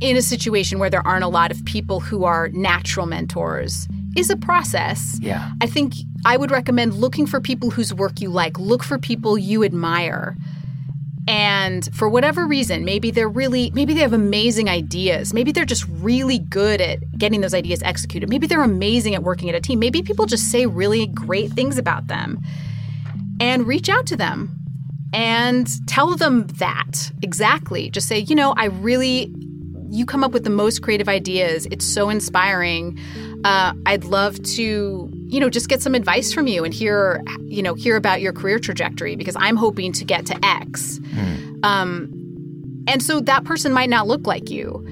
in 0.00 0.16
a 0.16 0.22
situation 0.22 0.78
where 0.78 0.90
there 0.90 1.06
aren't 1.06 1.24
a 1.24 1.28
lot 1.28 1.50
of 1.50 1.64
people 1.64 2.00
who 2.00 2.24
are 2.24 2.48
natural 2.50 3.06
mentors 3.06 3.88
is 4.16 4.30
a 4.30 4.36
process. 4.36 5.18
Yeah. 5.20 5.52
I 5.60 5.66
think 5.66 5.94
I 6.24 6.36
would 6.36 6.50
recommend 6.50 6.94
looking 6.94 7.26
for 7.26 7.40
people 7.40 7.70
whose 7.70 7.92
work 7.92 8.20
you 8.20 8.30
like, 8.30 8.58
look 8.58 8.82
for 8.82 8.98
people 8.98 9.36
you 9.38 9.62
admire. 9.62 10.36
And 11.28 11.88
for 11.92 12.08
whatever 12.08 12.46
reason, 12.46 12.84
maybe 12.84 13.10
they're 13.10 13.28
really, 13.28 13.72
maybe 13.74 13.94
they 13.94 14.00
have 14.00 14.12
amazing 14.12 14.68
ideas. 14.68 15.34
Maybe 15.34 15.50
they're 15.50 15.64
just 15.64 15.84
really 15.88 16.38
good 16.38 16.80
at 16.80 16.98
getting 17.18 17.40
those 17.40 17.54
ideas 17.54 17.82
executed. 17.82 18.28
Maybe 18.28 18.46
they're 18.46 18.62
amazing 18.62 19.14
at 19.14 19.24
working 19.24 19.48
at 19.48 19.54
a 19.54 19.60
team. 19.60 19.80
Maybe 19.80 20.02
people 20.02 20.26
just 20.26 20.50
say 20.50 20.66
really 20.66 21.06
great 21.08 21.52
things 21.52 21.78
about 21.78 22.06
them. 22.06 22.40
And 23.40 23.66
reach 23.66 23.88
out 23.88 24.06
to 24.06 24.16
them 24.16 24.56
and 25.12 25.68
tell 25.88 26.14
them 26.14 26.46
that 26.58 27.10
exactly. 27.22 27.90
Just 27.90 28.06
say, 28.06 28.20
you 28.20 28.34
know, 28.34 28.54
I 28.56 28.66
really, 28.66 29.34
you 29.90 30.06
come 30.06 30.24
up 30.24 30.32
with 30.32 30.44
the 30.44 30.50
most 30.50 30.82
creative 30.82 31.08
ideas. 31.08 31.66
It's 31.70 31.84
so 31.84 32.08
inspiring. 32.08 32.98
Uh, 33.44 33.72
I'd 33.86 34.04
love 34.04 34.42
to, 34.42 35.10
you 35.28 35.40
know, 35.40 35.50
just 35.50 35.68
get 35.68 35.82
some 35.82 35.94
advice 35.94 36.32
from 36.32 36.46
you 36.46 36.64
and 36.64 36.72
hear, 36.72 37.22
you 37.44 37.62
know, 37.62 37.74
hear 37.74 37.96
about 37.96 38.20
your 38.20 38.32
career 38.32 38.58
trajectory 38.58 39.16
because 39.16 39.36
I'm 39.38 39.56
hoping 39.56 39.92
to 39.92 40.04
get 40.04 40.26
to 40.26 40.44
X. 40.44 40.98
Mm. 40.98 41.64
Um, 41.64 42.84
and 42.88 43.02
so 43.02 43.20
that 43.20 43.44
person 43.44 43.72
might 43.72 43.90
not 43.90 44.06
look 44.06 44.26
like 44.26 44.50
you. 44.50 44.84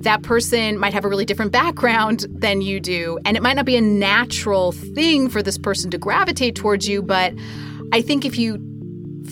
That 0.00 0.22
person 0.22 0.78
might 0.78 0.92
have 0.94 1.04
a 1.04 1.08
really 1.08 1.24
different 1.24 1.52
background 1.52 2.26
than 2.28 2.60
you 2.60 2.80
do, 2.80 3.18
and 3.24 3.36
it 3.36 3.42
might 3.42 3.54
not 3.54 3.66
be 3.66 3.76
a 3.76 3.80
natural 3.80 4.72
thing 4.72 5.28
for 5.28 5.42
this 5.42 5.58
person 5.58 5.90
to 5.92 5.98
gravitate 5.98 6.56
towards 6.56 6.88
you. 6.88 7.02
But 7.02 7.34
I 7.92 8.02
think 8.02 8.24
if 8.24 8.36
you 8.36 8.58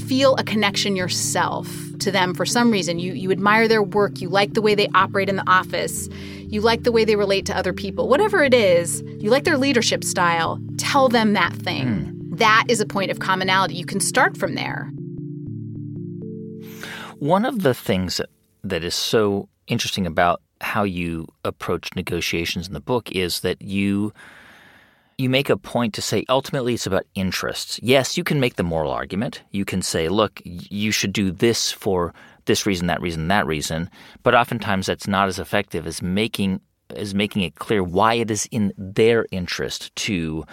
feel 0.00 0.34
a 0.36 0.44
connection 0.44 0.96
yourself 0.96 1.68
to 2.00 2.10
them 2.10 2.34
for 2.34 2.46
some 2.46 2.70
reason. 2.70 2.98
You 2.98 3.12
you 3.12 3.30
admire 3.30 3.68
their 3.68 3.82
work, 3.82 4.20
you 4.20 4.28
like 4.28 4.54
the 4.54 4.62
way 4.62 4.74
they 4.74 4.88
operate 4.94 5.28
in 5.28 5.36
the 5.36 5.48
office, 5.48 6.08
you 6.48 6.60
like 6.60 6.82
the 6.82 6.92
way 6.92 7.04
they 7.04 7.16
relate 7.16 7.46
to 7.46 7.56
other 7.56 7.72
people. 7.72 8.08
Whatever 8.08 8.42
it 8.42 8.54
is, 8.54 9.02
you 9.18 9.30
like 9.30 9.44
their 9.44 9.58
leadership 9.58 10.02
style, 10.02 10.60
tell 10.78 11.08
them 11.08 11.34
that 11.34 11.52
thing. 11.54 11.86
Mm. 11.86 12.38
That 12.38 12.64
is 12.68 12.80
a 12.80 12.86
point 12.86 13.10
of 13.10 13.18
commonality. 13.18 13.74
You 13.74 13.86
can 13.86 14.00
start 14.00 14.36
from 14.36 14.54
there. 14.54 14.90
One 17.18 17.44
of 17.44 17.62
the 17.62 17.74
things 17.74 18.20
that 18.64 18.82
is 18.82 18.94
so 18.94 19.48
interesting 19.66 20.06
about 20.06 20.40
how 20.60 20.84
you 20.84 21.26
approach 21.44 21.90
negotiations 21.94 22.66
in 22.66 22.74
the 22.74 22.80
book 22.80 23.10
is 23.12 23.40
that 23.40 23.62
you 23.62 24.12
you 25.20 25.30
make 25.30 25.50
a 25.50 25.56
point 25.56 25.94
to 25.94 26.02
say 26.02 26.24
ultimately 26.28 26.74
it's 26.74 26.86
about 26.86 27.06
interests. 27.14 27.78
Yes, 27.82 28.16
you 28.16 28.24
can 28.24 28.40
make 28.40 28.56
the 28.56 28.62
moral 28.62 28.90
argument. 28.90 29.42
You 29.50 29.64
can 29.64 29.82
say, 29.82 30.08
look, 30.08 30.40
you 30.44 30.90
should 30.90 31.12
do 31.12 31.30
this 31.30 31.70
for 31.70 32.14
this 32.46 32.66
reason, 32.66 32.86
that 32.86 33.02
reason, 33.02 33.28
that 33.28 33.46
reason. 33.46 33.90
But 34.22 34.34
oftentimes 34.34 34.86
that's 34.86 35.06
not 35.06 35.28
as 35.28 35.38
effective 35.38 35.86
as 35.86 36.02
making 36.02 36.60
as 36.96 37.14
making 37.14 37.42
it 37.42 37.54
clear 37.54 37.84
why 37.84 38.14
it 38.14 38.32
is 38.32 38.48
in 38.50 38.72
their 38.76 39.24
interest 39.30 39.94
to 39.94 40.44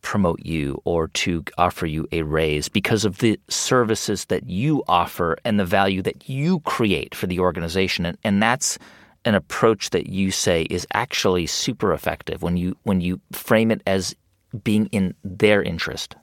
promote 0.00 0.40
you 0.42 0.80
or 0.84 1.08
to 1.08 1.44
offer 1.58 1.84
you 1.84 2.06
a 2.12 2.22
raise 2.22 2.68
because 2.68 3.04
of 3.04 3.18
the 3.18 3.38
services 3.48 4.26
that 4.26 4.48
you 4.48 4.82
offer 4.88 5.36
and 5.44 5.60
the 5.60 5.66
value 5.66 6.00
that 6.00 6.30
you 6.30 6.60
create 6.60 7.14
for 7.14 7.26
the 7.26 7.40
organization. 7.40 8.06
And, 8.06 8.16
and 8.24 8.42
that's 8.42 8.78
an 9.26 9.34
approach 9.34 9.90
that 9.90 10.06
you 10.08 10.30
say 10.30 10.62
is 10.70 10.86
actually 10.94 11.46
super 11.46 11.92
effective 11.92 12.42
when 12.42 12.56
you 12.56 12.76
when 12.84 13.00
you 13.00 13.20
frame 13.32 13.70
it 13.70 13.82
as 13.86 14.14
being 14.62 14.86
in 14.86 15.14
their 15.22 15.62
interest. 15.62 16.16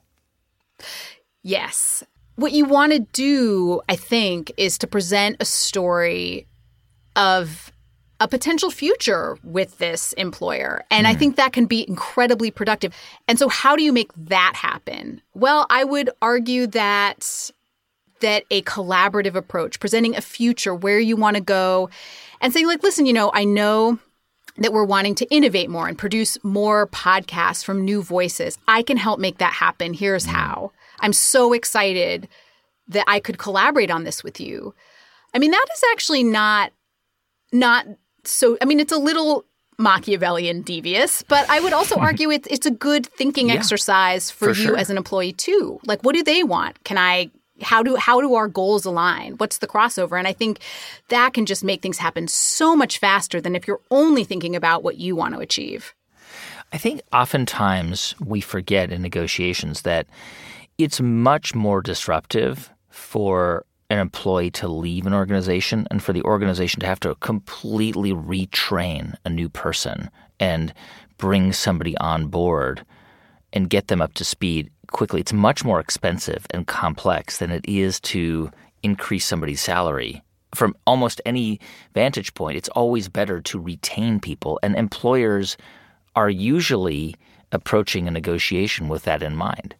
Yes. 1.42 2.02
What 2.36 2.52
you 2.52 2.64
want 2.64 2.92
to 2.92 2.98
do, 2.98 3.80
I 3.88 3.94
think, 3.94 4.50
is 4.56 4.78
to 4.78 4.88
present 4.88 5.36
a 5.38 5.44
story 5.44 6.48
of 7.14 7.70
a 8.18 8.26
potential 8.26 8.70
future 8.70 9.36
with 9.44 9.78
this 9.78 10.14
employer. 10.14 10.82
And 10.90 11.06
mm. 11.06 11.10
I 11.10 11.12
hmm. 11.12 11.18
think 11.18 11.36
that 11.36 11.52
can 11.52 11.66
be 11.66 11.86
incredibly 11.86 12.50
productive. 12.50 12.94
And 13.28 13.38
so 13.38 13.48
how 13.48 13.76
do 13.76 13.82
you 13.82 13.92
make 13.92 14.10
that 14.16 14.54
happen? 14.56 15.20
Well, 15.34 15.66
I 15.68 15.84
would 15.84 16.10
argue 16.22 16.66
that 16.68 17.50
that 18.20 18.44
a 18.50 18.62
collaborative 18.62 19.34
approach, 19.34 19.78
presenting 19.80 20.16
a 20.16 20.20
future 20.20 20.74
where 20.74 20.98
you 20.98 21.16
want 21.16 21.36
to 21.36 21.42
go 21.42 21.90
and 22.40 22.52
saying, 22.52 22.66
like, 22.66 22.82
listen, 22.82 23.06
you 23.06 23.12
know, 23.12 23.30
I 23.34 23.44
know 23.44 23.98
that 24.56 24.72
we're 24.72 24.84
wanting 24.84 25.14
to 25.16 25.26
innovate 25.26 25.68
more 25.68 25.88
and 25.88 25.98
produce 25.98 26.42
more 26.44 26.86
podcasts 26.88 27.64
from 27.64 27.84
new 27.84 28.02
voices. 28.02 28.56
I 28.68 28.82
can 28.82 28.96
help 28.96 29.18
make 29.18 29.38
that 29.38 29.52
happen. 29.52 29.94
Here's 29.94 30.26
mm. 30.26 30.30
how. 30.30 30.72
I'm 31.00 31.12
so 31.12 31.52
excited 31.52 32.28
that 32.88 33.04
I 33.08 33.18
could 33.20 33.38
collaborate 33.38 33.90
on 33.90 34.04
this 34.04 34.22
with 34.22 34.40
you. 34.40 34.74
I 35.32 35.38
mean, 35.38 35.50
that 35.50 35.66
is 35.72 35.82
actually 35.92 36.22
not 36.22 36.72
not 37.52 37.86
so 38.24 38.56
I 38.62 38.64
mean, 38.64 38.80
it's 38.80 38.92
a 38.92 38.98
little 38.98 39.44
Machiavellian 39.78 40.62
devious, 40.62 41.22
but 41.22 41.48
I 41.50 41.60
would 41.60 41.72
also 41.72 41.96
argue 41.98 42.30
it's 42.30 42.46
it's 42.48 42.66
a 42.66 42.70
good 42.70 43.06
thinking 43.06 43.48
yeah, 43.48 43.54
exercise 43.54 44.30
for, 44.30 44.54
for 44.54 44.60
you 44.60 44.66
sure. 44.68 44.76
as 44.76 44.90
an 44.90 44.96
employee 44.96 45.32
too. 45.32 45.80
Like 45.84 46.02
what 46.02 46.14
do 46.14 46.22
they 46.22 46.42
want? 46.44 46.82
Can 46.84 46.98
I 46.98 47.30
how 47.62 47.82
do 47.82 47.96
how 47.96 48.20
do 48.20 48.34
our 48.34 48.48
goals 48.48 48.84
align? 48.84 49.34
What's 49.34 49.58
the 49.58 49.66
crossover? 49.66 50.18
And 50.18 50.26
i 50.26 50.32
think 50.32 50.60
that 51.08 51.34
can 51.34 51.46
just 51.46 51.64
make 51.64 51.82
things 51.82 51.98
happen 51.98 52.28
so 52.28 52.74
much 52.74 52.98
faster 52.98 53.40
than 53.40 53.54
if 53.54 53.66
you're 53.66 53.80
only 53.90 54.24
thinking 54.24 54.56
about 54.56 54.82
what 54.82 54.98
you 54.98 55.14
want 55.16 55.34
to 55.34 55.40
achieve. 55.40 55.94
I 56.72 56.78
think 56.78 57.02
oftentimes 57.12 58.14
we 58.24 58.40
forget 58.40 58.90
in 58.90 59.02
negotiations 59.02 59.82
that 59.82 60.06
it's 60.76 61.00
much 61.00 61.54
more 61.54 61.80
disruptive 61.80 62.70
for 62.90 63.64
an 63.90 63.98
employee 63.98 64.50
to 64.50 64.66
leave 64.66 65.06
an 65.06 65.14
organization 65.14 65.86
and 65.90 66.02
for 66.02 66.12
the 66.12 66.22
organization 66.22 66.80
to 66.80 66.86
have 66.86 66.98
to 67.00 67.14
completely 67.16 68.12
retrain 68.12 69.14
a 69.24 69.30
new 69.30 69.48
person 69.48 70.10
and 70.40 70.74
bring 71.16 71.52
somebody 71.52 71.96
on 71.98 72.26
board 72.26 72.84
and 73.54 73.70
get 73.70 73.88
them 73.88 74.02
up 74.02 74.12
to 74.14 74.24
speed 74.24 74.70
quickly. 74.88 75.20
It's 75.20 75.32
much 75.32 75.64
more 75.64 75.80
expensive 75.80 76.46
and 76.50 76.66
complex 76.66 77.38
than 77.38 77.50
it 77.50 77.64
is 77.66 77.98
to 78.00 78.50
increase 78.82 79.24
somebody's 79.24 79.62
salary. 79.62 80.22
From 80.54 80.76
almost 80.86 81.22
any 81.24 81.58
vantage 81.94 82.34
point, 82.34 82.58
it's 82.58 82.68
always 82.70 83.08
better 83.08 83.40
to 83.40 83.58
retain 83.58 84.20
people, 84.20 84.60
and 84.62 84.76
employers 84.76 85.56
are 86.14 86.30
usually 86.30 87.16
approaching 87.50 88.06
a 88.06 88.10
negotiation 88.10 88.88
with 88.88 89.04
that 89.04 89.22
in 89.22 89.34
mind. 89.34 89.74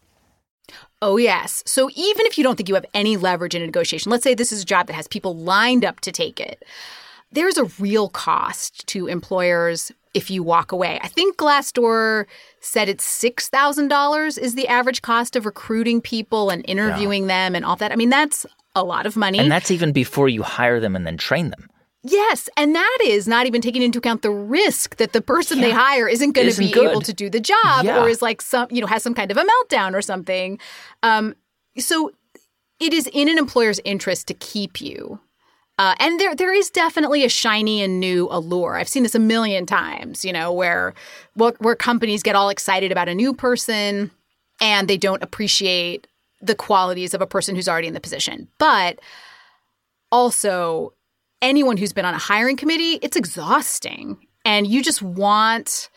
Oh, 1.02 1.16
yes. 1.16 1.62
So 1.66 1.90
even 1.94 2.26
if 2.26 2.38
you 2.38 2.44
don't 2.44 2.56
think 2.56 2.68
you 2.68 2.74
have 2.74 2.86
any 2.94 3.16
leverage 3.16 3.54
in 3.54 3.62
a 3.62 3.66
negotiation, 3.66 4.10
let's 4.10 4.24
say 4.24 4.34
this 4.34 4.52
is 4.52 4.62
a 4.62 4.66
job 4.66 4.86
that 4.86 4.94
has 4.94 5.06
people 5.06 5.36
lined 5.36 5.84
up 5.84 6.00
to 6.00 6.10
take 6.10 6.40
it, 6.40 6.64
there's 7.30 7.58
a 7.58 7.70
real 7.78 8.08
cost 8.08 8.86
to 8.86 9.06
employers 9.06 9.92
if 10.14 10.30
you 10.30 10.42
walk 10.42 10.72
away. 10.72 10.98
I 11.02 11.08
think 11.08 11.36
Glassdoor 11.36 12.26
said 12.60 12.88
it's 12.88 13.04
$6,000 13.04 14.38
is 14.38 14.54
the 14.54 14.68
average 14.68 15.02
cost 15.02 15.36
of 15.36 15.44
recruiting 15.44 16.00
people 16.00 16.50
and 16.50 16.64
interviewing 16.66 17.24
yeah. 17.24 17.48
them 17.48 17.56
and 17.56 17.64
all 17.64 17.76
that. 17.76 17.92
I 17.92 17.96
mean, 17.96 18.10
that's 18.10 18.46
a 18.74 18.84
lot 18.84 19.06
of 19.06 19.16
money. 19.16 19.38
And 19.38 19.50
that's 19.50 19.70
even 19.70 19.92
before 19.92 20.28
you 20.28 20.42
hire 20.42 20.80
them 20.80 20.96
and 20.96 21.06
then 21.06 21.16
train 21.16 21.50
them. 21.50 21.68
Yes, 22.06 22.50
and 22.58 22.74
that 22.74 22.98
is 23.02 23.26
not 23.26 23.46
even 23.46 23.62
taking 23.62 23.80
into 23.80 23.98
account 23.98 24.20
the 24.20 24.30
risk 24.30 24.96
that 24.96 25.14
the 25.14 25.22
person 25.22 25.58
yeah. 25.58 25.66
they 25.66 25.70
hire 25.70 26.06
isn't 26.06 26.32
going 26.32 26.50
to 26.50 26.58
be 26.58 26.70
good. 26.70 26.90
able 26.90 27.00
to 27.00 27.14
do 27.14 27.30
the 27.30 27.40
job 27.40 27.84
yeah. 27.84 28.02
or 28.02 28.10
is 28.10 28.20
like 28.20 28.42
some, 28.42 28.68
you 28.70 28.82
know, 28.82 28.86
has 28.86 29.02
some 29.02 29.14
kind 29.14 29.30
of 29.30 29.38
a 29.38 29.42
meltdown 29.42 29.94
or 29.94 30.02
something. 30.02 30.58
Um, 31.02 31.34
so 31.78 32.12
it 32.78 32.92
is 32.92 33.08
in 33.14 33.30
an 33.30 33.38
employer's 33.38 33.80
interest 33.84 34.28
to 34.28 34.34
keep 34.34 34.82
you 34.82 35.18
uh, 35.78 35.94
and 35.98 36.20
there 36.20 36.34
there 36.34 36.52
is 36.52 36.70
definitely 36.70 37.24
a 37.24 37.28
shiny 37.28 37.82
and 37.82 37.98
new 37.98 38.28
allure. 38.30 38.76
I've 38.76 38.88
seen 38.88 39.02
this 39.02 39.14
a 39.14 39.20
million 39.20 39.66
times, 39.66 40.24
you 40.24 40.32
know, 40.32 40.52
where 40.52 40.94
where 41.34 41.74
companies 41.74 42.22
get 42.22 42.36
all 42.36 42.48
excited 42.48 42.92
about 42.92 43.08
a 43.08 43.14
new 43.14 43.34
person 43.34 44.10
and 44.60 44.88
they 44.88 44.96
don't 44.96 45.22
appreciate 45.22 46.06
the 46.40 46.54
qualities 46.54 47.14
of 47.14 47.20
a 47.20 47.26
person 47.26 47.56
who's 47.56 47.68
already 47.68 47.88
in 47.88 47.94
the 47.94 48.00
position. 48.00 48.48
But 48.58 49.00
also 50.12 50.92
anyone 51.42 51.76
who's 51.76 51.92
been 51.92 52.04
on 52.04 52.14
a 52.14 52.18
hiring 52.18 52.56
committee, 52.56 52.98
it's 53.02 53.16
exhausting 53.16 54.18
and 54.44 54.66
you 54.66 54.82
just 54.82 55.02
want 55.02 55.90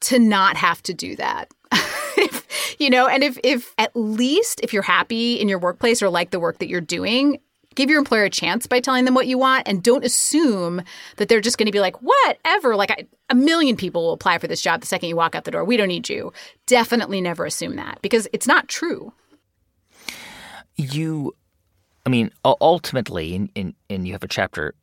to 0.00 0.18
not 0.18 0.56
have 0.56 0.82
to 0.84 0.94
do 0.94 1.14
that. 1.16 1.52
if, 2.16 2.76
you 2.78 2.90
know, 2.90 3.06
and 3.06 3.22
if 3.22 3.38
if 3.44 3.74
at 3.78 3.94
least 3.94 4.60
if 4.62 4.72
you're 4.72 4.82
happy 4.82 5.34
in 5.34 5.48
your 5.48 5.58
workplace 5.58 6.02
or 6.02 6.08
like 6.08 6.30
the 6.30 6.40
work 6.40 6.58
that 6.58 6.68
you're 6.68 6.80
doing, 6.80 7.38
give 7.74 7.90
your 7.90 7.98
employer 7.98 8.24
a 8.24 8.30
chance 8.30 8.66
by 8.66 8.80
telling 8.80 9.04
them 9.04 9.14
what 9.14 9.26
you 9.26 9.38
want 9.38 9.68
and 9.68 9.82
don't 9.82 10.04
assume 10.04 10.82
that 11.16 11.28
they're 11.28 11.40
just 11.40 11.58
going 11.58 11.66
to 11.66 11.72
be 11.72 11.80
like 11.80 11.96
whatever 12.02 12.74
like 12.76 12.90
I, 12.90 13.06
a 13.30 13.34
million 13.34 13.76
people 13.76 14.02
will 14.02 14.12
apply 14.12 14.38
for 14.38 14.46
this 14.48 14.60
job 14.60 14.80
the 14.80 14.86
second 14.86 15.08
you 15.08 15.16
walk 15.16 15.34
out 15.34 15.44
the 15.44 15.50
door. 15.50 15.64
We 15.64 15.76
don't 15.76 15.88
need 15.88 16.08
you. 16.08 16.32
Definitely 16.66 17.20
never 17.20 17.44
assume 17.44 17.76
that 17.76 18.00
because 18.02 18.26
it's 18.32 18.46
not 18.46 18.68
true. 18.68 19.12
You 20.76 21.34
i 22.06 22.10
mean 22.10 22.30
ultimately 22.44 23.34
in, 23.34 23.50
in, 23.54 23.74
and 23.90 24.06
you 24.06 24.14
have 24.14 24.22
a 24.22 24.28
chapter 24.28 24.74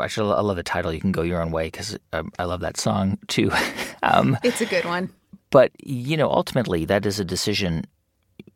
actually 0.00 0.32
i 0.32 0.40
love 0.40 0.56
the 0.56 0.62
title 0.62 0.92
you 0.92 1.00
can 1.00 1.12
go 1.12 1.22
your 1.22 1.42
own 1.42 1.50
way 1.50 1.66
because 1.66 1.98
um, 2.12 2.30
i 2.38 2.44
love 2.44 2.60
that 2.60 2.76
song 2.76 3.18
too. 3.28 3.50
Um, 4.02 4.38
it's 4.42 4.62
a 4.62 4.66
good 4.66 4.86
one. 4.86 5.10
but 5.50 5.72
you 5.78 6.16
know 6.16 6.30
ultimately 6.30 6.86
that 6.86 7.04
is 7.04 7.20
a 7.20 7.24
decision 7.24 7.84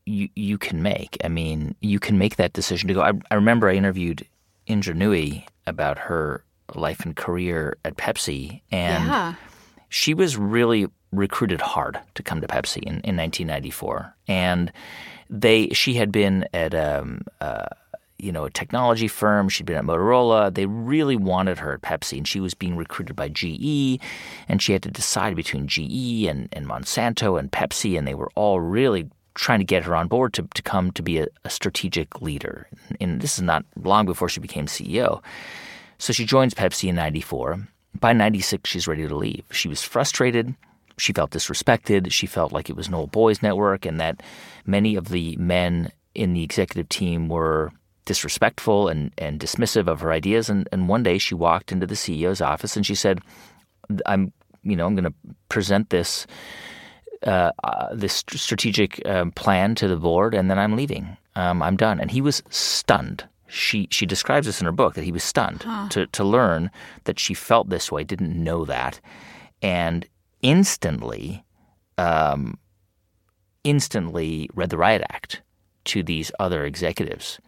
you 0.06 0.28
you 0.34 0.58
can 0.58 0.82
make. 0.82 1.16
I 1.24 1.28
mean, 1.28 1.74
you 1.80 1.98
can 1.98 2.18
make 2.18 2.36
that 2.36 2.52
decision 2.52 2.88
to 2.88 2.94
go. 2.94 3.02
I, 3.02 3.12
I 3.30 3.34
remember 3.34 3.68
I 3.68 3.74
interviewed 3.74 4.26
Nooyi 4.68 5.46
about 5.66 5.98
her 5.98 6.44
life 6.74 7.00
and 7.00 7.16
career 7.16 7.76
at 7.84 7.96
Pepsi, 7.96 8.60
and 8.70 9.06
yeah. 9.06 9.34
she 9.88 10.14
was 10.14 10.36
really 10.36 10.86
recruited 11.12 11.60
hard 11.60 12.00
to 12.14 12.22
come 12.22 12.40
to 12.40 12.46
Pepsi 12.46 12.82
in, 12.82 13.00
in 13.00 13.16
1994, 13.16 14.14
and 14.28 14.72
they 15.30 15.68
she 15.68 15.94
had 15.94 16.12
been 16.12 16.46
at 16.52 16.74
um, 16.74 17.22
uh, 17.40 17.66
you 18.18 18.32
know 18.32 18.44
a 18.44 18.50
technology 18.50 19.08
firm. 19.08 19.48
She'd 19.48 19.66
been 19.66 19.76
at 19.76 19.84
Motorola. 19.84 20.52
They 20.52 20.66
really 20.66 21.16
wanted 21.16 21.58
her 21.58 21.74
at 21.74 21.82
Pepsi, 21.82 22.18
and 22.18 22.28
she 22.28 22.40
was 22.40 22.54
being 22.54 22.76
recruited 22.76 23.16
by 23.16 23.28
GE, 23.28 24.00
and 24.48 24.60
she 24.60 24.72
had 24.72 24.82
to 24.82 24.90
decide 24.90 25.34
between 25.36 25.66
GE 25.66 26.26
and, 26.26 26.48
and 26.52 26.66
Monsanto 26.66 27.38
and 27.38 27.50
Pepsi, 27.50 27.96
and 27.96 28.06
they 28.06 28.14
were 28.14 28.30
all 28.34 28.60
really 28.60 29.08
trying 29.34 29.58
to 29.58 29.64
get 29.64 29.84
her 29.84 29.94
on 29.94 30.08
board 30.08 30.32
to, 30.34 30.48
to 30.54 30.62
come 30.62 30.90
to 30.92 31.02
be 31.02 31.18
a, 31.18 31.26
a 31.44 31.50
strategic 31.50 32.20
leader. 32.22 32.68
And 33.00 33.20
this 33.20 33.36
is 33.36 33.42
not 33.42 33.64
long 33.76 34.06
before 34.06 34.28
she 34.28 34.40
became 34.40 34.66
CEO. 34.66 35.22
So 35.98 36.12
she 36.12 36.24
joins 36.24 36.54
Pepsi 36.54 36.88
in 36.88 36.94
94. 36.94 37.66
By 37.98 38.12
96, 38.12 38.68
she's 38.68 38.88
ready 38.88 39.06
to 39.06 39.14
leave. 39.14 39.44
She 39.50 39.68
was 39.68 39.82
frustrated. 39.82 40.54
She 40.98 41.12
felt 41.12 41.30
disrespected. 41.30 42.12
She 42.12 42.26
felt 42.26 42.52
like 42.52 42.70
it 42.70 42.76
was 42.76 42.88
an 42.88 42.94
old 42.94 43.10
boys 43.10 43.42
network 43.42 43.84
and 43.84 44.00
that 44.00 44.22
many 44.66 44.96
of 44.96 45.08
the 45.08 45.36
men 45.36 45.90
in 46.14 46.32
the 46.32 46.42
executive 46.42 46.88
team 46.88 47.28
were 47.28 47.72
disrespectful 48.04 48.88
and, 48.88 49.12
and 49.18 49.40
dismissive 49.40 49.88
of 49.88 50.00
her 50.00 50.12
ideas. 50.12 50.48
And, 50.48 50.68
and 50.70 50.88
one 50.88 51.02
day 51.02 51.18
she 51.18 51.34
walked 51.34 51.72
into 51.72 51.86
the 51.86 51.94
CEO's 51.94 52.40
office 52.40 52.76
and 52.76 52.86
she 52.86 52.94
said, 52.94 53.20
I'm, 54.06 54.32
you 54.62 54.76
know, 54.76 54.86
I'm 54.86 54.94
going 54.94 55.04
to 55.04 55.14
present 55.48 55.90
this 55.90 56.26
uh, 57.26 57.52
uh, 57.62 57.94
this 57.94 58.24
strategic 58.28 59.06
um, 59.06 59.30
plan 59.32 59.74
to 59.76 59.88
the 59.88 59.96
board, 59.96 60.34
and 60.34 60.50
then 60.50 60.58
I'm 60.58 60.76
leaving. 60.76 61.16
Um, 61.36 61.62
I'm 61.62 61.76
done. 61.76 62.00
And 62.00 62.10
he 62.10 62.20
was 62.20 62.42
stunned. 62.50 63.26
She 63.48 63.88
she 63.90 64.06
describes 64.06 64.46
this 64.46 64.60
in 64.60 64.66
her 64.66 64.72
book 64.72 64.94
that 64.94 65.04
he 65.04 65.12
was 65.12 65.22
stunned 65.22 65.62
huh. 65.62 65.88
to 65.90 66.06
to 66.08 66.24
learn 66.24 66.70
that 67.04 67.18
she 67.18 67.34
felt 67.34 67.68
this 67.68 67.90
way, 67.92 68.02
didn't 68.02 68.42
know 68.42 68.64
that, 68.64 69.00
and 69.62 70.06
instantly, 70.42 71.44
um, 71.96 72.58
instantly 73.62 74.50
read 74.54 74.70
the 74.70 74.78
riot 74.78 75.02
act 75.10 75.42
to 75.84 76.02
these 76.02 76.32
other 76.40 76.64
executives. 76.64 77.38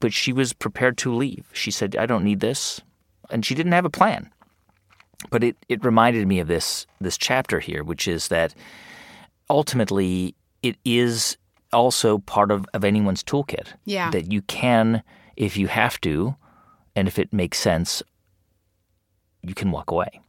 But 0.00 0.12
she 0.12 0.32
was 0.32 0.52
prepared 0.52 0.98
to 0.98 1.14
leave. 1.14 1.46
She 1.52 1.70
said, 1.70 1.96
"I 1.96 2.06
don't 2.06 2.24
need 2.24 2.40
this," 2.40 2.80
and 3.30 3.44
she 3.44 3.54
didn't 3.54 3.72
have 3.72 3.86
a 3.86 3.90
plan. 3.90 4.30
But 5.30 5.42
it, 5.42 5.56
it 5.68 5.84
reminded 5.84 6.28
me 6.28 6.40
of 6.40 6.48
this 6.48 6.86
this 7.00 7.16
chapter 7.16 7.58
here, 7.58 7.82
which 7.82 8.06
is 8.06 8.28
that 8.28 8.54
ultimately 9.50 10.34
it 10.62 10.76
is 10.84 11.36
also 11.72 12.18
part 12.18 12.50
of, 12.50 12.66
of 12.74 12.84
anyone's 12.84 13.22
toolkit. 13.22 13.68
Yeah. 13.84 14.10
That 14.10 14.32
you 14.32 14.42
can, 14.42 15.02
if 15.36 15.56
you 15.56 15.68
have 15.68 16.00
to, 16.02 16.36
and 16.96 17.08
if 17.08 17.18
it 17.18 17.32
makes 17.32 17.58
sense, 17.58 18.02
you 19.42 19.54
can 19.54 19.70
walk 19.70 19.90
away. 19.90 20.20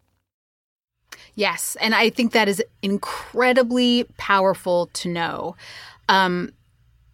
Yes. 1.35 1.77
And 1.79 1.95
I 1.95 2.09
think 2.09 2.33
that 2.33 2.47
is 2.47 2.63
incredibly 2.81 4.05
powerful 4.17 4.89
to 4.93 5.09
know. 5.09 5.55
Um, 6.07 6.51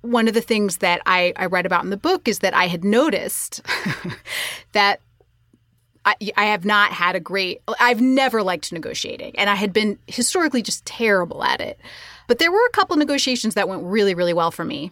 one 0.01 0.27
of 0.27 0.33
the 0.33 0.41
things 0.41 0.77
that 0.77 1.01
I, 1.05 1.33
I 1.35 1.45
read 1.45 1.65
about 1.65 1.83
in 1.83 1.89
the 1.89 1.97
book 1.97 2.27
is 2.27 2.39
that 2.39 2.53
I 2.53 2.67
had 2.67 2.83
noticed 2.83 3.61
that 4.73 4.99
I, 6.05 6.15
I, 6.37 6.45
have 6.45 6.65
not 6.65 6.91
had 6.91 7.15
a 7.15 7.19
great, 7.19 7.61
I've 7.79 7.99
never 7.99 8.43
liked 8.43 8.71
negotiating, 8.71 9.37
and 9.37 9.49
I 9.49 9.55
had 9.55 9.73
been 9.73 9.97
historically 10.07 10.61
just 10.61 10.85
terrible 10.85 11.43
at 11.43 11.59
it. 11.59 11.79
But 12.27 12.39
there 12.39 12.51
were 12.51 12.65
a 12.67 12.71
couple 12.71 12.95
negotiations 12.95 13.55
that 13.55 13.67
went 13.67 13.83
really, 13.83 14.13
really 14.13 14.33
well 14.33 14.51
for 14.51 14.63
me. 14.63 14.91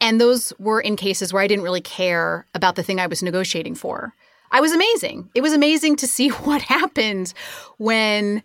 And 0.00 0.20
those 0.20 0.52
were 0.58 0.80
in 0.80 0.96
cases 0.96 1.32
where 1.32 1.42
I 1.42 1.46
didn't 1.46 1.64
really 1.64 1.80
care 1.80 2.46
about 2.54 2.76
the 2.76 2.82
thing 2.82 3.00
I 3.00 3.06
was 3.06 3.22
negotiating 3.22 3.74
for. 3.74 4.12
I 4.50 4.60
was 4.60 4.72
amazing. 4.72 5.30
It 5.34 5.40
was 5.40 5.52
amazing 5.52 5.96
to 5.96 6.06
see 6.06 6.28
what 6.46 6.62
happened 6.62 7.32
when 7.78 8.42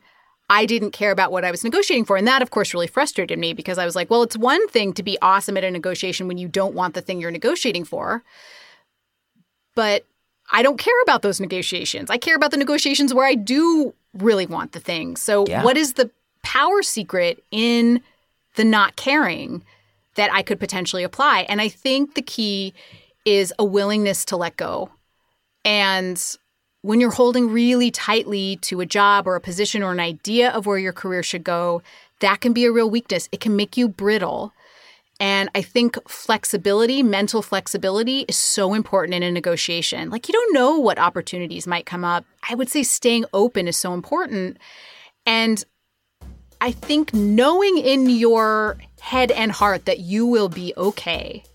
I 0.50 0.66
didn't 0.66 0.92
care 0.92 1.12
about 1.12 1.32
what 1.32 1.46
I 1.46 1.52
was 1.52 1.64
negotiating 1.64 2.06
for. 2.06 2.18
And 2.18 2.28
that, 2.28 2.42
of 2.42 2.52
course, 2.52 2.74
really 2.74 2.88
frustrated 2.88 3.40
me 3.40 3.54
because 3.54 3.78
I 3.78 3.86
was 3.86 3.96
like, 3.96 4.10
well, 4.10 4.24
it's 4.24 4.38
one 4.38 4.68
thing 4.68 4.94
to 4.94 5.04
be 5.04 5.18
awesome 5.22 5.58
at 5.58 5.64
a 5.64 5.72
negotiation 5.72 6.28
when 6.28 6.38
you 6.38 6.48
don't 6.48 6.76
want 6.76 6.94
the 6.94 7.02
thing 7.02 7.20
you're 7.20 7.32
negotiating 7.32 7.86
for. 7.86 8.24
But 9.76 10.06
I 10.52 10.62
don't 10.62 10.78
care 10.78 11.02
about 11.04 11.22
those 11.22 11.40
negotiations. 11.40 12.10
I 12.10 12.18
care 12.18 12.36
about 12.36 12.52
the 12.52 12.58
negotiations 12.58 13.14
where 13.14 13.26
I 13.26 13.36
do 13.36 13.94
really 14.14 14.46
want 14.46 14.74
the 14.74 14.80
thing. 14.80 15.16
So, 15.16 15.46
yeah. 15.48 15.64
what 15.64 15.78
is 15.78 15.94
the 15.94 16.12
power 16.44 16.82
secret 16.84 17.44
in 17.52 18.02
the 18.56 18.64
not 18.64 18.96
caring 18.96 19.64
that 20.16 20.32
I 20.32 20.44
could 20.44 20.60
potentially 20.60 21.04
apply? 21.04 21.46
And 21.50 21.62
I 21.62 21.70
think 21.70 22.16
the 22.16 22.22
key 22.22 22.74
is 23.26 23.54
a 23.58 23.66
willingness 23.66 24.26
to 24.26 24.38
let 24.38 24.58
go. 24.58 24.90
And 25.66 26.22
when 26.82 27.00
you're 27.00 27.12
holding 27.12 27.50
really 27.50 27.90
tightly 27.90 28.58
to 28.58 28.82
a 28.82 28.86
job 28.86 29.26
or 29.26 29.36
a 29.36 29.42
position 29.42 29.82
or 29.82 29.92
an 29.92 30.02
idea 30.02 30.52
of 30.52 30.66
where 30.66 30.78
your 30.78 30.94
career 30.94 31.24
should 31.24 31.44
go, 31.44 31.82
that 32.20 32.42
can 32.42 32.54
be 32.54 32.66
a 32.66 32.72
real 32.72 32.90
weakness. 32.90 33.30
It 33.32 33.40
can 33.40 33.56
make 33.56 33.78
you 33.78 33.88
brittle. 33.88 34.54
And 35.24 35.50
I 35.56 35.62
think 35.62 35.98
flexibility, 36.06 37.02
mental 37.02 37.42
flexibility, 37.42 38.26
is 38.28 38.36
so 38.36 38.74
important 38.74 39.14
in 39.14 39.24
a 39.24 39.32
negotiation. 39.32 40.10
Like, 40.10 40.28
you 40.28 40.34
don't 40.34 40.54
know 40.54 40.78
what 40.78 41.00
opportunities 41.00 41.66
might 41.66 41.86
come 41.86 42.04
up. 42.04 42.26
I 42.50 42.56
would 42.56 42.68
say 42.68 42.84
staying 42.84 43.24
open 43.34 43.70
is 43.70 43.78
so 43.78 43.94
important. 43.94 44.58
And 45.26 45.64
I 46.60 46.74
think 46.74 47.14
knowing 47.14 47.78
in 47.78 48.10
your 48.10 48.78
head 49.00 49.32
and 49.32 49.50
heart 49.50 49.86
that 49.86 50.00
you 50.00 50.26
will 50.26 50.50
be 50.50 50.74
okay, 50.76 51.46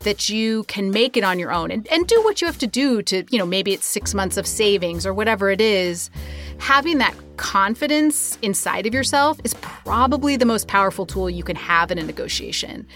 that 0.00 0.28
you 0.28 0.64
can 0.64 0.90
make 0.90 1.16
it 1.16 1.24
on 1.24 1.38
your 1.38 1.52
own 1.52 1.70
and, 1.70 1.86
and 1.88 2.06
do 2.06 2.22
what 2.22 2.40
you 2.40 2.46
have 2.46 2.58
to 2.58 2.66
do 2.66 3.02
to, 3.02 3.24
you 3.30 3.38
know, 3.38 3.46
maybe 3.46 3.72
it's 3.72 3.86
six 3.86 4.14
months 4.14 4.36
of 4.36 4.46
savings 4.46 5.04
or 5.04 5.12
whatever 5.12 5.50
it 5.50 5.60
is. 5.60 6.10
Having 6.58 6.98
that 6.98 7.14
confidence 7.36 8.38
inside 8.42 8.86
of 8.86 8.94
yourself 8.94 9.40
is 9.44 9.54
probably 9.54 10.36
the 10.36 10.46
most 10.46 10.68
powerful 10.68 11.06
tool 11.06 11.28
you 11.28 11.42
can 11.42 11.56
have 11.56 11.90
in 11.90 11.98
a 11.98 12.02
negotiation. 12.02 12.86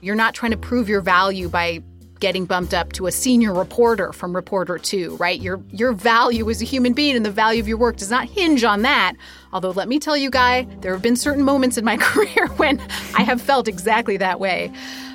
You're 0.00 0.16
not 0.16 0.34
trying 0.34 0.52
to 0.52 0.58
prove 0.58 0.88
your 0.88 1.00
value 1.00 1.48
by 1.48 1.82
getting 2.20 2.44
bumped 2.44 2.74
up 2.74 2.92
to 2.92 3.06
a 3.06 3.12
senior 3.12 3.52
reporter 3.52 4.12
from 4.12 4.36
reporter 4.36 4.78
2, 4.78 5.16
right? 5.16 5.40
Your 5.40 5.60
your 5.70 5.92
value 5.92 6.48
as 6.50 6.62
a 6.62 6.64
human 6.66 6.92
being 6.92 7.16
and 7.16 7.24
the 7.24 7.30
value 7.30 7.60
of 7.60 7.66
your 7.66 7.78
work 7.78 7.96
does 7.96 8.10
not 8.10 8.28
hinge 8.28 8.62
on 8.62 8.82
that. 8.82 9.14
Although 9.52 9.70
let 9.70 9.88
me 9.88 9.98
tell 9.98 10.16
you 10.16 10.30
guy, 10.30 10.66
there 10.80 10.92
have 10.92 11.02
been 11.02 11.16
certain 11.16 11.42
moments 11.42 11.78
in 11.78 11.84
my 11.84 11.96
career 12.00 12.48
when 12.56 12.78
I 13.14 13.22
have 13.22 13.40
felt 13.40 13.66
exactly 13.66 14.18
that 14.18 14.38
way. 14.38 14.70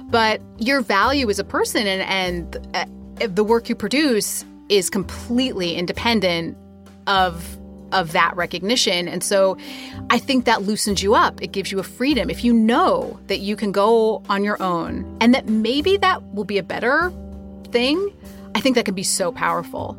But 0.10 0.42
your 0.58 0.82
value 0.82 1.30
as 1.30 1.40
a 1.40 1.44
person 1.44 1.88
and 1.88 2.02
and 2.04 2.76
uh, 2.76 3.28
the 3.28 3.44
work 3.44 3.70
you 3.70 3.76
produce 3.76 4.46
is 4.70 4.90
completely 4.90 5.76
independent 5.76 6.58
of 7.08 7.58
of 7.92 8.12
that 8.12 8.36
recognition. 8.36 9.08
And 9.08 9.24
so 9.24 9.58
I 10.10 10.20
think 10.20 10.46
that 10.46 10.64
loosens 10.64 11.02
you 11.02 11.16
up. 11.16 11.42
It 11.42 11.52
gives 11.52 11.72
you 11.72 11.80
a 11.80 11.84
freedom. 11.84 12.30
If 12.30 12.44
you 12.44 12.54
know 12.54 13.20
that 13.28 13.40
you 13.40 13.56
can 13.56 13.72
go 13.72 14.22
on 14.30 14.44
your 14.44 14.62
own 14.62 15.18
and 15.22 15.34
that 15.34 15.48
maybe 15.48 15.98
that 15.98 16.22
will 16.34 16.44
be 16.44 16.58
a 16.58 16.64
better 16.64 17.12
thing, 17.72 18.12
I 18.54 18.62
think 18.62 18.76
that 18.76 18.86
can 18.86 18.96
be 18.96 19.04
so 19.04 19.32
powerful. 19.32 19.98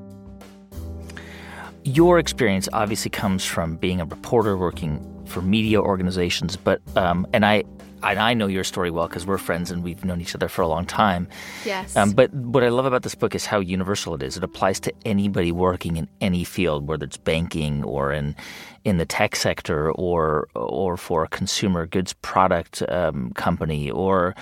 Your 1.84 2.18
experience 2.18 2.68
obviously 2.72 3.10
comes 3.10 3.44
from 3.44 3.76
being 3.76 4.00
a 4.00 4.04
reporter 4.04 4.56
working 4.56 5.00
for 5.26 5.40
media 5.40 5.80
organizations, 5.80 6.56
but 6.56 6.80
um, 6.96 7.26
and 7.32 7.46
I 7.46 7.64
and 8.02 8.18
I 8.18 8.34
know 8.34 8.46
your 8.46 8.64
story 8.64 8.90
well 8.90 9.08
because 9.08 9.26
we're 9.26 9.38
friends 9.38 9.70
and 9.70 9.82
we've 9.82 10.04
known 10.04 10.20
each 10.20 10.34
other 10.34 10.48
for 10.48 10.62
a 10.62 10.68
long 10.68 10.86
time. 10.86 11.28
Yes. 11.64 11.96
Um, 11.96 12.12
but 12.12 12.32
what 12.32 12.62
I 12.62 12.68
love 12.68 12.86
about 12.86 13.02
this 13.02 13.14
book 13.14 13.34
is 13.34 13.46
how 13.46 13.60
universal 13.60 14.14
it 14.14 14.22
is. 14.22 14.36
It 14.36 14.44
applies 14.44 14.80
to 14.80 14.92
anybody 15.04 15.52
working 15.52 15.96
in 15.96 16.08
any 16.20 16.44
field, 16.44 16.86
whether 16.86 17.04
it's 17.04 17.16
banking 17.16 17.84
or 17.84 18.12
in 18.12 18.36
in 18.84 18.98
the 18.98 19.06
tech 19.06 19.34
sector 19.34 19.90
or 19.92 20.48
or 20.54 20.96
for 20.96 21.24
a 21.24 21.28
consumer 21.28 21.86
goods 21.86 22.12
product 22.14 22.82
um, 22.88 23.32
company 23.32 23.90
or 23.90 24.34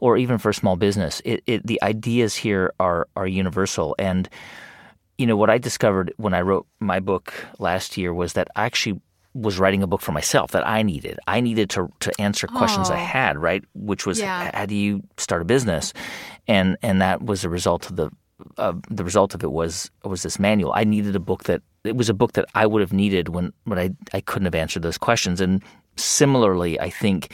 or 0.00 0.16
even 0.16 0.38
for 0.38 0.50
a 0.50 0.54
small 0.54 0.76
business. 0.76 1.22
It, 1.24 1.42
it, 1.46 1.66
the 1.66 1.80
ideas 1.82 2.34
here 2.34 2.72
are 2.80 3.08
are 3.16 3.26
universal 3.26 3.94
and. 3.98 4.28
You 5.18 5.26
know 5.26 5.36
what 5.36 5.50
I 5.50 5.58
discovered 5.58 6.12
when 6.16 6.34
I 6.34 6.40
wrote 6.40 6.66
my 6.80 6.98
book 6.98 7.32
last 7.58 7.96
year 7.96 8.12
was 8.12 8.32
that 8.32 8.48
I 8.56 8.64
actually 8.64 9.00
was 9.34 9.58
writing 9.58 9.82
a 9.82 9.86
book 9.86 10.02
for 10.02 10.12
myself 10.12 10.50
that 10.50 10.66
I 10.66 10.82
needed. 10.82 11.18
I 11.26 11.40
needed 11.40 11.70
to 11.70 11.88
to 12.00 12.12
answer 12.20 12.46
questions 12.46 12.90
I 12.90 12.96
had, 12.98 13.38
right? 13.38 13.64
Which 13.74 14.06
was 14.06 14.20
Yeah. 14.20 14.50
how 14.54 14.66
do 14.66 14.74
you 14.74 15.02
start 15.16 15.42
a 15.42 15.44
business, 15.44 15.92
and 16.46 16.76
and 16.82 17.00
that 17.00 17.22
was 17.22 17.42
the 17.42 17.48
result 17.48 17.88
of 17.90 17.96
the 17.96 18.10
uh, 18.58 18.72
the 18.90 19.04
result 19.04 19.34
of 19.34 19.42
it 19.42 19.52
was 19.52 19.90
was 20.04 20.22
this 20.22 20.38
manual. 20.38 20.72
I 20.74 20.84
needed 20.84 21.16
a 21.16 21.20
book 21.20 21.44
that 21.44 21.62
it 21.84 21.96
was 21.96 22.08
a 22.08 22.14
book 22.14 22.32
that 22.32 22.44
I 22.54 22.66
would 22.66 22.80
have 22.80 22.92
needed 22.92 23.28
when 23.30 23.52
when 23.64 23.78
I 23.78 23.90
I 24.12 24.20
couldn't 24.20 24.46
have 24.46 24.54
answered 24.54 24.82
those 24.82 24.98
questions. 24.98 25.40
And 25.40 25.62
similarly, 25.96 26.78
I 26.80 26.90
think 26.90 27.32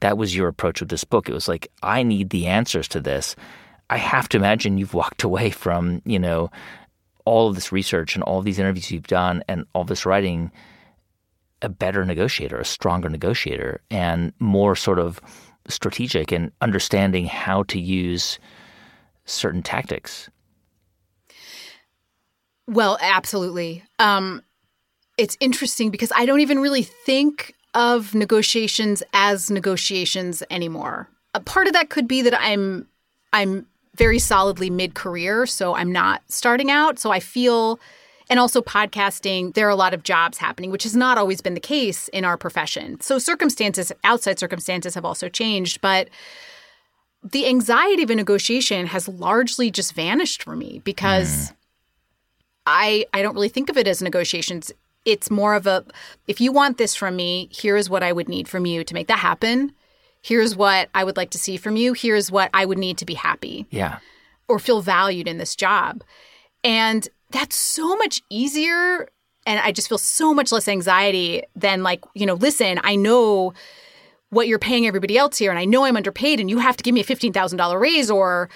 that 0.00 0.16
was 0.16 0.36
your 0.36 0.48
approach 0.48 0.80
with 0.80 0.88
this 0.90 1.04
book. 1.04 1.28
It 1.28 1.34
was 1.34 1.48
like 1.48 1.68
I 1.82 2.02
need 2.02 2.30
the 2.30 2.46
answers 2.46 2.88
to 2.88 3.00
this. 3.00 3.36
I 3.88 3.96
have 3.96 4.28
to 4.28 4.36
imagine 4.36 4.78
you've 4.78 4.94
walked 4.94 5.24
away 5.24 5.50
from 5.50 6.00
you 6.04 6.18
know 6.18 6.50
all 7.24 7.48
of 7.48 7.54
this 7.54 7.72
research 7.72 8.14
and 8.14 8.22
all 8.24 8.38
of 8.38 8.44
these 8.44 8.58
interviews 8.58 8.90
you've 8.90 9.06
done 9.06 9.42
and 9.48 9.64
all 9.74 9.84
this 9.84 10.06
writing 10.06 10.50
a 11.62 11.68
better 11.68 12.04
negotiator, 12.04 12.58
a 12.58 12.64
stronger 12.64 13.08
negotiator, 13.08 13.80
and 13.90 14.32
more 14.38 14.74
sort 14.74 14.98
of 14.98 15.20
strategic 15.68 16.32
and 16.32 16.52
understanding 16.60 17.26
how 17.26 17.62
to 17.64 17.78
use 17.78 18.38
certain 19.24 19.62
tactics. 19.62 20.28
Well, 22.66 22.98
absolutely. 23.00 23.84
Um, 23.98 24.42
it's 25.18 25.36
interesting 25.40 25.90
because 25.90 26.12
I 26.14 26.24
don't 26.24 26.40
even 26.40 26.60
really 26.60 26.82
think 26.82 27.54
of 27.74 28.14
negotiations 28.14 29.02
as 29.12 29.50
negotiations 29.50 30.42
anymore. 30.50 31.08
A 31.34 31.40
part 31.40 31.66
of 31.66 31.72
that 31.72 31.90
could 31.90 32.08
be 32.08 32.22
that 32.22 32.40
I'm 32.40 32.86
I'm 33.32 33.66
very 33.94 34.18
solidly 34.18 34.70
mid-career, 34.70 35.46
so 35.46 35.74
I'm 35.74 35.92
not 35.92 36.22
starting 36.28 36.70
out. 36.70 36.98
So 36.98 37.10
I 37.10 37.20
feel 37.20 37.78
and 38.30 38.38
also 38.38 38.62
podcasting, 38.62 39.54
there 39.54 39.66
are 39.66 39.70
a 39.70 39.76
lot 39.76 39.92
of 39.92 40.04
jobs 40.04 40.38
happening, 40.38 40.70
which 40.70 40.84
has 40.84 40.94
not 40.94 41.18
always 41.18 41.40
been 41.40 41.54
the 41.54 41.60
case 41.60 42.06
in 42.08 42.24
our 42.24 42.38
profession. 42.38 43.00
So 43.00 43.18
circumstances, 43.18 43.90
outside 44.04 44.38
circumstances 44.38 44.94
have 44.94 45.04
also 45.04 45.28
changed, 45.28 45.80
but 45.80 46.08
the 47.24 47.46
anxiety 47.46 48.04
of 48.04 48.10
a 48.10 48.14
negotiation 48.14 48.86
has 48.86 49.08
largely 49.08 49.70
just 49.70 49.92
vanished 49.92 50.44
for 50.44 50.54
me 50.54 50.80
because 50.84 51.50
mm. 51.50 51.54
I 52.66 53.04
I 53.12 53.20
don't 53.20 53.34
really 53.34 53.48
think 53.48 53.68
of 53.68 53.76
it 53.76 53.88
as 53.88 54.00
negotiations. 54.00 54.72
It's 55.04 55.30
more 55.30 55.54
of 55.54 55.66
a 55.66 55.84
if 56.28 56.40
you 56.40 56.52
want 56.52 56.78
this 56.78 56.94
from 56.94 57.16
me, 57.16 57.50
here's 57.52 57.90
what 57.90 58.02
I 58.02 58.12
would 58.12 58.28
need 58.28 58.48
from 58.48 58.64
you 58.64 58.84
to 58.84 58.94
make 58.94 59.08
that 59.08 59.18
happen. 59.18 59.72
Here's 60.22 60.54
what 60.54 60.88
I 60.94 61.02
would 61.02 61.16
like 61.16 61.30
to 61.30 61.38
see 61.38 61.56
from 61.56 61.76
you. 61.76 61.94
Here's 61.94 62.30
what 62.30 62.50
I 62.54 62.64
would 62.64 62.78
need 62.78 62.96
to 62.98 63.06
be 63.06 63.14
happy 63.14 63.66
Yeah. 63.70 63.98
or 64.48 64.58
feel 64.58 64.82
valued 64.82 65.26
in 65.26 65.38
this 65.38 65.56
job. 65.56 66.04
And 66.62 67.08
that's 67.30 67.56
so 67.56 67.96
much 67.96 68.22
easier 68.30 69.08
and 69.46 69.60
I 69.60 69.72
just 69.72 69.88
feel 69.88 69.98
so 69.98 70.34
much 70.34 70.52
less 70.52 70.68
anxiety 70.68 71.42
than 71.56 71.82
like, 71.82 72.04
you 72.14 72.26
know, 72.26 72.34
listen, 72.34 72.78
I 72.84 72.96
know 72.96 73.54
what 74.28 74.46
you're 74.46 74.58
paying 74.58 74.86
everybody 74.86 75.16
else 75.16 75.38
here 75.38 75.50
and 75.50 75.58
I 75.58 75.64
know 75.64 75.84
I'm 75.84 75.96
underpaid 75.96 76.40
and 76.40 76.50
you 76.50 76.58
have 76.58 76.76
to 76.76 76.82
give 76.82 76.94
me 76.94 77.00
a 77.00 77.04
$15,000 77.04 77.80
raise 77.80 78.10
or 78.10 78.48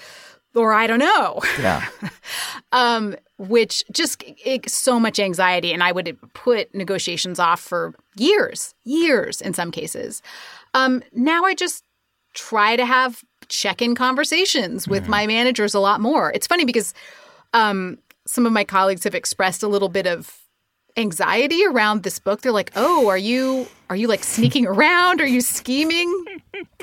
or 0.55 0.71
I 0.73 0.87
don't 0.87 0.99
know. 0.99 1.41
Yeah. 1.59 1.85
um, 2.71 3.15
which 3.37 3.83
just 3.91 4.23
it, 4.25 4.69
so 4.69 4.99
much 4.99 5.19
anxiety, 5.19 5.73
and 5.73 5.83
I 5.83 5.91
would 5.91 6.17
put 6.33 6.73
negotiations 6.73 7.39
off 7.39 7.59
for 7.59 7.93
years, 8.15 8.73
years 8.85 9.41
in 9.41 9.53
some 9.53 9.69
cases. 9.69 10.21
Um, 10.73 11.03
now 11.11 11.43
I 11.43 11.53
just 11.53 11.83
try 12.33 12.77
to 12.77 12.85
have 12.85 13.21
check-in 13.49 13.95
conversations 13.95 14.87
with 14.87 15.07
my 15.07 15.27
managers 15.27 15.73
a 15.73 15.79
lot 15.79 15.99
more. 16.01 16.31
It's 16.33 16.47
funny 16.47 16.65
because 16.65 16.93
um, 17.53 17.97
some 18.27 18.45
of 18.45 18.51
my 18.51 18.63
colleagues 18.63 19.03
have 19.03 19.15
expressed 19.15 19.63
a 19.63 19.67
little 19.67 19.89
bit 19.89 20.07
of 20.07 20.39
anxiety 20.97 21.65
around 21.65 22.03
this 22.03 22.19
book. 22.19 22.41
They're 22.41 22.51
like, 22.51 22.71
"Oh, 22.75 23.07
are 23.07 23.17
you 23.17 23.67
are 23.89 23.95
you 23.95 24.07
like 24.07 24.23
sneaking 24.23 24.65
around? 24.73 25.21
Are 25.21 25.27
you 25.27 25.41
scheming?" 25.41 26.25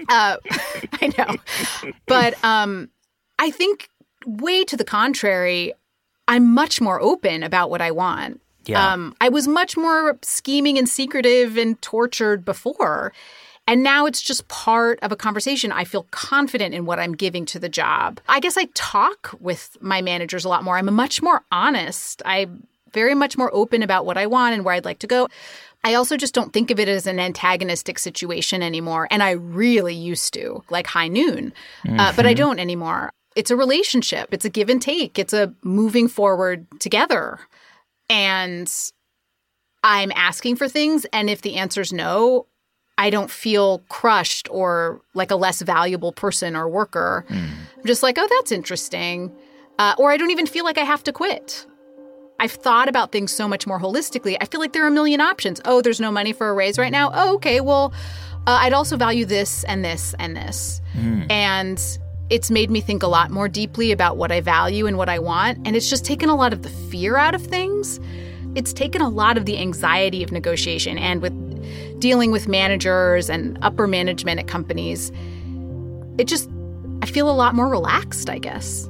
Uh, 0.09 0.36
I 1.01 1.12
know, 1.18 1.93
but 2.07 2.43
um, 2.45 2.90
I 3.38 3.51
think 3.51 3.88
way 4.26 4.64
to 4.64 4.76
the 4.76 4.84
contrary. 4.84 5.72
I'm 6.28 6.55
much 6.55 6.80
more 6.80 7.01
open 7.01 7.43
about 7.43 7.68
what 7.68 7.80
I 7.80 7.90
want. 7.90 8.40
Yeah. 8.64 8.93
Um, 8.93 9.14
I 9.20 9.28
was 9.28 9.49
much 9.49 9.76
more 9.76 10.18
scheming 10.22 10.78
and 10.78 10.88
secretive 10.88 11.57
and 11.57 11.80
tortured 11.82 12.45
before. 12.45 13.12
And 13.66 13.82
now 13.82 14.06
it's 14.06 14.20
just 14.20 14.48
part 14.48 14.98
of 15.02 15.12
a 15.12 15.16
conversation. 15.16 15.70
I 15.72 15.84
feel 15.84 16.06
confident 16.10 16.74
in 16.74 16.84
what 16.84 16.98
I'm 16.98 17.12
giving 17.14 17.46
to 17.46 17.58
the 17.58 17.68
job. 17.68 18.20
I 18.28 18.40
guess 18.40 18.56
I 18.56 18.64
talk 18.74 19.34
with 19.40 19.76
my 19.80 20.02
managers 20.02 20.44
a 20.44 20.48
lot 20.48 20.64
more. 20.64 20.76
I'm 20.76 20.92
much 20.94 21.22
more 21.22 21.42
honest. 21.52 22.22
I'm 22.24 22.66
very 22.92 23.14
much 23.14 23.38
more 23.38 23.54
open 23.54 23.82
about 23.82 24.04
what 24.04 24.18
I 24.18 24.26
want 24.26 24.54
and 24.54 24.64
where 24.64 24.74
I'd 24.74 24.84
like 24.84 24.98
to 24.98 25.06
go. 25.06 25.28
I 25.84 25.94
also 25.94 26.16
just 26.16 26.34
don't 26.34 26.52
think 26.52 26.70
of 26.70 26.78
it 26.78 26.88
as 26.88 27.06
an 27.06 27.18
antagonistic 27.18 27.98
situation 27.98 28.62
anymore. 28.62 29.08
And 29.10 29.22
I 29.22 29.30
really 29.30 29.94
used 29.94 30.34
to, 30.34 30.62
like 30.68 30.86
high 30.86 31.08
noon, 31.08 31.52
uh, 31.86 32.12
but 32.14 32.26
I 32.26 32.34
Mhm. 32.34 32.36
don't 32.36 32.58
anymore. 32.58 33.12
It's 33.34 33.50
a 33.50 33.56
relationship, 33.56 34.34
it's 34.34 34.44
a 34.44 34.50
give 34.50 34.68
and 34.68 34.82
take, 34.82 35.18
it's 35.18 35.32
a 35.32 35.54
moving 35.62 36.06
forward 36.06 36.66
together. 36.80 37.40
And 38.08 38.70
I'm 39.82 40.12
asking 40.14 40.56
for 40.56 40.68
things. 40.68 41.04
And 41.06 41.30
if 41.30 41.42
the 41.42 41.54
answer's 41.56 41.92
no, 41.92 42.46
I 43.03 43.11
don't 43.11 43.32
feel 43.32 43.80
crushed 43.88 44.46
or 44.48 45.00
like 45.12 45.32
a 45.32 45.34
less 45.34 45.61
valuable 45.61 46.12
person 46.12 46.55
or 46.55 46.68
worker. 46.68 47.26
I'm 47.28 47.84
just 47.84 48.00
like, 48.00 48.16
oh, 48.16 48.28
that's 48.30 48.53
interesting. 48.53 49.34
Uh, 49.76 49.96
or 49.98 50.12
I 50.12 50.16
don't 50.16 50.30
even 50.30 50.46
feel 50.46 50.64
like 50.64 50.78
I 50.78 50.84
have 50.84 51.03
to 51.05 51.12
quit. 51.12 51.66
I've 52.38 52.53
thought 52.53 52.88
about 52.88 53.11
things 53.11 53.32
so 53.32 53.48
much 53.48 53.66
more 53.66 53.80
holistically. 53.80 54.36
I 54.40 54.44
feel 54.44 54.61
like 54.61 54.72
there 54.72 54.84
are 54.84 54.88
a 54.88 54.92
million 54.92 55.20
options. 55.20 55.61
Oh, 55.64 55.82
there's 55.82 56.00
no 56.00 56.12
money 56.12 56.32
for 56.32 56.48
a 56.48 56.55
raise 56.55 56.78
right 56.78 56.92
now. 56.92 57.11
Oh, 57.12 57.34
okay. 57.34 57.61
Well, 57.61 57.92
uh, 58.46 58.59
I'd 58.62 58.72
also 58.72 58.96
value 58.96 59.24
this 59.24 59.64
and 59.64 59.84
this 59.84 60.14
and 60.20 60.36
this. 60.36 60.80
And 61.28 61.98
it's 62.30 62.53
made 62.53 62.70
me 62.70 62.80
think 62.80 63.03
a 63.03 63.09
lot 63.09 63.32
more 63.32 63.48
deeply 63.48 63.90
about 63.90 64.16
what 64.16 64.30
I 64.30 64.40
value 64.40 64.86
and 64.86 64.96
what 64.96 65.09
I 65.09 65.18
want. 65.18 65.59
And 65.66 65.74
it's 65.74 65.90
just 65.90 66.05
taken 66.05 66.28
a 66.28 66.36
lot 66.36 66.53
of 66.53 66.62
the 66.62 66.70
fear 66.70 67.16
out 67.16 67.34
of 67.34 67.44
things. 67.44 67.98
It's 68.55 68.72
taken 68.72 69.00
a 69.00 69.09
lot 69.09 69.36
of 69.36 69.44
the 69.46 69.59
anxiety 69.59 70.22
of 70.22 70.30
negotiation 70.30 70.98
and 70.98 71.20
with 71.20 71.32
dealing 71.98 72.30
with 72.30 72.48
managers 72.48 73.30
and 73.30 73.58
upper 73.62 73.86
management 73.86 74.40
at 74.40 74.46
companies. 74.46 75.10
it 76.18 76.26
just, 76.26 76.50
I 77.02 77.06
feel 77.06 77.30
a 77.30 77.32
lot 77.32 77.54
more 77.54 77.68
relaxed, 77.68 78.28
I 78.28 78.38
guess. 78.38 78.88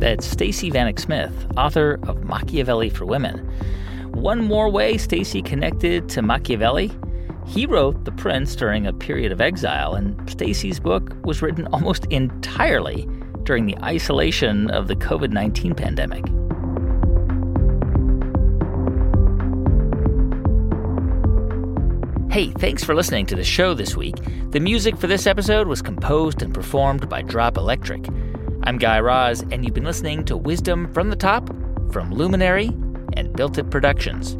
That's 0.00 0.26
Stacey 0.26 0.70
Vanek 0.70 0.98
Smith, 0.98 1.46
author 1.56 1.98
of 2.02 2.24
Machiavelli 2.24 2.90
for 2.90 3.06
Women. 3.06 3.38
One 4.12 4.44
more 4.44 4.68
way 4.68 4.98
Stacey 4.98 5.42
connected 5.42 6.08
to 6.10 6.22
Machiavelli 6.22 6.90
he 7.46 7.66
wrote 7.66 8.04
The 8.04 8.12
Prince 8.12 8.56
during 8.56 8.86
a 8.86 8.92
period 8.92 9.30
of 9.30 9.40
exile, 9.40 9.94
and 9.94 10.18
Stacey's 10.30 10.80
book 10.80 11.14
was 11.24 11.42
written 11.42 11.66
almost 11.68 12.06
entirely 12.06 13.08
during 13.42 13.66
the 13.66 13.76
isolation 13.82 14.70
of 14.70 14.88
the 14.88 14.96
COVID 14.96 15.30
19 15.30 15.74
pandemic. 15.74 16.24
Hey, 22.34 22.50
thanks 22.50 22.82
for 22.82 22.96
listening 22.96 23.26
to 23.26 23.36
the 23.36 23.44
show 23.44 23.74
this 23.74 23.96
week. 23.96 24.16
The 24.50 24.58
music 24.58 24.96
for 24.96 25.06
this 25.06 25.24
episode 25.24 25.68
was 25.68 25.80
composed 25.80 26.42
and 26.42 26.52
performed 26.52 27.08
by 27.08 27.22
Drop 27.22 27.56
Electric. 27.56 28.08
I'm 28.64 28.76
Guy 28.76 28.98
Raz, 28.98 29.42
and 29.52 29.64
you've 29.64 29.74
been 29.74 29.84
listening 29.84 30.24
to 30.24 30.36
Wisdom 30.36 30.92
from 30.92 31.10
the 31.10 31.14
Top 31.14 31.48
from 31.92 32.12
Luminary 32.12 32.72
and 33.12 33.32
Built 33.34 33.56
It 33.56 33.70
Productions. 33.70 34.36